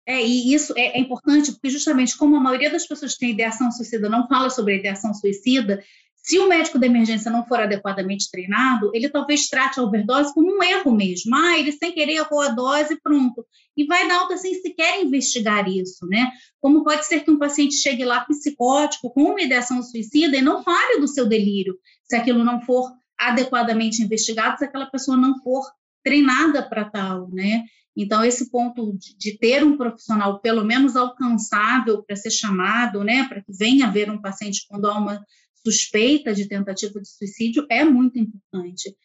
É, 0.05 0.21
e 0.21 0.53
isso 0.53 0.73
é, 0.75 0.97
é, 0.97 0.99
importante 0.99 1.51
porque, 1.51 1.69
justamente, 1.69 2.17
como 2.17 2.35
a 2.35 2.39
maioria 2.39 2.71
das 2.71 2.87
pessoas 2.87 3.13
que 3.13 3.19
tem 3.19 3.31
ideação 3.31 3.71
suicida 3.71 4.09
não 4.09 4.27
fala 4.27 4.49
sobre 4.49 4.73
a 4.73 4.77
ideação 4.77 5.13
suicida, 5.13 5.81
se 6.23 6.37
o 6.37 6.47
médico 6.47 6.77
da 6.77 6.85
emergência 6.85 7.31
não 7.31 7.45
for 7.47 7.59
adequadamente 7.59 8.29
treinado, 8.29 8.91
ele 8.93 9.09
talvez 9.09 9.47
trate 9.47 9.79
a 9.79 9.83
overdose 9.83 10.33
como 10.33 10.55
um 10.55 10.61
erro 10.61 10.91
mesmo. 10.95 11.35
Ah, 11.35 11.57
ele 11.57 11.71
sem 11.71 11.91
querer 11.91 12.13
errou 12.13 12.41
a 12.41 12.49
dose 12.49 12.99
pronto. 13.01 13.45
E 13.75 13.85
vai 13.85 14.07
dar 14.07 14.19
alta 14.19 14.37
sem 14.37 14.53
sequer 14.61 15.01
investigar 15.01 15.67
isso, 15.67 16.05
né? 16.07 16.31
Como 16.59 16.83
pode 16.83 17.05
ser 17.07 17.21
que 17.21 17.31
um 17.31 17.39
paciente 17.39 17.75
chegue 17.75 18.05
lá 18.05 18.21
psicótico 18.21 19.11
com 19.11 19.23
uma 19.23 19.41
ideação 19.41 19.81
suicida 19.81 20.37
e 20.37 20.41
não 20.41 20.63
fale 20.63 20.99
do 20.99 21.07
seu 21.07 21.25
delírio, 21.25 21.75
se 22.03 22.15
aquilo 22.15 22.43
não 22.43 22.61
for 22.61 22.91
adequadamente 23.21 24.01
investigado 24.01 24.57
se 24.57 24.65
aquela 24.65 24.87
pessoa 24.87 25.15
não 25.15 25.41
for 25.41 25.63
treinada 26.03 26.67
para 26.67 26.85
tal, 26.85 27.29
né? 27.29 27.63
Então, 27.95 28.23
esse 28.23 28.49
ponto 28.49 28.93
de, 28.97 29.17
de, 29.17 29.37
ter 29.37 29.63
um 29.63 29.77
profissional 29.77 30.39
pelo 30.39 30.63
menos 30.63 30.95
alcançável 30.95 32.01
para 32.03 32.15
ser 32.15 32.31
chamado, 32.31 33.03
né, 33.03 33.27
para 33.27 33.41
que 33.41 33.51
venha 33.51 33.85
haver 33.85 34.09
um 34.09 34.21
paciente 34.21 34.65
quando 34.67 34.87
há 34.87 34.97
uma 34.97 35.25
suspeita 35.63 36.33
de 36.33 36.47
tentativa 36.47 36.99
de 36.99 37.07
suicídio 37.07 37.65
é 37.69 37.83
muito 37.83 38.17
importante. 38.17 38.95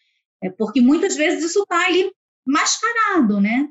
É 0.43 0.51
porque 0.51 0.81
muitas 0.81 1.17
vezes 1.17 1.51
isso 1.51 1.63
está 1.63 1.85
ali 1.87 2.11
mascarado, 2.47 3.41
né? 3.41 3.69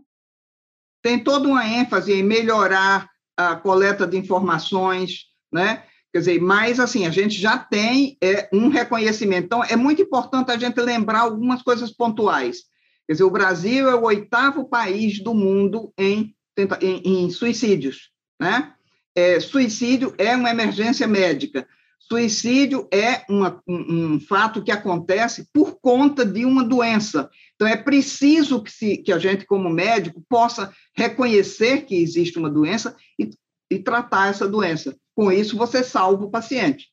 Tem 1.01 1.23
toda 1.23 1.47
uma 1.47 1.65
ênfase 1.65 2.11
em 2.11 2.23
melhorar 2.23 3.09
a 3.37 3.55
coleta 3.55 4.05
de 4.05 4.17
informações, 4.17 5.25
né? 5.51 5.85
Quer 6.15 6.19
dizer, 6.19 6.41
mas 6.41 6.79
assim, 6.79 7.05
a 7.05 7.09
gente 7.09 7.37
já 7.37 7.57
tem 7.57 8.17
é, 8.23 8.47
um 8.53 8.69
reconhecimento. 8.69 9.47
Então, 9.47 9.61
é 9.61 9.75
muito 9.75 10.01
importante 10.01 10.49
a 10.49 10.57
gente 10.57 10.79
lembrar 10.79 11.19
algumas 11.19 11.61
coisas 11.61 11.91
pontuais. 11.91 12.59
Quer 13.05 13.11
dizer, 13.11 13.25
o 13.25 13.29
Brasil 13.29 13.89
é 13.89 13.95
o 13.95 14.03
oitavo 14.03 14.63
país 14.63 15.21
do 15.21 15.33
mundo 15.33 15.91
em, 15.97 16.33
em, 16.79 17.25
em 17.25 17.29
suicídios, 17.29 18.11
né? 18.39 18.71
É, 19.13 19.41
suicídio 19.41 20.15
é 20.17 20.33
uma 20.37 20.49
emergência 20.49 21.05
médica. 21.05 21.67
Suicídio 21.99 22.87
é 22.93 23.25
uma, 23.29 23.61
um, 23.67 24.13
um, 24.13 24.19
fato 24.21 24.63
que 24.63 24.71
acontece 24.71 25.49
por 25.51 25.77
conta 25.81 26.25
de 26.25 26.45
uma 26.45 26.63
doença. 26.63 27.29
Então, 27.55 27.67
é 27.67 27.75
preciso 27.75 28.63
que, 28.63 28.71
se, 28.71 28.97
que 28.99 29.11
a 29.11 29.19
gente, 29.19 29.45
como 29.45 29.69
médico, 29.69 30.23
possa 30.29 30.71
reconhecer 30.95 31.81
que 31.81 31.95
existe 31.95 32.39
uma 32.39 32.49
doença 32.49 32.95
e, 33.19 33.31
e 33.69 33.79
tratar 33.79 34.29
essa 34.29 34.47
doença. 34.47 34.95
Com 35.15 35.31
isso, 35.31 35.57
você 35.57 35.83
salva 35.83 36.25
o 36.25 36.29
paciente. 36.29 36.89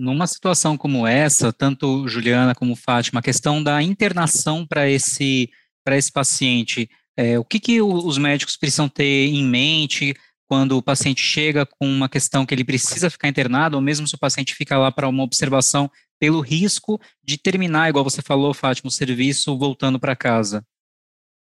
Numa 0.00 0.26
situação 0.26 0.78
como 0.78 1.06
essa, 1.06 1.52
tanto 1.52 2.08
Juliana 2.08 2.54
como 2.54 2.76
Fátima, 2.76 3.20
a 3.20 3.22
questão 3.22 3.62
da 3.62 3.82
internação 3.82 4.66
para 4.66 4.88
esse, 4.88 5.50
esse 5.86 6.12
paciente, 6.12 6.88
é, 7.16 7.38
o 7.38 7.44
que, 7.44 7.60
que 7.60 7.82
os 7.82 8.16
médicos 8.16 8.56
precisam 8.56 8.88
ter 8.88 9.26
em 9.26 9.44
mente 9.44 10.14
quando 10.46 10.76
o 10.76 10.82
paciente 10.82 11.22
chega 11.22 11.66
com 11.66 11.86
uma 11.86 12.08
questão 12.08 12.46
que 12.46 12.54
ele 12.54 12.64
precisa 12.64 13.10
ficar 13.10 13.28
internado, 13.28 13.76
ou 13.76 13.82
mesmo 13.82 14.08
se 14.08 14.14
o 14.14 14.18
paciente 14.18 14.54
fica 14.54 14.78
lá 14.78 14.90
para 14.90 15.08
uma 15.08 15.22
observação 15.22 15.90
pelo 16.18 16.40
risco 16.40 17.00
de 17.22 17.38
terminar, 17.38 17.88
igual 17.88 18.04
você 18.04 18.22
falou, 18.22 18.52
Fátima, 18.54 18.88
o 18.88 18.92
serviço 18.92 19.56
voltando 19.56 19.98
para 19.98 20.16
casa? 20.16 20.64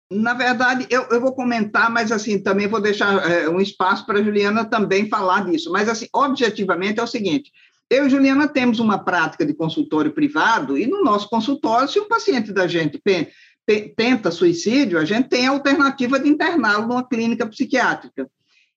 Na 0.10 0.34
verdade, 0.34 0.88
eu, 0.89 1.03
eu, 1.12 1.20
vou 1.20 1.34
comentar, 1.34 1.91
mas 1.91 2.12
assim, 2.12 2.39
também 2.39 2.68
vou 2.68 2.80
deixar 2.80 3.30
é, 3.30 3.49
um 3.49 3.60
espaço 3.60 4.05
para 4.05 4.20
a 4.20 4.24
Juliana 4.24 4.64
também 4.64 5.10
falar 5.10 5.45
disso. 5.45 5.70
Mas, 5.72 5.89
assim, 5.89 6.08
objetivamente 6.14 6.99
é 6.99 7.03
o 7.03 7.08
seguinte: 7.08 7.51
eu 7.89 8.08
e 8.08 8.10
Juliana 8.10 8.47
temos 8.47 8.80
uma 8.80 8.97
prática 8.97 9.45
de 9.45 9.53
consultório 9.53 10.14
privado, 10.14 10.78
e 10.78 10.88
no 10.88 11.03
nosso 11.03 11.30
consultório, 11.30 11.89
se 11.89 11.99
um 11.99 12.08
paciente 12.08 12.53
da 12.53 12.68
gente 12.68 13.01
tenta 13.97 14.32
suicídio, 14.32 14.97
a 14.97 15.03
gente 15.03 15.28
tem 15.28 15.47
a 15.47 15.51
alternativa 15.51 16.18
de 16.18 16.30
interná-lo 16.30 16.88
numa 16.88 17.08
clínica 17.08 17.45
psiquiátrica. 17.45 18.30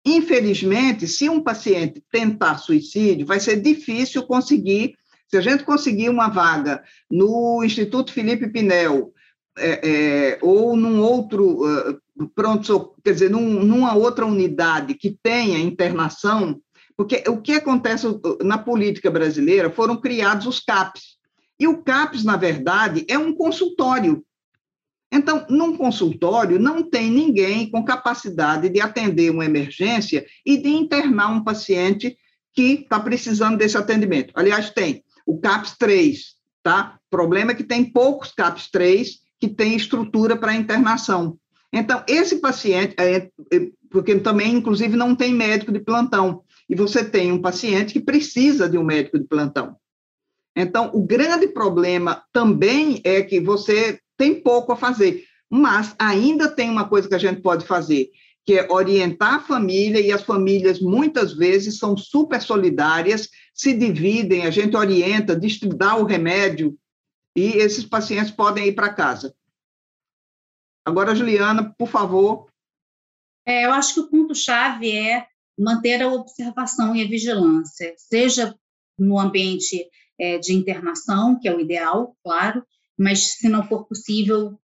Infelizmente, 0.04 1.06
se 1.06 1.28
um 1.28 1.40
paciente 1.40 2.02
tentar 2.10 2.58
suicídio, 2.58 3.26
vai 3.26 3.38
ser 3.38 3.60
difícil 3.60 4.24
conseguir 4.24 4.94
se 5.30 5.36
a 5.36 5.40
gente 5.40 5.62
conseguir 5.62 6.08
uma 6.08 6.28
vaga 6.28 6.82
no 7.08 7.62
Instituto 7.62 8.12
Felipe 8.12 8.48
Pinel, 8.48 9.12
é, 9.58 9.88
é, 9.88 10.38
ou 10.42 10.76
num 10.76 11.02
outro 11.02 11.64
uh, 11.64 12.00
pronto, 12.34 12.94
quer 13.04 13.12
dizer, 13.12 13.30
num, 13.30 13.64
numa 13.64 13.94
outra 13.94 14.26
unidade 14.26 14.94
que 14.94 15.16
tenha 15.22 15.58
internação, 15.58 16.60
porque 16.96 17.24
o 17.28 17.40
que 17.40 17.52
acontece 17.52 18.06
na 18.42 18.58
política 18.58 19.10
brasileira 19.10 19.70
foram 19.70 19.96
criados 19.96 20.46
os 20.46 20.60
CAPs. 20.60 21.18
E 21.58 21.66
o 21.66 21.82
CAPS, 21.82 22.24
na 22.24 22.36
verdade, 22.36 23.04
é 23.08 23.18
um 23.18 23.34
consultório. 23.34 24.24
Então, 25.12 25.44
num 25.48 25.76
consultório, 25.76 26.58
não 26.58 26.82
tem 26.82 27.10
ninguém 27.10 27.70
com 27.70 27.84
capacidade 27.84 28.68
de 28.68 28.80
atender 28.80 29.30
uma 29.30 29.44
emergência 29.44 30.24
e 30.46 30.56
de 30.56 30.68
internar 30.68 31.30
um 31.30 31.42
paciente 31.42 32.16
que 32.52 32.82
está 32.82 33.00
precisando 33.00 33.58
desse 33.58 33.76
atendimento. 33.76 34.32
Aliás, 34.36 34.70
tem 34.70 35.02
o 35.26 35.38
CAPS 35.38 35.76
3, 35.78 36.34
tá? 36.62 36.98
O 37.06 37.10
problema 37.10 37.52
é 37.52 37.54
que 37.54 37.64
tem 37.64 37.84
poucos 37.84 38.32
CAPS 38.32 38.70
3 38.70 39.20
que 39.40 39.48
têm 39.48 39.74
estrutura 39.74 40.36
para 40.36 40.54
internação. 40.54 41.38
Então, 41.72 42.02
esse 42.06 42.36
paciente, 42.36 42.94
é, 42.98 43.16
é, 43.16 43.30
porque 43.90 44.16
também, 44.16 44.54
inclusive, 44.54 44.96
não 44.96 45.14
tem 45.14 45.32
médico 45.32 45.72
de 45.72 45.80
plantão, 45.80 46.42
e 46.68 46.74
você 46.74 47.04
tem 47.04 47.32
um 47.32 47.40
paciente 47.40 47.92
que 47.92 48.00
precisa 48.00 48.68
de 48.68 48.76
um 48.76 48.84
médico 48.84 49.18
de 49.18 49.24
plantão. 49.24 49.76
Então, 50.54 50.90
o 50.92 51.04
grande 51.04 51.48
problema 51.48 52.22
também 52.32 53.00
é 53.04 53.22
que 53.22 53.40
você 53.40 53.98
tem 54.16 54.34
pouco 54.34 54.72
a 54.72 54.76
fazer, 54.76 55.24
mas 55.48 55.94
ainda 55.98 56.48
tem 56.48 56.68
uma 56.68 56.88
coisa 56.88 57.08
que 57.08 57.14
a 57.14 57.18
gente 57.18 57.40
pode 57.40 57.64
fazer, 57.64 58.10
que 58.44 58.54
é 58.54 58.70
orientar 58.70 59.34
a 59.34 59.40
família, 59.40 60.00
e 60.00 60.12
as 60.12 60.22
famílias 60.22 60.80
muitas 60.80 61.32
vezes 61.32 61.78
são 61.78 61.96
super 61.96 62.42
solidárias, 62.42 63.28
se 63.54 63.72
dividem, 63.72 64.46
a 64.46 64.50
gente 64.50 64.76
orienta, 64.76 65.38
dá 65.76 65.96
o 65.96 66.04
remédio, 66.04 66.76
e 67.36 67.58
esses 67.58 67.84
pacientes 67.84 68.30
podem 68.30 68.68
ir 68.68 68.72
para 68.72 68.92
casa. 68.92 69.34
Agora, 70.84 71.14
Juliana, 71.14 71.74
por 71.78 71.88
favor. 71.88 72.50
É, 73.46 73.66
eu 73.66 73.72
acho 73.72 73.94
que 73.94 74.00
o 74.00 74.08
ponto-chave 74.08 74.90
é 74.90 75.26
manter 75.58 76.02
a 76.02 76.08
observação 76.08 76.96
e 76.96 77.02
a 77.02 77.08
vigilância, 77.08 77.94
seja 77.96 78.56
no 78.98 79.18
ambiente 79.18 79.86
é, 80.18 80.38
de 80.38 80.54
internação, 80.54 81.38
que 81.38 81.48
é 81.48 81.54
o 81.54 81.60
ideal, 81.60 82.16
claro, 82.22 82.64
mas 82.98 83.34
se 83.34 83.48
não 83.48 83.66
for 83.66 83.86
possível, 83.86 84.58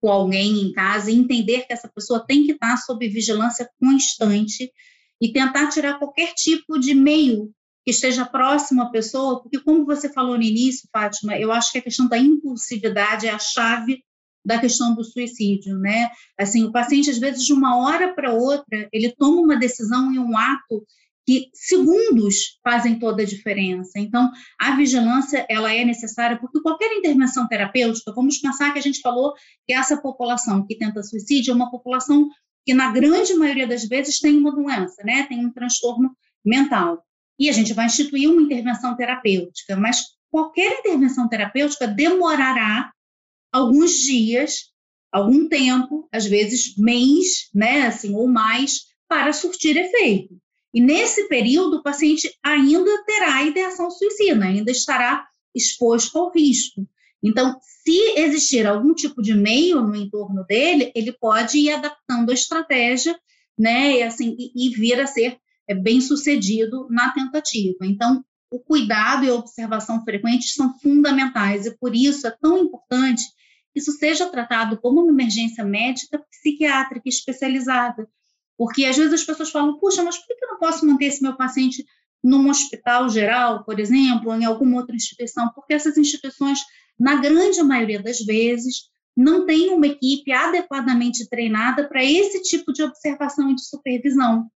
com 0.00 0.10
alguém 0.10 0.60
em 0.62 0.72
casa, 0.72 1.10
entender 1.10 1.66
que 1.66 1.72
essa 1.72 1.88
pessoa 1.88 2.24
tem 2.26 2.44
que 2.44 2.52
estar 2.52 2.76
sob 2.78 3.06
vigilância 3.08 3.70
constante 3.78 4.72
e 5.20 5.32
tentar 5.32 5.68
tirar 5.68 5.98
qualquer 5.98 6.34
tipo 6.34 6.78
de 6.78 6.94
meio 6.94 7.54
que 7.84 7.90
esteja 7.90 8.24
próximo 8.24 8.82
à 8.82 8.90
pessoa, 8.90 9.42
porque 9.42 9.58
como 9.58 9.84
você 9.84 10.12
falou 10.12 10.36
no 10.36 10.42
início, 10.42 10.88
Fátima, 10.92 11.36
eu 11.36 11.50
acho 11.50 11.72
que 11.72 11.78
a 11.78 11.82
questão 11.82 12.08
da 12.08 12.18
impulsividade 12.18 13.26
é 13.26 13.30
a 13.30 13.38
chave 13.38 14.02
da 14.44 14.58
questão 14.58 14.94
do 14.94 15.04
suicídio, 15.04 15.78
né? 15.78 16.10
Assim, 16.38 16.64
o 16.64 16.72
paciente 16.72 17.10
às 17.10 17.18
vezes 17.18 17.44
de 17.44 17.52
uma 17.52 17.76
hora 17.76 18.12
para 18.14 18.32
outra, 18.32 18.88
ele 18.92 19.14
toma 19.16 19.40
uma 19.40 19.56
decisão 19.56 20.12
e 20.12 20.18
um 20.18 20.36
ato 20.36 20.84
que 21.24 21.48
segundos 21.54 22.58
fazem 22.64 22.98
toda 22.98 23.22
a 23.22 23.26
diferença. 23.26 23.92
Então, 23.96 24.30
a 24.58 24.76
vigilância 24.76 25.46
ela 25.48 25.72
é 25.72 25.84
necessária 25.84 26.38
porque 26.38 26.60
qualquer 26.60 26.92
intervenção 26.92 27.46
terapêutica, 27.46 28.12
vamos 28.12 28.38
pensar 28.38 28.72
que 28.72 28.78
a 28.78 28.82
gente 28.82 29.00
falou 29.00 29.32
que 29.66 29.72
essa 29.72 29.96
população 29.96 30.66
que 30.66 30.76
tenta 30.76 31.02
suicídio 31.02 31.52
é 31.52 31.54
uma 31.54 31.70
população 31.70 32.28
que 32.64 32.74
na 32.74 32.90
grande 32.90 33.34
maioria 33.34 33.66
das 33.66 33.84
vezes 33.86 34.18
tem 34.18 34.36
uma 34.36 34.52
doença, 34.52 35.02
né? 35.04 35.24
Tem 35.28 35.44
um 35.44 35.52
transtorno 35.52 36.10
mental. 36.44 37.04
E 37.42 37.48
a 37.48 37.52
gente 37.52 37.72
vai 37.72 37.86
instituir 37.86 38.30
uma 38.30 38.40
intervenção 38.40 38.96
terapêutica, 38.96 39.74
mas 39.74 40.00
qualquer 40.30 40.78
intervenção 40.78 41.28
terapêutica 41.28 41.88
demorará 41.88 42.92
alguns 43.50 43.94
dias, 43.98 44.70
algum 45.10 45.48
tempo, 45.48 46.08
às 46.12 46.24
vezes 46.24 46.76
mês, 46.78 47.50
né, 47.52 47.88
assim, 47.88 48.14
ou 48.14 48.28
mais, 48.28 48.82
para 49.08 49.32
surtir 49.32 49.76
efeito. 49.76 50.40
E 50.72 50.80
nesse 50.80 51.26
período, 51.26 51.78
o 51.78 51.82
paciente 51.82 52.32
ainda 52.44 53.04
terá 53.04 53.42
ideação 53.42 53.90
suicida, 53.90 54.44
ainda 54.44 54.70
estará 54.70 55.26
exposto 55.52 56.16
ao 56.16 56.30
risco. 56.30 56.86
Então, 57.20 57.58
se 57.60 58.20
existir 58.20 58.68
algum 58.68 58.94
tipo 58.94 59.20
de 59.20 59.34
meio 59.34 59.82
no 59.82 59.96
entorno 59.96 60.44
dele, 60.46 60.92
ele 60.94 61.10
pode 61.10 61.58
ir 61.58 61.72
adaptando 61.72 62.30
a 62.30 62.34
estratégia, 62.34 63.18
né, 63.58 63.98
e, 63.98 64.02
assim, 64.04 64.36
e, 64.38 64.68
e 64.68 64.70
vir 64.70 65.00
a 65.00 65.08
ser 65.08 65.42
bem 65.74 66.00
sucedido 66.00 66.86
na 66.90 67.12
tentativa. 67.12 67.78
Então, 67.82 68.24
o 68.50 68.58
cuidado 68.58 69.24
e 69.24 69.30
a 69.30 69.34
observação 69.34 70.04
frequente 70.04 70.48
são 70.48 70.78
fundamentais, 70.78 71.66
e 71.66 71.76
por 71.78 71.94
isso 71.94 72.26
é 72.26 72.30
tão 72.30 72.58
importante 72.58 73.22
que 73.72 73.80
isso 73.80 73.92
seja 73.92 74.28
tratado 74.28 74.78
como 74.78 75.00
uma 75.00 75.12
emergência 75.12 75.64
médica 75.64 76.22
psiquiátrica 76.30 77.08
especializada, 77.08 78.06
porque 78.58 78.84
às 78.84 78.96
vezes 78.96 79.14
as 79.14 79.24
pessoas 79.24 79.50
falam, 79.50 79.78
puxa, 79.78 80.02
mas 80.02 80.18
por 80.18 80.26
que 80.36 80.44
eu 80.44 80.50
não 80.50 80.58
posso 80.58 80.86
manter 80.86 81.06
esse 81.06 81.22
meu 81.22 81.36
paciente 81.36 81.84
num 82.22 82.50
hospital 82.50 83.08
geral, 83.08 83.64
por 83.64 83.80
exemplo, 83.80 84.30
ou 84.30 84.36
em 84.36 84.44
alguma 84.44 84.78
outra 84.78 84.94
instituição? 84.94 85.50
Porque 85.54 85.72
essas 85.72 85.96
instituições, 85.96 86.60
na 86.98 87.16
grande 87.16 87.62
maioria 87.62 88.02
das 88.02 88.20
vezes, 88.20 88.90
não 89.16 89.46
têm 89.46 89.70
uma 89.70 89.86
equipe 89.86 90.30
adequadamente 90.32 91.28
treinada 91.28 91.88
para 91.88 92.04
esse 92.04 92.42
tipo 92.42 92.72
de 92.72 92.82
observação 92.82 93.50
e 93.50 93.54
de 93.54 93.64
supervisão. 93.64 94.50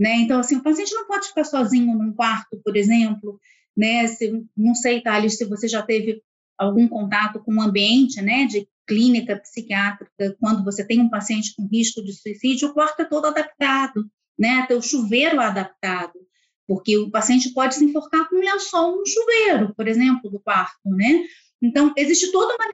Né? 0.00 0.16
Então, 0.16 0.40
assim, 0.40 0.56
o 0.56 0.62
paciente 0.62 0.94
não 0.94 1.06
pode 1.06 1.28
ficar 1.28 1.44
sozinho 1.44 1.94
num 1.94 2.14
quarto, 2.14 2.58
por 2.64 2.74
exemplo, 2.74 3.38
né? 3.76 4.06
Se, 4.06 4.32
não 4.56 4.74
sei, 4.74 5.02
Thales, 5.02 5.36
se 5.36 5.44
você 5.44 5.68
já 5.68 5.82
teve 5.82 6.22
algum 6.56 6.88
contato 6.88 7.38
com 7.40 7.56
o 7.56 7.60
ambiente, 7.60 8.22
né, 8.22 8.46
de 8.46 8.66
clínica 8.86 9.36
psiquiátrica, 9.36 10.36
quando 10.40 10.64
você 10.64 10.86
tem 10.86 11.00
um 11.00 11.10
paciente 11.10 11.54
com 11.54 11.66
risco 11.66 12.02
de 12.02 12.14
suicídio, 12.14 12.68
o 12.68 12.72
quarto 12.72 13.00
é 13.00 13.04
todo 13.04 13.26
adaptado, 13.26 14.10
né? 14.38 14.60
Até 14.60 14.74
o 14.74 14.80
chuveiro 14.80 15.38
é 15.38 15.44
adaptado, 15.44 16.18
porque 16.66 16.96
o 16.96 17.10
paciente 17.10 17.50
pode 17.52 17.74
se 17.74 17.84
enforcar 17.84 18.26
com 18.28 18.36
um 18.36 18.40
lençol 18.40 18.96
no 18.96 19.06
chuveiro, 19.06 19.74
por 19.74 19.86
exemplo, 19.86 20.30
do 20.30 20.40
quarto, 20.40 20.88
né? 20.88 21.26
Então, 21.62 21.92
existe 21.94 22.32
toda 22.32 22.54
uma, 22.54 22.72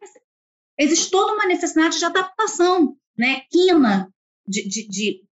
existe 0.78 1.10
toda 1.10 1.32
uma 1.34 1.46
necessidade 1.46 1.98
de 1.98 2.04
adaptação, 2.04 2.96
né? 3.18 3.42
Quina, 3.50 4.12
de, 4.46 4.68
de, 4.68 4.88
de 4.88 5.26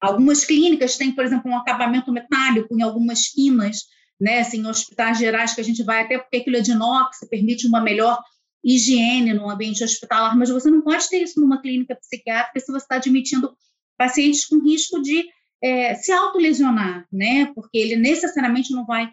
algumas 0.00 0.44
clínicas 0.44 0.96
têm, 0.96 1.12
por 1.12 1.24
exemplo, 1.24 1.50
um 1.50 1.56
acabamento 1.56 2.12
metálico 2.12 2.74
em 2.74 2.82
algumas 2.82 3.28
quinas, 3.28 3.84
né? 4.20 4.40
Assim, 4.40 4.66
hospitais 4.66 5.18
gerais 5.18 5.54
que 5.54 5.60
a 5.60 5.64
gente 5.64 5.82
vai 5.82 6.02
até 6.02 6.18
porque 6.18 6.38
aquilo 6.38 6.56
é 6.56 6.60
de 6.60 6.72
inox, 6.72 7.18
permite 7.30 7.66
uma 7.66 7.80
melhor 7.80 8.20
higiene 8.64 9.32
no 9.32 9.48
ambiente 9.48 9.84
hospitalar, 9.84 10.36
mas 10.36 10.50
você 10.50 10.70
não 10.70 10.82
pode 10.82 11.08
ter 11.08 11.22
isso 11.22 11.40
numa 11.40 11.60
clínica 11.60 11.94
psiquiátrica 11.94 12.60
se 12.60 12.72
você 12.72 12.84
está 12.84 12.96
admitindo 12.96 13.56
pacientes 13.96 14.44
com 14.46 14.62
risco 14.62 15.00
de 15.00 15.24
é, 15.62 15.94
se 15.94 16.12
autolesionar, 16.12 17.06
né? 17.12 17.46
Porque 17.54 17.78
ele 17.78 17.96
necessariamente 17.96 18.72
não 18.72 18.84
vai 18.84 19.10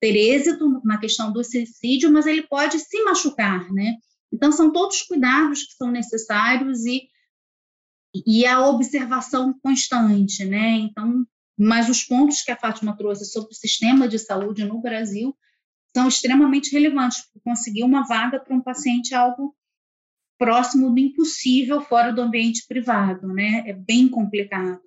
ter 0.00 0.16
êxito 0.16 0.80
na 0.84 0.98
questão 0.98 1.32
do 1.32 1.42
suicídio, 1.42 2.10
mas 2.12 2.26
ele 2.26 2.42
pode 2.42 2.78
se 2.78 3.02
machucar, 3.02 3.72
né? 3.72 3.94
Então, 4.32 4.52
são 4.52 4.72
todos 4.72 5.02
cuidados 5.02 5.64
que 5.64 5.74
são 5.74 5.90
necessários 5.90 6.84
e, 6.84 7.08
e 8.14 8.46
a 8.46 8.66
observação 8.66 9.54
constante, 9.62 10.44
né? 10.44 10.70
Então, 10.70 11.24
mas 11.58 11.88
os 11.88 12.04
pontos 12.04 12.42
que 12.42 12.50
a 12.50 12.56
Fátima 12.56 12.96
trouxe 12.96 13.24
sobre 13.24 13.50
o 13.50 13.54
sistema 13.54 14.08
de 14.08 14.18
saúde 14.18 14.64
no 14.64 14.80
Brasil 14.80 15.36
são 15.96 16.08
extremamente 16.08 16.72
relevantes, 16.72 17.22
porque 17.22 17.40
conseguir 17.42 17.82
uma 17.82 18.06
vaga 18.06 18.38
para 18.38 18.54
um 18.54 18.60
paciente 18.60 19.14
é 19.14 19.16
algo 19.16 19.54
próximo 20.38 20.90
do 20.90 20.98
impossível 20.98 21.80
fora 21.80 22.12
do 22.12 22.22
ambiente 22.22 22.64
privado, 22.68 23.26
né? 23.28 23.64
É 23.66 23.72
bem 23.72 24.08
complicado. 24.08 24.80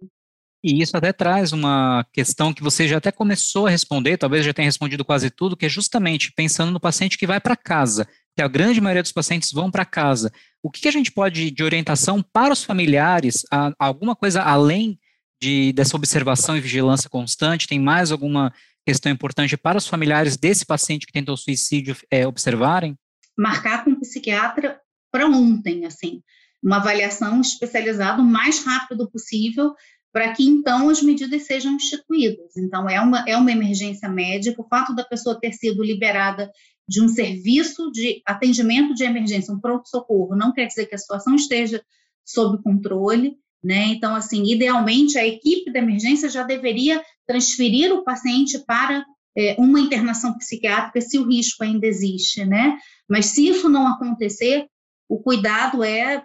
E 0.63 0.81
isso 0.81 0.95
até 0.95 1.11
traz 1.11 1.51
uma 1.51 2.05
questão 2.13 2.53
que 2.53 2.61
você 2.61 2.87
já 2.87 2.97
até 2.97 3.11
começou 3.11 3.65
a 3.65 3.69
responder, 3.69 4.17
talvez 4.17 4.45
já 4.45 4.53
tenha 4.53 4.67
respondido 4.67 5.03
quase 5.03 5.31
tudo, 5.31 5.57
que 5.57 5.65
é 5.65 5.69
justamente 5.69 6.31
pensando 6.31 6.71
no 6.71 6.79
paciente 6.79 7.17
que 7.17 7.25
vai 7.25 7.41
para 7.41 7.55
casa, 7.55 8.07
que 8.35 8.41
a 8.41 8.47
grande 8.47 8.79
maioria 8.79 9.01
dos 9.01 9.11
pacientes 9.11 9.51
vão 9.51 9.69
para 9.69 9.85
casa. 9.85 10.31
O 10.63 10.69
que, 10.69 10.81
que, 10.81 10.87
a 10.87 10.91
gente 10.91 11.11
pode 11.11 11.51
de 11.51 11.63
orientação 11.63 12.21
para 12.21 12.53
os 12.53 12.63
familiares, 12.63 13.43
a, 13.51 13.73
alguma 13.77 14.15
coisa 14.15 14.41
além 14.41 14.99
de, 15.41 15.73
dessa 15.73 15.95
observação 15.95 16.55
e 16.55 16.61
vigilância 16.61 17.09
constante? 17.09 17.67
Tem 17.67 17.79
mais 17.79 18.11
alguma 18.11 18.53
questão 18.85 19.11
importante 19.11 19.57
para 19.57 19.77
os 19.77 19.87
familiares 19.87 20.37
desse 20.37 20.65
paciente 20.65 21.05
que 21.05 21.13
tentou 21.13 21.35
suicídio 21.35 21.95
é, 22.09 22.25
observarem? 22.25 22.97
Marcar 23.37 23.83
com 23.83 23.91
o 23.91 23.99
psiquiatra 23.99 24.79
para 25.11 25.27
ontem, 25.27 25.85
assim, 25.85 26.21
uma 26.63 26.77
avaliação 26.77 27.41
especializada 27.41 28.21
o 28.21 28.25
mais 28.25 28.63
rápido 28.63 29.09
possível 29.09 29.73
para 30.13 30.33
que 30.33 30.43
então 30.43 30.89
as 30.89 31.01
medidas 31.01 31.43
sejam 31.43 31.73
instituídas. 31.73 32.57
Então, 32.57 32.89
é 32.89 32.99
uma, 32.99 33.23
é 33.27 33.37
uma 33.37 33.51
emergência 33.51 34.09
médica, 34.09 34.61
o 34.61 34.67
fato 34.67 34.93
da 34.93 35.05
pessoa 35.05 35.39
ter 35.39 35.53
sido 35.53 35.83
liberada 35.83 36.51
de 36.87 37.01
um 37.01 37.07
serviço 37.07 37.91
de 37.91 38.21
atendimento 38.25 38.93
de 38.93 39.03
emergência, 39.03 39.53
um 39.53 39.59
pronto-socorro, 39.59 40.35
não 40.35 40.51
quer 40.51 40.65
dizer 40.65 40.85
que 40.87 40.95
a 40.95 40.97
situação 40.97 41.35
esteja 41.35 41.83
sob 42.25 42.61
controle, 42.61 43.37
né? 43.63 43.87
Então, 43.87 44.15
assim, 44.15 44.43
idealmente 44.51 45.17
a 45.17 45.25
equipe 45.25 45.71
da 45.71 45.79
emergência 45.79 46.29
já 46.29 46.43
deveria 46.43 47.01
transferir 47.25 47.93
o 47.93 48.03
paciente 48.03 48.59
para 48.59 49.05
é, 49.37 49.55
uma 49.57 49.79
internação 49.79 50.37
psiquiátrica 50.37 50.99
se 51.01 51.17
o 51.17 51.27
risco 51.27 51.63
ainda 51.63 51.87
existe, 51.87 52.43
né? 52.45 52.77
Mas 53.07 53.27
se 53.27 53.47
isso 53.47 53.69
não 53.69 53.87
acontecer, 53.87 54.67
o 55.07 55.19
cuidado 55.19 55.83
é 55.83 56.23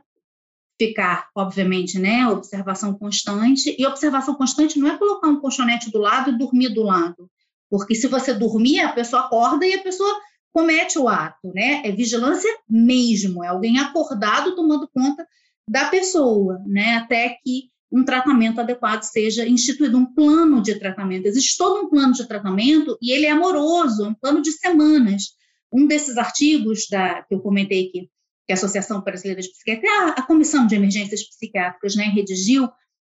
ficar, 0.79 1.29
obviamente, 1.35 1.99
né, 1.99 2.29
observação 2.29 2.95
constante, 2.95 3.75
e 3.79 3.87
observação 3.87 4.35
constante 4.35 4.79
não 4.79 4.89
é 4.89 4.99
colocar 4.99 5.29
um 5.29 5.41
colchonete 5.41 5.91
do 5.91 5.99
lado 5.99 6.31
e 6.31 6.39
dormir 6.39 6.69
do 6.69 6.83
lado, 6.83 7.31
porque 7.71 7.95
se 7.95 8.07
você 8.07 8.35
dormir, 8.35 8.81
a 8.81 8.93
pessoa 8.93 9.23
acorda 9.23 9.67
e 9.67 9.75
a 9.75 9.83
pessoa 9.83 10.21
comete 10.57 10.99
o 10.99 11.07
ato, 11.07 11.53
né, 11.55 11.83
é 11.85 11.93
vigilância 11.93 12.51
mesmo, 12.67 13.45
é 13.45 13.49
alguém 13.49 13.79
acordado 13.79 14.57
tomando 14.57 14.89
conta 14.89 15.29
da 15.69 15.85
pessoa, 15.91 16.59
né, 16.67 16.95
até 16.95 17.37
que 17.45 17.69
um 17.93 18.03
tratamento 18.03 18.59
adequado 18.59 19.03
seja 19.03 19.47
instituído, 19.47 19.99
um 19.99 20.07
plano 20.07 20.63
de 20.63 20.75
tratamento. 20.77 21.27
Existe 21.27 21.59
todo 21.59 21.85
um 21.85 21.91
plano 21.91 22.15
de 22.15 22.27
tratamento 22.27 22.97
e 23.03 23.13
ele 23.13 23.27
é 23.27 23.33
amoroso, 23.33 24.09
um 24.09 24.15
plano 24.15 24.41
de 24.41 24.51
semanas. 24.53 25.35
Um 25.71 25.87
desses 25.87 26.17
artigos 26.17 26.87
da, 26.91 27.23
que 27.25 27.35
eu 27.35 27.41
comentei 27.41 27.89
aqui, 27.89 28.11
que 28.47 28.53
a 28.53 28.55
Associação 28.55 29.03
Brasileira 29.03 29.43
de 29.43 29.51
Psiquiatria, 29.51 29.91
a, 29.91 30.09
a 30.13 30.23
Comissão 30.23 30.67
de 30.67 30.75
Emergências 30.75 31.23
Psiquiátricas, 31.23 31.95
né, 31.97 32.05
redigiu, 32.05 32.67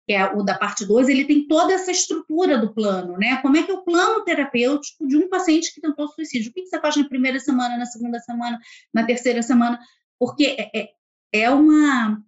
que 0.09 0.15
é 0.15 0.25
o 0.35 0.43
da 0.43 0.57
parte 0.57 0.87
2, 0.87 1.07
ele 1.11 1.27
tem 1.27 1.47
toda 1.47 1.75
essa 1.75 1.91
estrutura 1.91 2.57
do 2.57 2.73
plano, 2.73 3.19
né? 3.19 3.37
Como 3.43 3.59
é 3.59 3.63
que 3.63 3.71
é 3.71 3.75
o 3.75 3.85
plano 3.85 4.25
terapêutico 4.25 5.07
de 5.07 5.19
um 5.19 5.29
paciente 5.29 5.75
que 5.75 5.83
tentou 5.83 6.09
suicídio? 6.09 6.51
O 6.51 6.55
que 6.55 6.65
você 6.65 6.81
faz 6.81 6.97
na 6.97 7.07
primeira 7.07 7.39
semana, 7.39 7.77
na 7.77 7.85
segunda 7.85 8.19
semana, 8.19 8.59
na 8.93 9.05
terceira 9.05 9.43
semana? 9.43 9.79
Porque 10.19 10.57
é, 10.59 10.71
é, 10.75 10.89
é 11.31 11.51
uma 11.51 12.23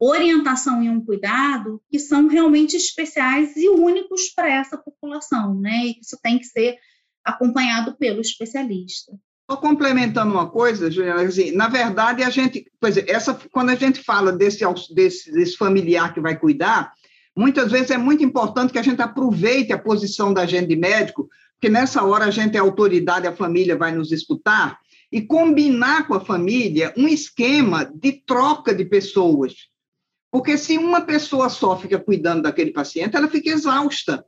orientação 0.00 0.82
e 0.82 0.88
um 0.88 1.04
cuidado 1.04 1.78
que 1.90 1.98
são 1.98 2.26
realmente 2.26 2.74
especiais 2.74 3.54
e 3.54 3.68
únicos 3.68 4.30
para 4.34 4.50
essa 4.50 4.78
população, 4.78 5.60
né? 5.60 5.88
E 5.88 6.00
isso 6.00 6.18
tem 6.22 6.38
que 6.38 6.46
ser 6.46 6.78
acompanhado 7.22 7.94
pelo 7.98 8.22
especialista. 8.22 9.12
Só 9.50 9.58
complementando 9.58 10.32
uma 10.32 10.48
coisa, 10.48 10.90
Juliana, 10.90 11.20
assim, 11.20 11.52
na 11.52 11.68
verdade, 11.68 12.22
a 12.22 12.30
gente, 12.30 12.66
pois 12.80 12.96
essa, 12.96 13.38
quando 13.52 13.68
a 13.70 13.74
gente 13.74 14.02
fala 14.02 14.32
desse, 14.32 14.64
desse, 14.94 15.30
desse 15.30 15.54
familiar 15.54 16.14
que 16.14 16.20
vai 16.20 16.38
cuidar, 16.38 16.92
muitas 17.36 17.70
vezes 17.70 17.90
é 17.90 17.98
muito 17.98 18.24
importante 18.24 18.72
que 18.72 18.78
a 18.78 18.82
gente 18.82 19.02
aproveite 19.02 19.72
a 19.72 19.78
posição 19.78 20.32
da 20.32 20.46
gente 20.46 20.68
de 20.68 20.76
médico, 20.76 21.28
porque 21.54 21.68
nessa 21.68 22.02
hora 22.02 22.24
a 22.24 22.30
gente 22.30 22.56
é 22.56 22.60
autoridade, 22.60 23.26
a 23.26 23.36
família 23.36 23.76
vai 23.76 23.92
nos 23.92 24.12
escutar, 24.12 24.78
e 25.10 25.22
combinar 25.22 26.06
com 26.06 26.14
a 26.14 26.24
família 26.24 26.92
um 26.96 27.06
esquema 27.06 27.84
de 27.84 28.12
troca 28.12 28.74
de 28.74 28.84
pessoas. 28.84 29.54
Porque 30.30 30.58
se 30.58 30.76
uma 30.76 31.00
pessoa 31.00 31.48
só 31.48 31.78
fica 31.78 31.98
cuidando 31.98 32.42
daquele 32.42 32.72
paciente, 32.72 33.16
ela 33.16 33.28
fica 33.28 33.50
exausta. 33.50 34.24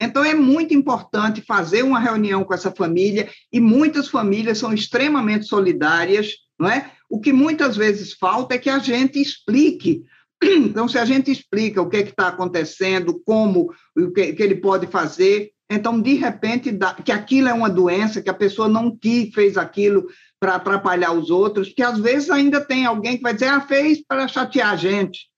Então, 0.00 0.22
é 0.22 0.34
muito 0.34 0.74
importante 0.74 1.40
fazer 1.40 1.82
uma 1.82 1.98
reunião 1.98 2.44
com 2.44 2.52
essa 2.52 2.70
família, 2.70 3.30
e 3.50 3.58
muitas 3.58 4.08
famílias 4.08 4.58
são 4.58 4.72
extremamente 4.72 5.46
solidárias, 5.46 6.34
não 6.58 6.68
é? 6.68 6.92
O 7.08 7.18
que 7.18 7.32
muitas 7.32 7.76
vezes 7.76 8.12
falta 8.12 8.54
é 8.54 8.58
que 8.58 8.68
a 8.68 8.78
gente 8.78 9.20
explique. 9.20 10.04
Então, 10.42 10.86
se 10.88 10.98
a 10.98 11.04
gente 11.04 11.30
explica 11.30 11.80
o 11.80 11.88
que 11.88 11.96
é 11.96 12.00
está 12.00 12.28
acontecendo, 12.28 13.20
como, 13.24 13.72
o 13.96 14.12
que, 14.12 14.34
que, 14.34 14.42
ele 14.42 14.56
pode 14.56 14.86
fazer, 14.86 15.50
então, 15.70 16.00
de 16.00 16.14
repente, 16.14 16.70
dá, 16.70 16.94
que 16.94 17.10
aquilo 17.10 17.48
é 17.48 17.52
uma 17.52 17.70
doença, 17.70 18.22
que 18.22 18.30
a 18.30 18.34
pessoa 18.34 18.68
não 18.68 18.96
quis, 18.96 19.34
fez 19.34 19.56
aquilo 19.56 20.06
para 20.38 20.56
atrapalhar 20.56 21.12
os 21.12 21.30
outros, 21.30 21.72
que 21.72 21.82
às 21.82 21.98
vezes 21.98 22.30
ainda 22.30 22.60
tem 22.60 22.86
alguém 22.86 23.16
que 23.16 23.22
vai 23.22 23.32
dizer, 23.32 23.48
ah, 23.48 23.60
fez 23.60 24.04
para 24.06 24.28
chatear 24.28 24.70
a 24.70 24.76
gente, 24.76 25.28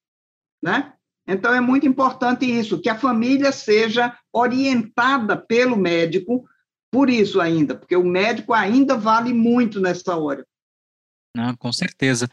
né? 0.63 0.93
Então, 1.27 1.55
é 1.55 1.61
muito 1.61 1.87
importante 1.87 2.45
isso, 2.45 2.81
que 2.81 2.89
a 2.89 2.99
família 2.99 3.53
seja 3.53 4.17
orientada 4.33 5.37
pelo 5.37 5.77
médico, 5.77 6.45
por 6.91 7.11
isso 7.11 7.41
ainda, 7.41 7.75
porque 7.75 7.97
o 7.97 8.05
médico 8.05 8.53
ainda 8.53 8.97
vale 8.97 9.33
muito 9.33 9.79
nessa 9.81 10.17
hora. 10.17 10.47
Ah, 11.37 11.55
com 11.57 11.73
certeza. 11.73 12.29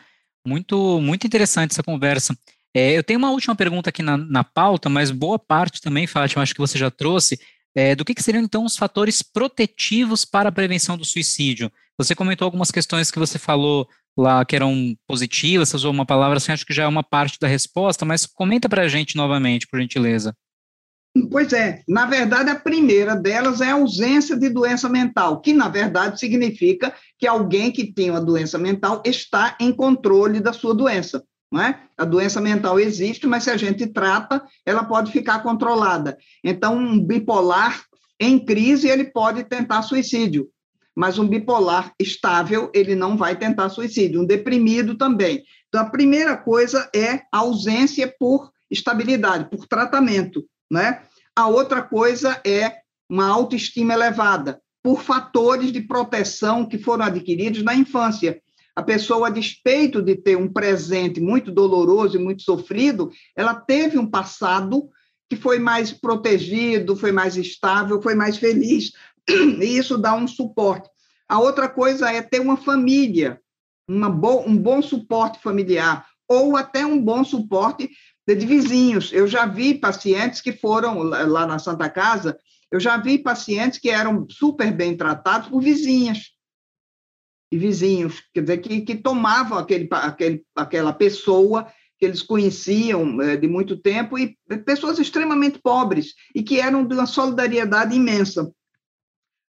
Muito, 0.46 1.02
muito 1.02 1.26
interessante 1.26 1.72
essa 1.72 1.84
conversa. 1.84 2.38
É, 2.76 2.92
eu 2.92 3.04
tenho 3.04 3.18
uma 3.18 3.32
última 3.32 3.56
pergunta 3.56 3.90
aqui 3.90 4.04
na, 4.04 4.18
na 4.18 4.44
pauta, 4.44 4.90
mas 4.90 5.10
boa 5.10 5.40
parte 5.40 5.82
também, 5.82 6.06
Fátima, 6.06 6.44
acho 6.44 6.54
que 6.54 6.60
você 6.60 6.78
já 6.78 6.92
trouxe, 6.92 7.40
é, 7.74 7.96
do 7.96 8.06
que, 8.06 8.14
que, 8.14 8.22
seriam 8.22 8.44
então 8.44 8.66
os 8.66 8.76
fatores 8.76 9.22
protetivos 9.22 10.26
para 10.26 10.50
a 10.50 10.52
prevenção 10.52 10.98
do 10.98 11.06
suicídio? 11.06 11.72
Você 11.98 12.14
comentou 12.14 12.46
algumas 12.46 12.72
questões 12.72 13.10
que 13.10 13.20
você 13.20 13.40
falou 13.40 13.88
lá 14.18 14.46
que 14.46 14.56
eram 14.56 14.96
positivas, 15.08 15.70
você 15.70 15.76
usou 15.78 15.92
uma 15.92 16.06
palavra 16.06 16.38
assim, 16.38 16.52
acho 16.52 16.66
que 16.66 16.74
já 16.74 16.84
é 16.84 16.88
uma 16.88 17.04
parte 17.04 17.40
da 17.40 17.48
resposta, 17.48 18.06
mas 18.06 18.26
comenta 18.26 18.70
para 18.70 18.84
a 18.84 18.88
gente 18.88 19.16
novamente, 19.16 19.68
por 19.68 19.80
gentileza. 19.80 20.36
Pois 21.32 21.54
é, 21.54 21.82
na 21.88 22.06
verdade, 22.06 22.50
a 22.50 22.60
primeira 22.60 23.16
delas 23.16 23.62
é 23.62 23.70
a 23.70 23.76
ausência 23.76 24.36
de 24.36 24.50
doença 24.50 24.90
mental, 24.90 25.40
que 25.40 25.54
na 25.54 25.70
verdade 25.70 26.20
significa 26.20 26.94
que 27.18 27.26
alguém 27.26 27.72
que 27.72 27.94
tem 27.94 28.12
uma 28.12 28.20
doença 28.20 28.58
mental 28.58 29.02
está 29.06 29.56
em 29.60 29.72
controle 29.72 30.42
da 30.42 30.52
sua 30.52 30.74
doença. 30.76 31.24
Não 31.50 31.62
é? 31.62 31.80
A 31.98 32.04
doença 32.04 32.42
mental 32.42 32.78
existe, 32.80 33.26
mas 33.28 33.44
se 33.44 33.50
a 33.50 33.56
gente 33.56 33.88
trata, 33.88 34.44
ela 34.66 34.84
pode 34.84 35.12
ficar 35.12 35.42
controlada. 35.42 36.18
Então, 36.44 36.76
um 36.76 37.00
bipolar 37.00 37.82
em 38.20 38.38
crise, 38.44 38.90
ele 38.90 39.06
pode 39.06 39.46
tentar 39.46 39.84
suicídio, 39.84 40.50
mas 40.94 41.18
um 41.18 41.28
bipolar 41.28 41.94
estável, 41.98 42.70
ele 42.74 42.94
não 42.94 43.16
vai 43.16 43.38
tentar 43.38 43.70
suicídio. 43.70 44.22
Um 44.22 44.26
deprimido 44.26 44.98
também. 44.98 45.44
Então, 45.70 45.80
a 45.80 45.90
primeira 45.90 46.36
coisa 46.36 46.90
é 46.94 47.22
a 47.32 47.40
ausência 47.40 48.14
por 48.20 48.52
estabilidade, 48.70 49.50
por 49.50 49.66
tratamento. 49.66 50.44
Né? 50.72 51.02
A 51.36 51.48
outra 51.48 51.82
coisa 51.82 52.42
é 52.46 52.78
uma 53.10 53.28
autoestima 53.28 53.94
elevada, 53.94 54.62
por 54.84 55.02
fatores 55.02 55.72
de 55.72 55.82
proteção 55.82 56.66
que 56.66 56.78
foram 56.78 57.06
adquiridos 57.06 57.64
na 57.64 57.76
infância 57.76 58.42
a 58.76 58.84
pessoa, 58.84 59.28
a 59.28 59.32
despeito 59.32 60.02
de 60.02 60.16
ter 60.16 60.36
um 60.36 60.52
presente 60.52 61.22
muito 61.22 61.50
doloroso 61.50 62.18
e 62.18 62.24
muito 62.24 62.44
sofrido, 62.44 63.10
ela 63.36 63.56
teve 63.56 63.98
um 63.98 64.06
passado 64.06 64.90
que 65.30 65.38
foi 65.38 65.58
mais 65.60 65.94
protegido, 65.94 66.96
foi 66.96 67.12
mais 67.12 67.38
estável, 67.38 68.02
foi 68.02 68.14
mais 68.16 68.38
feliz, 68.38 68.92
e 69.30 69.78
isso 69.78 69.98
dá 69.98 70.14
um 70.14 70.28
suporte. 70.28 70.90
A 71.28 71.40
outra 71.40 71.70
coisa 71.70 72.12
é 72.12 72.22
ter 72.22 72.42
uma 72.42 72.58
família, 72.58 73.40
uma 73.88 74.10
bo 74.10 74.42
um 74.46 74.58
bom 74.58 74.82
suporte 74.82 75.40
familiar, 75.42 76.06
ou 76.28 76.58
até 76.58 76.86
um 76.86 77.02
bom 77.02 77.24
suporte 77.24 77.90
de 78.34 78.46
vizinhos. 78.46 79.12
Eu 79.14 79.28
já 79.28 79.46
vi 79.46 79.76
pacientes 79.76 80.42
que 80.42 80.52
foram 80.52 81.04
lá 81.04 81.46
na 81.46 81.60
Santa 81.60 81.90
Casa, 81.90 82.38
eu 82.72 82.80
já 82.80 82.98
vi 82.98 83.20
pacientes 83.20 83.78
que 83.78 83.90
eram 83.90 84.26
super 84.30 84.72
bem 84.72 84.98
tratados 84.98 85.50
por 85.50 85.62
vizinhas 85.62 86.32
e 87.52 87.58
vizinhos, 87.58 88.24
quer 88.34 88.42
dizer, 88.42 88.58
que, 88.58 88.82
que 88.82 88.96
tomavam 88.96 89.58
aquele, 89.58 89.88
aquele, 89.92 90.44
aquela 90.56 90.92
pessoa 90.92 91.72
que 91.98 92.06
eles 92.06 92.22
conheciam 92.22 93.22
é, 93.22 93.38
de 93.38 93.48
muito 93.48 93.78
tempo 93.78 94.18
e 94.18 94.38
pessoas 94.66 95.00
extremamente 95.00 95.60
pobres 95.60 96.14
e 96.34 96.44
que 96.44 96.60
eram 96.60 96.86
de 96.86 96.94
uma 96.94 97.06
solidariedade 97.06 97.96
imensa. 97.96 98.52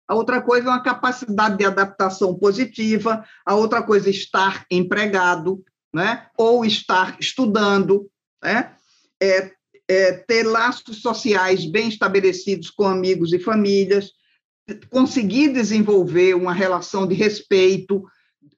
a 0.07 0.15
outra 0.15 0.41
coisa 0.41 0.67
é 0.67 0.69
uma 0.69 0.83
capacidade 0.83 1.57
de 1.57 1.65
adaptação 1.65 2.37
positiva, 2.37 3.25
a 3.45 3.55
outra 3.55 3.83
coisa 3.83 4.07
é 4.07 4.11
estar 4.11 4.65
empregado, 4.71 5.61
né? 5.93 6.27
ou 6.37 6.63
estar 6.63 7.17
estudando, 7.19 8.09
né? 8.43 8.75
é, 9.21 9.51
é, 9.87 10.11
ter 10.13 10.43
laços 10.43 11.01
sociais 11.01 11.65
bem 11.65 11.87
estabelecidos 11.87 12.69
com 12.69 12.85
amigos 12.85 13.33
e 13.33 13.39
famílias, 13.39 14.11
conseguir 14.89 15.49
desenvolver 15.49 16.33
uma 16.35 16.53
relação 16.53 17.07
de 17.07 17.15
respeito 17.15 18.03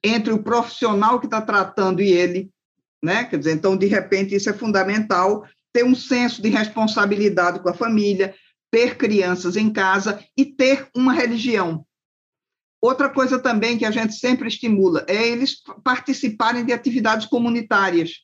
entre 0.02 0.32
o 0.32 0.42
profissional 0.42 1.20
que 1.20 1.26
está 1.26 1.40
tratando 1.40 2.02
e 2.02 2.10
ele, 2.10 2.50
né? 3.02 3.24
Quer 3.24 3.38
dizer, 3.38 3.52
então, 3.52 3.76
de 3.76 3.86
repente, 3.86 4.34
isso 4.34 4.50
é 4.50 4.52
fundamental, 4.52 5.46
ter 5.72 5.84
um 5.84 5.94
senso 5.94 6.42
de 6.42 6.48
responsabilidade 6.48 7.60
com 7.60 7.68
a 7.68 7.74
família, 7.74 8.34
ter 8.70 8.96
crianças 8.96 9.56
em 9.56 9.72
casa 9.72 10.22
e 10.36 10.44
ter 10.44 10.88
uma 10.94 11.12
religião. 11.12 11.84
Outra 12.80 13.10
coisa 13.10 13.38
também 13.38 13.76
que 13.76 13.84
a 13.84 13.90
gente 13.90 14.14
sempre 14.14 14.48
estimula 14.48 15.04
é 15.06 15.28
eles 15.28 15.62
participarem 15.84 16.64
de 16.64 16.72
atividades 16.72 17.26
comunitárias. 17.26 18.22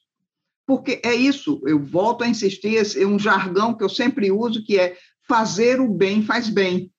Porque 0.67 1.01
é 1.05 1.15
isso, 1.15 1.63
eu 1.65 1.79
volto 1.79 2.25
a 2.25 2.29
insistir, 2.29 2.77
é 2.77 3.07
um 3.07 3.19
jargão 3.19 3.73
que 3.73 3.85
eu 3.85 3.89
sempre 3.89 4.33
uso, 4.33 4.65
que 4.65 4.79
é 4.79 4.97
fazer 5.27 5.81
o 5.81 5.89
bem 5.89 6.23
faz 6.23 6.49
bem. 6.49 6.93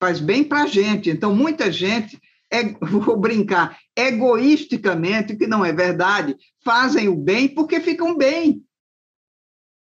Faz 0.00 0.20
bem 0.20 0.44
para 0.44 0.64
a 0.64 0.66
gente. 0.66 1.08
Então, 1.08 1.34
muita 1.34 1.72
gente, 1.72 2.20
é, 2.52 2.64
vou 2.84 3.16
brincar, 3.16 3.78
egoisticamente, 3.96 5.36
que 5.36 5.46
não 5.46 5.64
é 5.64 5.72
verdade, 5.72 6.36
fazem 6.62 7.08
o 7.08 7.16
bem 7.16 7.48
porque 7.48 7.80
ficam 7.80 8.16
bem. 8.16 8.62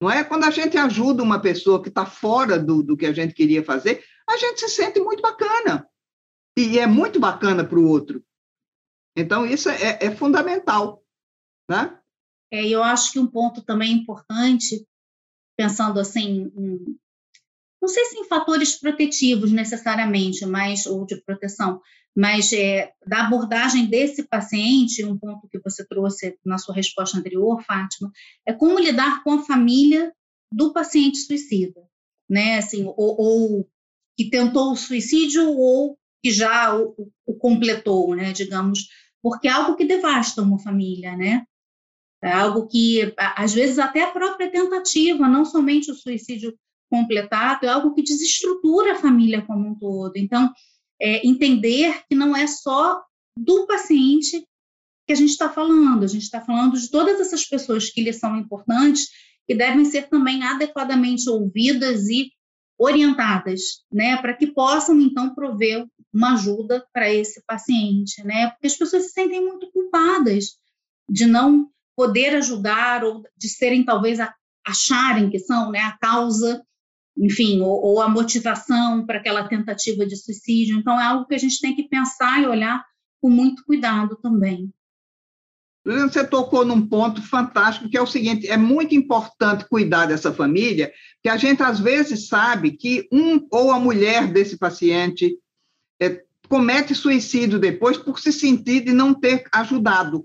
Não 0.01 0.11
é? 0.11 0.25
Quando 0.25 0.45
a 0.45 0.51
gente 0.51 0.77
ajuda 0.77 1.23
uma 1.23 1.41
pessoa 1.41 1.83
que 1.83 1.89
está 1.89 2.07
fora 2.07 2.59
do, 2.59 2.83
do 2.83 2.97
que 2.97 3.07
a 3.07 3.13
gente 3.13 3.35
queria 3.35 3.63
fazer, 3.63 4.03
a 4.29 4.37
gente 4.37 4.61
se 4.61 4.69
sente 4.71 4.99
muito 4.99 5.21
bacana. 5.21 5.87
E 6.57 6.79
é 6.79 6.87
muito 6.87 7.21
bacana 7.21 7.65
para 7.65 7.79
o 7.79 7.87
outro. 7.87 8.25
Então, 9.15 9.47
isso 9.47 9.69
é, 9.69 9.99
é 10.01 10.11
fundamental. 10.11 11.05
Né? 11.69 12.00
É, 12.51 12.67
eu 12.67 12.83
acho 12.83 13.13
que 13.13 13.19
um 13.19 13.27
ponto 13.27 13.63
também 13.63 13.93
importante, 13.93 14.85
pensando 15.57 16.01
assim, 16.01 16.51
em, 16.57 16.99
não 17.81 17.89
sei 17.89 18.05
se 18.07 18.19
em 18.19 18.25
fatores 18.25 18.79
protetivos 18.79 19.53
necessariamente, 19.53 20.45
mas 20.45 20.85
ou 20.87 21.07
de 21.07 21.17
proteção, 21.23 21.81
mas 22.17 22.53
é, 22.53 22.93
da 23.07 23.27
abordagem 23.27 23.87
desse 23.87 24.25
paciente, 24.25 25.05
um 25.05 25.17
ponto 25.17 25.49
que 25.49 25.61
você 25.61 25.87
trouxe 25.87 26.37
na 26.45 26.59
sua 26.59 26.75
resposta 26.75 27.17
anterior, 27.17 27.63
Fátima, 27.63 28.11
é 28.47 28.53
como 28.53 28.79
lidar 28.79 29.23
com 29.23 29.33
a 29.33 29.45
família 29.45 30.13
do 30.53 30.73
paciente 30.73 31.19
suicida, 31.19 31.81
né? 32.29 32.59
Assim, 32.59 32.85
ou, 32.85 32.97
ou 32.97 33.69
que 34.17 34.29
tentou 34.29 34.73
o 34.73 34.77
suicídio 34.77 35.49
ou 35.57 35.97
que 36.23 36.31
já 36.31 36.77
o, 36.77 36.95
o, 37.25 37.35
completou, 37.37 38.15
né? 38.15 38.33
Digamos, 38.33 38.89
porque 39.23 39.49
é 39.49 39.53
algo 39.53 39.77
que 39.77 39.85
devasta 39.85 40.43
uma 40.43 40.59
família, 40.59 41.17
né? 41.17 41.47
É 42.23 42.31
algo 42.31 42.67
que, 42.67 43.15
às 43.17 43.55
vezes, 43.55 43.79
até 43.79 44.03
a 44.03 44.11
própria 44.11 44.51
tentativa, 44.51 45.27
não 45.27 45.45
somente 45.45 45.91
o 45.91 45.95
suicídio 45.95 46.55
completado, 46.91 47.65
é 47.65 47.69
algo 47.69 47.95
que 47.95 48.03
desestrutura 48.03 48.93
a 48.93 48.99
família 48.99 49.43
como 49.43 49.69
um 49.69 49.75
todo. 49.75 50.17
Então, 50.17 50.53
é, 51.01 51.27
entender 51.27 52.03
que 52.09 52.15
não 52.15 52.37
é 52.37 52.47
só 52.47 53.03
do 53.37 53.67
paciente 53.67 54.47
que 55.07 55.13
a 55.13 55.17
gente 55.17 55.31
está 55.31 55.49
falando, 55.49 56.05
a 56.05 56.09
gente 56.09 56.23
está 56.23 56.41
falando 56.41 56.79
de 56.79 56.91
todas 56.91 57.19
essas 57.21 57.45
pessoas 57.45 57.91
que 57.91 58.03
lhe 58.03 58.13
são 58.13 58.37
importantes 58.37 59.09
e 59.49 59.55
devem 59.55 59.85
ser 59.85 60.09
também 60.09 60.43
adequadamente 60.43 61.29
ouvidas 61.29 62.09
e 62.09 62.31
orientadas, 62.79 63.85
né, 63.93 64.17
para 64.19 64.35
que 64.35 64.47
possam 64.47 64.99
então 65.01 65.35
prover 65.35 65.87
uma 66.13 66.35
ajuda 66.35 66.87
para 66.93 67.13
esse 67.13 67.43
paciente, 67.45 68.23
né, 68.25 68.51
porque 68.51 68.67
as 68.69 68.77
pessoas 68.77 69.05
se 69.05 69.11
sentem 69.11 69.45
muito 69.45 69.71
culpadas 69.71 70.57
de 71.09 71.27
não 71.27 71.69
poder 72.01 72.35
ajudar 72.37 73.05
ou 73.05 73.23
de 73.37 73.47
serem 73.47 73.85
talvez 73.85 74.19
acharem 74.67 75.29
que 75.29 75.39
são, 75.39 75.71
né, 75.71 75.81
a 75.81 75.99
causa 75.99 76.65
enfim, 77.19 77.61
ou, 77.61 77.83
ou 77.83 78.01
a 78.01 78.09
motivação 78.09 79.05
para 79.05 79.19
aquela 79.19 79.47
tentativa 79.47 80.07
de 80.07 80.17
suicídio. 80.17 80.79
Então, 80.79 80.99
é 80.99 81.05
algo 81.05 81.27
que 81.27 81.35
a 81.35 81.39
gente 81.39 81.61
tem 81.61 81.77
que 81.77 81.87
pensar 81.87 82.41
e 82.41 82.47
olhar 82.47 82.83
com 83.21 83.29
muito 83.29 83.63
cuidado 83.67 84.17
também. 84.17 84.73
Você 85.85 86.27
tocou 86.27 86.65
num 86.65 86.87
ponto 86.87 87.21
fantástico, 87.21 87.91
que 87.91 87.99
é 87.99 88.01
o 88.01 88.07
seguinte: 88.07 88.49
é 88.49 88.57
muito 88.57 88.95
importante 88.95 89.69
cuidar 89.69 90.07
dessa 90.07 90.33
família, 90.33 90.91
que 91.23 91.29
a 91.29 91.37
gente 91.37 91.63
às 91.63 91.79
vezes 91.79 92.29
sabe 92.29 92.73
que 92.73 93.07
um 93.13 93.47
ou 93.51 93.71
a 93.71 93.79
mulher 93.79 94.33
desse 94.33 94.57
paciente 94.57 95.37
é, 96.01 96.23
comete 96.49 96.95
suicídio 96.95 97.59
depois 97.59 97.99
por 97.99 98.19
se 98.19 98.33
sentir 98.33 98.85
de 98.85 98.93
não 98.93 99.13
ter 99.13 99.45
ajudado. 99.53 100.25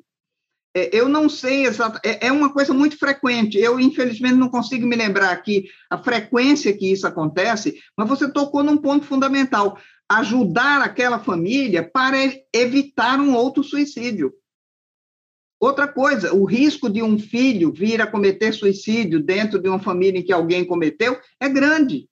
É, 0.75 0.89
eu 0.91 1.07
não 1.07 1.29
sei 1.29 1.65
exatamente, 1.65 2.05
é, 2.05 2.27
é 2.27 2.31
uma 2.31 2.51
coisa 2.51 2.73
muito 2.73 2.97
frequente. 2.97 3.57
Eu, 3.57 3.79
infelizmente, 3.79 4.35
não 4.35 4.49
consigo 4.49 4.85
me 4.85 4.95
lembrar 4.95 5.31
aqui 5.31 5.69
a 5.89 5.97
frequência 5.97 6.75
que 6.75 6.91
isso 6.91 7.07
acontece, 7.07 7.81
mas 7.97 8.09
você 8.09 8.29
tocou 8.29 8.61
num 8.61 8.77
ponto 8.77 9.05
fundamental: 9.05 9.79
ajudar 10.09 10.81
aquela 10.81 11.17
família 11.17 11.81
para 11.81 12.17
evitar 12.53 13.21
um 13.21 13.33
outro 13.33 13.63
suicídio. 13.63 14.33
Outra 15.57 15.87
coisa, 15.87 16.33
o 16.35 16.43
risco 16.43 16.89
de 16.89 17.01
um 17.01 17.17
filho 17.17 17.71
vir 17.71 18.01
a 18.01 18.05
cometer 18.05 18.51
suicídio 18.51 19.23
dentro 19.23 19.57
de 19.57 19.69
uma 19.69 19.79
família 19.79 20.19
em 20.19 20.23
que 20.23 20.33
alguém 20.33 20.65
cometeu 20.65 21.17
é 21.39 21.47
grande, 21.47 22.09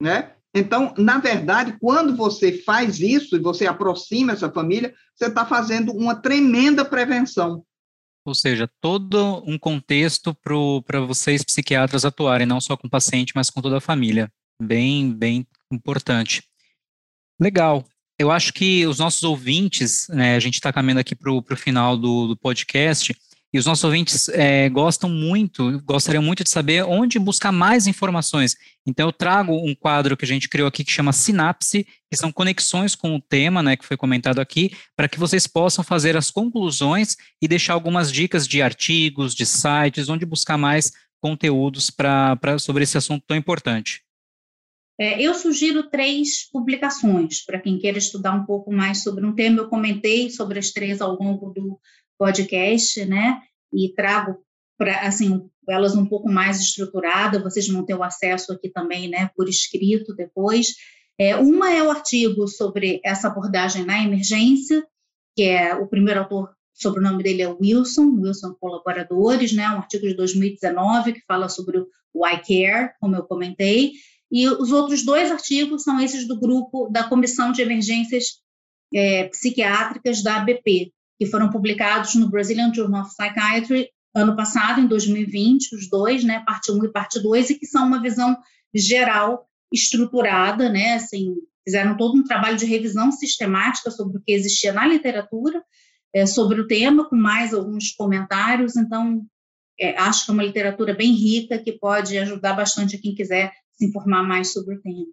né? 0.00 0.36
Então, 0.54 0.92
na 0.98 1.18
verdade, 1.18 1.76
quando 1.80 2.16
você 2.16 2.52
faz 2.58 3.00
isso 3.00 3.36
e 3.36 3.40
você 3.40 3.66
aproxima 3.66 4.32
essa 4.32 4.50
família, 4.50 4.92
você 5.14 5.26
está 5.26 5.46
fazendo 5.46 5.92
uma 5.92 6.14
tremenda 6.14 6.84
prevenção. 6.84 7.64
Ou 8.24 8.34
seja, 8.34 8.68
todo 8.80 9.42
um 9.46 9.58
contexto 9.58 10.34
para 10.34 11.00
vocês 11.00 11.42
psiquiatras 11.42 12.04
atuarem, 12.04 12.46
não 12.46 12.60
só 12.60 12.76
com 12.76 12.86
o 12.86 12.90
paciente, 12.90 13.32
mas 13.34 13.48
com 13.48 13.62
toda 13.62 13.78
a 13.78 13.80
família. 13.80 14.30
Bem, 14.60 15.12
bem 15.12 15.46
importante. 15.70 16.42
Legal. 17.40 17.84
Eu 18.18 18.30
acho 18.30 18.52
que 18.52 18.86
os 18.86 18.98
nossos 18.98 19.22
ouvintes, 19.22 20.06
né, 20.08 20.36
a 20.36 20.40
gente 20.40 20.54
está 20.54 20.70
caminhando 20.70 21.00
aqui 21.00 21.14
para 21.14 21.32
o 21.32 21.42
final 21.56 21.96
do, 21.96 22.28
do 22.28 22.36
podcast, 22.36 23.16
e 23.52 23.58
os 23.58 23.66
nossos 23.66 23.82
ouvintes 23.82 24.28
é, 24.28 24.68
gostam 24.68 25.10
muito, 25.10 25.82
gostariam 25.82 26.22
muito 26.22 26.44
de 26.44 26.50
saber 26.50 26.84
onde 26.84 27.18
buscar 27.18 27.50
mais 27.50 27.86
informações. 27.86 28.56
Então, 28.86 29.08
eu 29.08 29.12
trago 29.12 29.52
um 29.54 29.74
quadro 29.74 30.16
que 30.16 30.24
a 30.24 30.28
gente 30.28 30.48
criou 30.48 30.68
aqui 30.68 30.84
que 30.84 30.92
chama 30.92 31.12
Sinapse, 31.12 31.86
que 32.08 32.16
são 32.16 32.30
conexões 32.30 32.94
com 32.94 33.16
o 33.16 33.20
tema, 33.20 33.62
né, 33.62 33.76
que 33.76 33.84
foi 33.84 33.96
comentado 33.96 34.40
aqui, 34.40 34.70
para 34.96 35.08
que 35.08 35.18
vocês 35.18 35.46
possam 35.46 35.82
fazer 35.82 36.16
as 36.16 36.30
conclusões 36.30 37.16
e 37.42 37.48
deixar 37.48 37.74
algumas 37.74 38.12
dicas 38.12 38.46
de 38.46 38.62
artigos, 38.62 39.34
de 39.34 39.44
sites, 39.44 40.08
onde 40.08 40.24
buscar 40.24 40.56
mais 40.56 40.92
conteúdos 41.20 41.90
pra, 41.90 42.36
pra 42.36 42.58
sobre 42.58 42.84
esse 42.84 42.96
assunto 42.96 43.24
tão 43.26 43.36
importante. 43.36 44.02
É, 44.98 45.20
eu 45.20 45.32
sugiro 45.34 45.88
três 45.88 46.46
publicações 46.50 47.42
para 47.42 47.58
quem 47.58 47.78
queira 47.78 47.96
estudar 47.96 48.34
um 48.34 48.44
pouco 48.44 48.70
mais 48.70 49.02
sobre 49.02 49.24
um 49.24 49.34
tema. 49.34 49.58
Eu 49.58 49.68
comentei 49.68 50.28
sobre 50.28 50.58
as 50.58 50.72
três 50.72 51.00
ao 51.00 51.18
longo 51.18 51.50
do, 51.54 51.80
podcast, 52.20 53.02
né? 53.06 53.40
E 53.72 53.94
trago 53.94 54.36
para 54.76 55.00
assim 55.00 55.48
elas 55.66 55.96
um 55.96 56.04
pouco 56.04 56.30
mais 56.30 56.60
estruturadas. 56.60 57.42
Vocês 57.42 57.66
vão 57.68 57.84
ter 57.84 57.94
o 57.94 58.02
acesso 58.02 58.52
aqui 58.52 58.68
também, 58.68 59.08
né? 59.08 59.30
Por 59.34 59.48
escrito 59.48 60.14
depois. 60.14 60.74
É, 61.18 61.36
uma 61.36 61.72
é 61.72 61.82
o 61.82 61.90
artigo 61.90 62.46
sobre 62.46 63.00
essa 63.02 63.28
abordagem 63.28 63.84
na 63.84 64.02
emergência, 64.02 64.86
que 65.34 65.44
é 65.44 65.74
o 65.74 65.86
primeiro 65.86 66.20
autor 66.20 66.50
sobre 66.72 67.00
o 67.00 67.02
nome 67.02 67.22
dele 67.22 67.42
é 67.42 67.48
Wilson, 67.48 68.18
Wilson 68.20 68.54
Colaboradores, 68.58 69.52
né, 69.52 69.68
um 69.68 69.76
artigo 69.76 70.06
de 70.06 70.14
2019 70.14 71.12
que 71.12 71.20
fala 71.26 71.46
sobre 71.48 71.78
o 71.78 72.26
I 72.26 72.38
Care, 72.38 72.94
como 72.98 73.14
eu 73.14 73.24
comentei, 73.24 73.92
e 74.32 74.48
os 74.48 74.72
outros 74.72 75.04
dois 75.04 75.30
artigos 75.30 75.82
são 75.82 76.00
esses 76.00 76.26
do 76.26 76.40
grupo 76.40 76.88
da 76.88 77.04
Comissão 77.04 77.52
de 77.52 77.60
Emergências 77.60 78.40
é, 78.94 79.28
Psiquiátricas 79.28 80.22
da 80.22 80.36
ABP, 80.36 80.92
que 81.20 81.26
foram 81.26 81.50
publicados 81.50 82.14
no 82.14 82.30
Brazilian 82.30 82.72
Journal 82.72 83.02
of 83.02 83.14
Psychiatry 83.14 83.90
ano 84.14 84.34
passado, 84.34 84.80
em 84.80 84.86
2020, 84.86 85.76
os 85.76 85.86
dois, 85.90 86.24
né, 86.24 86.42
parte 86.46 86.72
1 86.72 86.82
e 86.82 86.90
parte 86.90 87.20
2, 87.20 87.50
e 87.50 87.58
que 87.58 87.66
são 87.66 87.86
uma 87.86 88.00
visão 88.00 88.34
geral, 88.74 89.46
estruturada, 89.70 90.70
né, 90.70 90.94
assim, 90.94 91.34
fizeram 91.62 91.94
todo 91.94 92.18
um 92.18 92.24
trabalho 92.24 92.56
de 92.56 92.64
revisão 92.64 93.12
sistemática 93.12 93.90
sobre 93.90 94.16
o 94.16 94.22
que 94.22 94.32
existia 94.32 94.72
na 94.72 94.86
literatura, 94.86 95.62
é, 96.14 96.24
sobre 96.24 96.58
o 96.58 96.66
tema, 96.66 97.06
com 97.06 97.16
mais 97.16 97.52
alguns 97.52 97.92
comentários, 97.92 98.74
então, 98.74 99.22
é, 99.78 99.96
acho 99.98 100.24
que 100.24 100.30
é 100.30 100.34
uma 100.34 100.42
literatura 100.42 100.94
bem 100.94 101.12
rica, 101.12 101.58
que 101.58 101.72
pode 101.72 102.16
ajudar 102.16 102.54
bastante 102.54 102.96
quem 102.96 103.14
quiser 103.14 103.52
se 103.74 103.86
informar 103.86 104.22
mais 104.22 104.54
sobre 104.54 104.74
o 104.74 104.80
tema. 104.80 105.04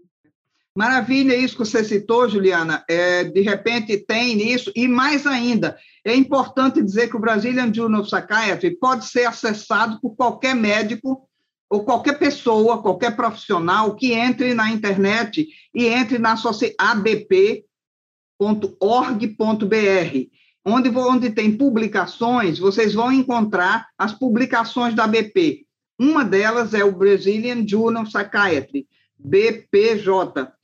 Maravilha 0.77 1.35
isso 1.35 1.57
que 1.57 1.65
você 1.65 1.83
citou, 1.83 2.29
Juliana. 2.29 2.85
É, 2.87 3.23
de 3.23 3.41
repente 3.41 3.97
tem 3.97 4.35
nisso, 4.35 4.71
e 4.75 4.87
mais 4.87 5.25
ainda, 5.25 5.75
é 6.05 6.15
importante 6.15 6.83
dizer 6.83 7.09
que 7.09 7.15
o 7.15 7.19
Brazilian 7.19 7.73
Journal 7.73 8.01
of 8.01 8.11
Psychiatry 8.11 8.77
pode 8.77 9.07
ser 9.07 9.25
acessado 9.25 9.99
por 9.99 10.15
qualquer 10.15 10.53
médico 10.53 11.27
ou 11.67 11.83
qualquer 11.83 12.19
pessoa, 12.19 12.79
qualquer 12.79 13.15
profissional 13.15 13.95
que 13.95 14.13
entre 14.13 14.53
na 14.53 14.69
internet 14.69 15.47
e 15.73 15.87
entre 15.87 16.19
na 16.19 16.35
abp.org.br, 16.77 17.65
onde, 20.63 20.89
onde 20.95 21.31
tem 21.31 21.57
publicações, 21.57 22.59
vocês 22.59 22.93
vão 22.93 23.11
encontrar 23.11 23.87
as 23.97 24.13
publicações 24.13 24.93
da 24.93 25.07
BP. 25.07 25.65
Uma 25.99 26.23
delas 26.23 26.75
é 26.75 26.83
o 26.83 26.95
Brazilian 26.95 27.67
Journal 27.67 28.03
of 28.03 28.11
Psychiatry, 28.11 28.87
BPJ, 29.17 30.55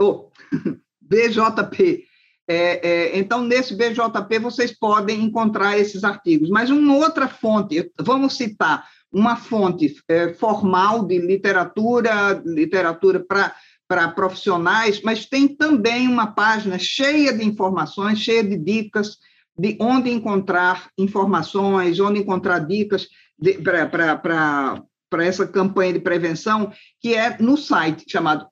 oh, 0.00 0.30
BJP. 1.00 2.04
É, 2.48 2.88
é, 2.88 3.18
então, 3.18 3.44
nesse 3.44 3.76
BJP, 3.76 4.38
vocês 4.40 4.76
podem 4.76 5.22
encontrar 5.22 5.78
esses 5.78 6.02
artigos. 6.02 6.50
Mas 6.50 6.68
uma 6.70 6.96
outra 6.96 7.28
fonte, 7.28 7.92
vamos 8.00 8.36
citar 8.36 8.88
uma 9.12 9.36
fonte 9.36 9.94
é, 10.08 10.34
formal 10.34 11.04
de 11.04 11.18
literatura, 11.18 12.42
literatura 12.44 13.24
para 13.88 14.08
profissionais, 14.08 15.00
mas 15.02 15.26
tem 15.26 15.48
também 15.48 16.08
uma 16.08 16.28
página 16.28 16.78
cheia 16.78 17.32
de 17.32 17.44
informações, 17.44 18.20
cheia 18.20 18.42
de 18.42 18.56
dicas 18.56 19.18
de 19.58 19.76
onde 19.78 20.10
encontrar 20.10 20.88
informações, 20.96 22.00
onde 22.00 22.20
encontrar 22.20 22.60
dicas 22.60 23.08
para 23.62 25.24
essa 25.24 25.46
campanha 25.46 25.92
de 25.92 26.00
prevenção, 26.00 26.72
que 27.00 27.14
é 27.14 27.36
no 27.38 27.56
site 27.56 28.04
chamado 28.08 28.48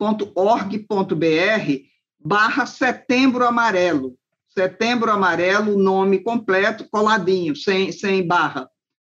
abp.org.br 0.00 1.82
barra 2.18 2.66
Setembro 2.66 3.46
Amarelo. 3.46 4.16
Setembro 4.48 5.10
Amarelo, 5.10 5.78
nome 5.78 6.20
completo, 6.20 6.88
coladinho, 6.88 7.54
sem, 7.54 7.92
sem 7.92 8.26
barra. 8.26 8.68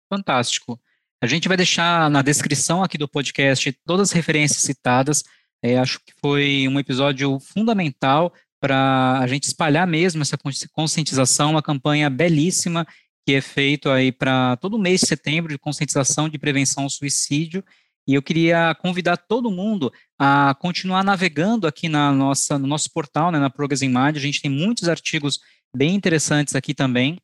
Fantástico. 0.09 0.81
A 1.21 1.27
gente 1.27 1.49
vai 1.49 1.57
deixar 1.57 2.11
na 2.11 2.23
descrição 2.23 2.83
aqui 2.83 2.99
do 2.99 3.09
podcast 3.09 3.73
todas 3.85 4.11
as 4.11 4.13
referências 4.13 4.63
citadas. 4.63 5.25
É, 5.63 5.79
acho 5.79 5.99
que 6.05 6.13
foi 6.21 6.67
um 6.69 6.79
episódio 6.79 7.39
fundamental 7.41 8.33
para 8.61 9.19
a 9.21 9.27
gente 9.27 9.45
espalhar 9.45 9.87
mesmo 9.87 10.23
essa 10.23 10.39
conscientização, 10.73 11.53
uma 11.53 11.63
campanha 11.63 12.11
belíssima 12.11 12.87
que 13.25 13.35
é 13.35 13.41
feito 13.41 13.91
aí 13.91 14.13
para 14.13 14.57
todo 14.57 14.79
mês 14.79 15.01
de 15.01 15.09
setembro 15.09 15.53
de 15.53 15.59
conscientização 15.59 16.29
de 16.29 16.39
prevenção 16.39 16.85
ao 16.85 16.91
suicídio. 16.91 17.65
E 18.07 18.15
eu 18.15 18.23
queria 18.23 18.75
convidar 18.77 19.17
todo 19.17 19.51
mundo 19.51 19.93
a 20.19 20.55
continuar 20.61 21.03
navegando 21.03 21.67
aqui 21.67 21.89
na 21.89 22.13
nossa, 22.13 22.59
no 22.59 22.67
nosso 22.67 22.91
portal, 22.93 23.33
né, 23.33 23.39
na 23.39 23.51
Progress 23.51 23.85
in 23.85 23.89
Mind. 23.89 24.17
A 24.17 24.21
gente 24.21 24.41
tem 24.41 24.51
muitos 24.51 24.89
artigos 24.89 25.41
bem 25.75 25.95
interessantes 25.95 26.55
aqui 26.55 26.73
também 26.73 27.19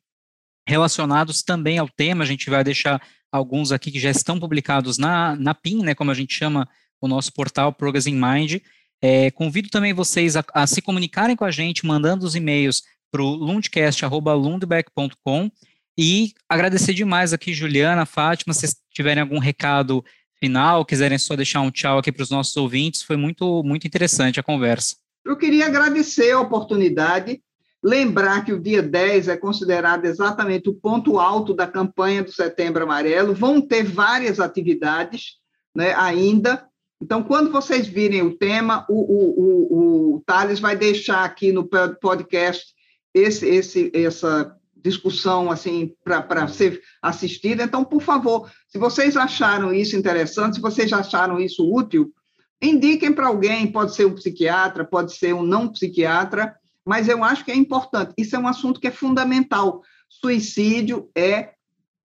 relacionados 0.67 1.41
também 1.41 1.77
ao 1.77 1.89
tema. 1.89 2.23
A 2.23 2.27
gente 2.27 2.49
vai 2.49 2.63
deixar 2.63 3.01
alguns 3.31 3.71
aqui 3.71 3.91
que 3.91 3.99
já 3.99 4.11
estão 4.11 4.39
publicados 4.39 4.97
na, 4.97 5.35
na 5.35 5.53
PIN, 5.53 5.83
né, 5.83 5.93
como 5.95 6.11
a 6.11 6.13
gente 6.13 6.33
chama 6.33 6.67
o 7.01 7.07
nosso 7.07 7.33
portal 7.33 7.73
Progress 7.73 8.07
in 8.07 8.19
Mind. 8.19 8.61
É, 9.01 9.31
convido 9.31 9.69
também 9.69 9.93
vocês 9.93 10.37
a, 10.37 10.43
a, 10.53 10.67
se 10.67 10.81
comunicarem 10.81 11.35
com 11.35 11.43
a 11.43 11.51
gente, 11.51 11.85
mandando 11.85 12.25
os 12.25 12.35
e-mails 12.35 12.83
para 13.11 13.21
o 13.21 13.35
lundcast.lundbeck.com 13.35 15.51
e 15.97 16.33
agradecer 16.47 16.93
demais 16.93 17.33
aqui, 17.33 17.53
Juliana, 17.53 18.05
Fátima, 18.05 18.53
se 18.53 18.61
vocês 18.61 18.77
tiverem 18.91 19.21
algum 19.21 19.39
recado 19.39 20.05
final, 20.43 20.85
quiserem 20.85 21.17
só 21.17 21.35
deixar 21.35 21.61
um 21.61 21.71
tchau 21.71 21.97
aqui 21.97 22.11
para 22.11 22.23
os 22.23 22.29
nossos 22.29 22.55
ouvintes, 22.57 23.01
foi 23.01 23.15
muito, 23.15 23.63
muito 23.63 23.87
interessante 23.87 24.39
a 24.39 24.43
conversa. 24.43 24.95
Eu 25.23 25.37
queria 25.37 25.67
agradecer 25.67 26.31
a 26.31 26.39
oportunidade 26.41 27.41
Lembrar 27.83 28.45
que 28.45 28.53
o 28.53 28.61
dia 28.61 28.81
10 28.81 29.27
é 29.27 29.35
considerado 29.35 30.05
exatamente 30.05 30.69
o 30.69 30.73
ponto 30.73 31.19
alto 31.19 31.53
da 31.53 31.67
campanha 31.67 32.23
do 32.23 32.31
Setembro 32.31 32.83
Amarelo. 32.83 33.35
Vão 33.35 33.59
ter 33.59 33.83
várias 33.83 34.39
atividades 34.39 35.33
né, 35.75 35.93
ainda. 35.95 36.65
Então, 37.01 37.21
quando 37.21 37.51
vocês 37.51 37.85
virem 37.85 38.21
o 38.21 38.37
tema, 38.37 38.85
o, 38.87 39.01
o, 39.01 40.13
o, 40.13 40.15
o 40.15 40.23
Thales 40.25 40.61
vai 40.61 40.77
deixar 40.77 41.25
aqui 41.25 41.51
no 41.51 41.67
podcast 41.99 42.73
esse, 43.13 43.45
esse, 43.45 43.91
essa 43.93 44.55
discussão 44.83 45.49
assim 45.49 45.95
para 46.03 46.47
ser 46.47 46.81
assistida. 47.01 47.63
Então, 47.63 47.85
por 47.85 48.01
favor, 48.01 48.51
se 48.67 48.77
vocês 48.77 49.15
acharam 49.15 49.73
isso 49.73 49.95
interessante, 49.95 50.55
se 50.55 50.61
vocês 50.61 50.91
acharam 50.91 51.39
isso 51.39 51.63
útil, 51.63 52.13
indiquem 52.61 53.13
para 53.13 53.27
alguém, 53.27 53.71
pode 53.71 53.95
ser 53.95 54.05
um 54.05 54.13
psiquiatra, 54.13 54.83
pode 54.83 55.13
ser 55.13 55.33
um 55.33 55.41
não 55.41 55.69
psiquiatra, 55.69 56.53
mas 56.85 57.07
eu 57.07 57.23
acho 57.23 57.45
que 57.45 57.51
é 57.51 57.55
importante. 57.55 58.13
Isso 58.17 58.35
é 58.35 58.39
um 58.39 58.47
assunto 58.47 58.79
que 58.79 58.87
é 58.87 58.91
fundamental. 58.91 59.81
Suicídio 60.09 61.09
é 61.15 61.51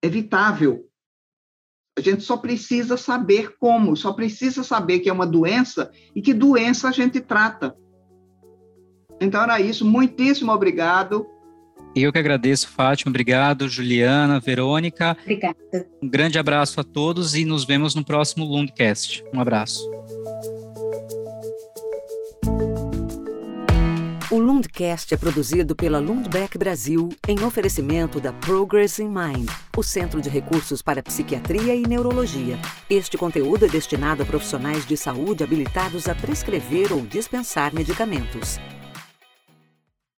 evitável. 0.01 0.85
A 1.99 2.01
gente 2.01 2.22
só 2.22 2.37
precisa 2.37 2.97
saber 2.97 3.57
como, 3.59 3.97
só 3.97 4.12
precisa 4.12 4.62
saber 4.62 5.01
que 5.01 5.09
é 5.09 5.12
uma 5.12 5.26
doença 5.26 5.91
e 6.14 6.22
que 6.22 6.33
doença 6.33 6.89
a 6.89 6.93
gente 6.93 7.20
trata. 7.20 7.76
Então 9.20 9.43
era 9.43 9.61
isso. 9.61 9.85
Muitíssimo 9.85 10.53
obrigado. 10.53 11.26
Eu 12.01 12.12
que 12.12 12.18
agradeço, 12.18 12.68
Fátima. 12.68 13.11
Obrigado, 13.11 13.68
Juliana, 13.68 14.38
Verônica. 14.38 15.16
Obrigada. 15.20 15.57
Um 16.01 16.09
grande 16.09 16.38
abraço 16.38 16.80
a 16.80 16.84
todos 16.84 17.34
e 17.34 17.44
nos 17.44 17.64
vemos 17.64 17.94
no 17.94 18.05
próximo 18.05 18.44
Lundcast. 18.44 19.24
Um 19.34 19.40
abraço. 19.40 19.82
O 24.30 24.38
Lundcast 24.38 25.12
é 25.12 25.16
produzido 25.16 25.74
pela 25.74 25.99
Lundbeck 25.99 26.59
Brasil 26.59 27.09
em 27.26 27.42
oferecimento 27.42 28.20
da 28.20 28.32
Progress 28.32 29.01
in 29.01 29.09
Mind, 29.09 29.49
o 29.76 29.82
Centro 29.82 30.20
de 30.20 30.28
Recursos 30.28 30.82
para 30.82 31.03
Psiquiatria 31.03 31.74
e 31.74 31.82
Neurologia. 31.82 32.59
Este 32.90 33.16
conteúdo 33.16 33.64
é 33.64 33.68
destinado 33.68 34.22
a 34.22 34.26
profissionais 34.26 34.86
de 34.86 34.96
saúde 34.96 35.42
habilitados 35.42 36.09
a 36.09 36.14
prescrever 36.14 36.92
ou 36.92 37.01
dispensar 37.01 37.74
medicamentos. 37.74 38.61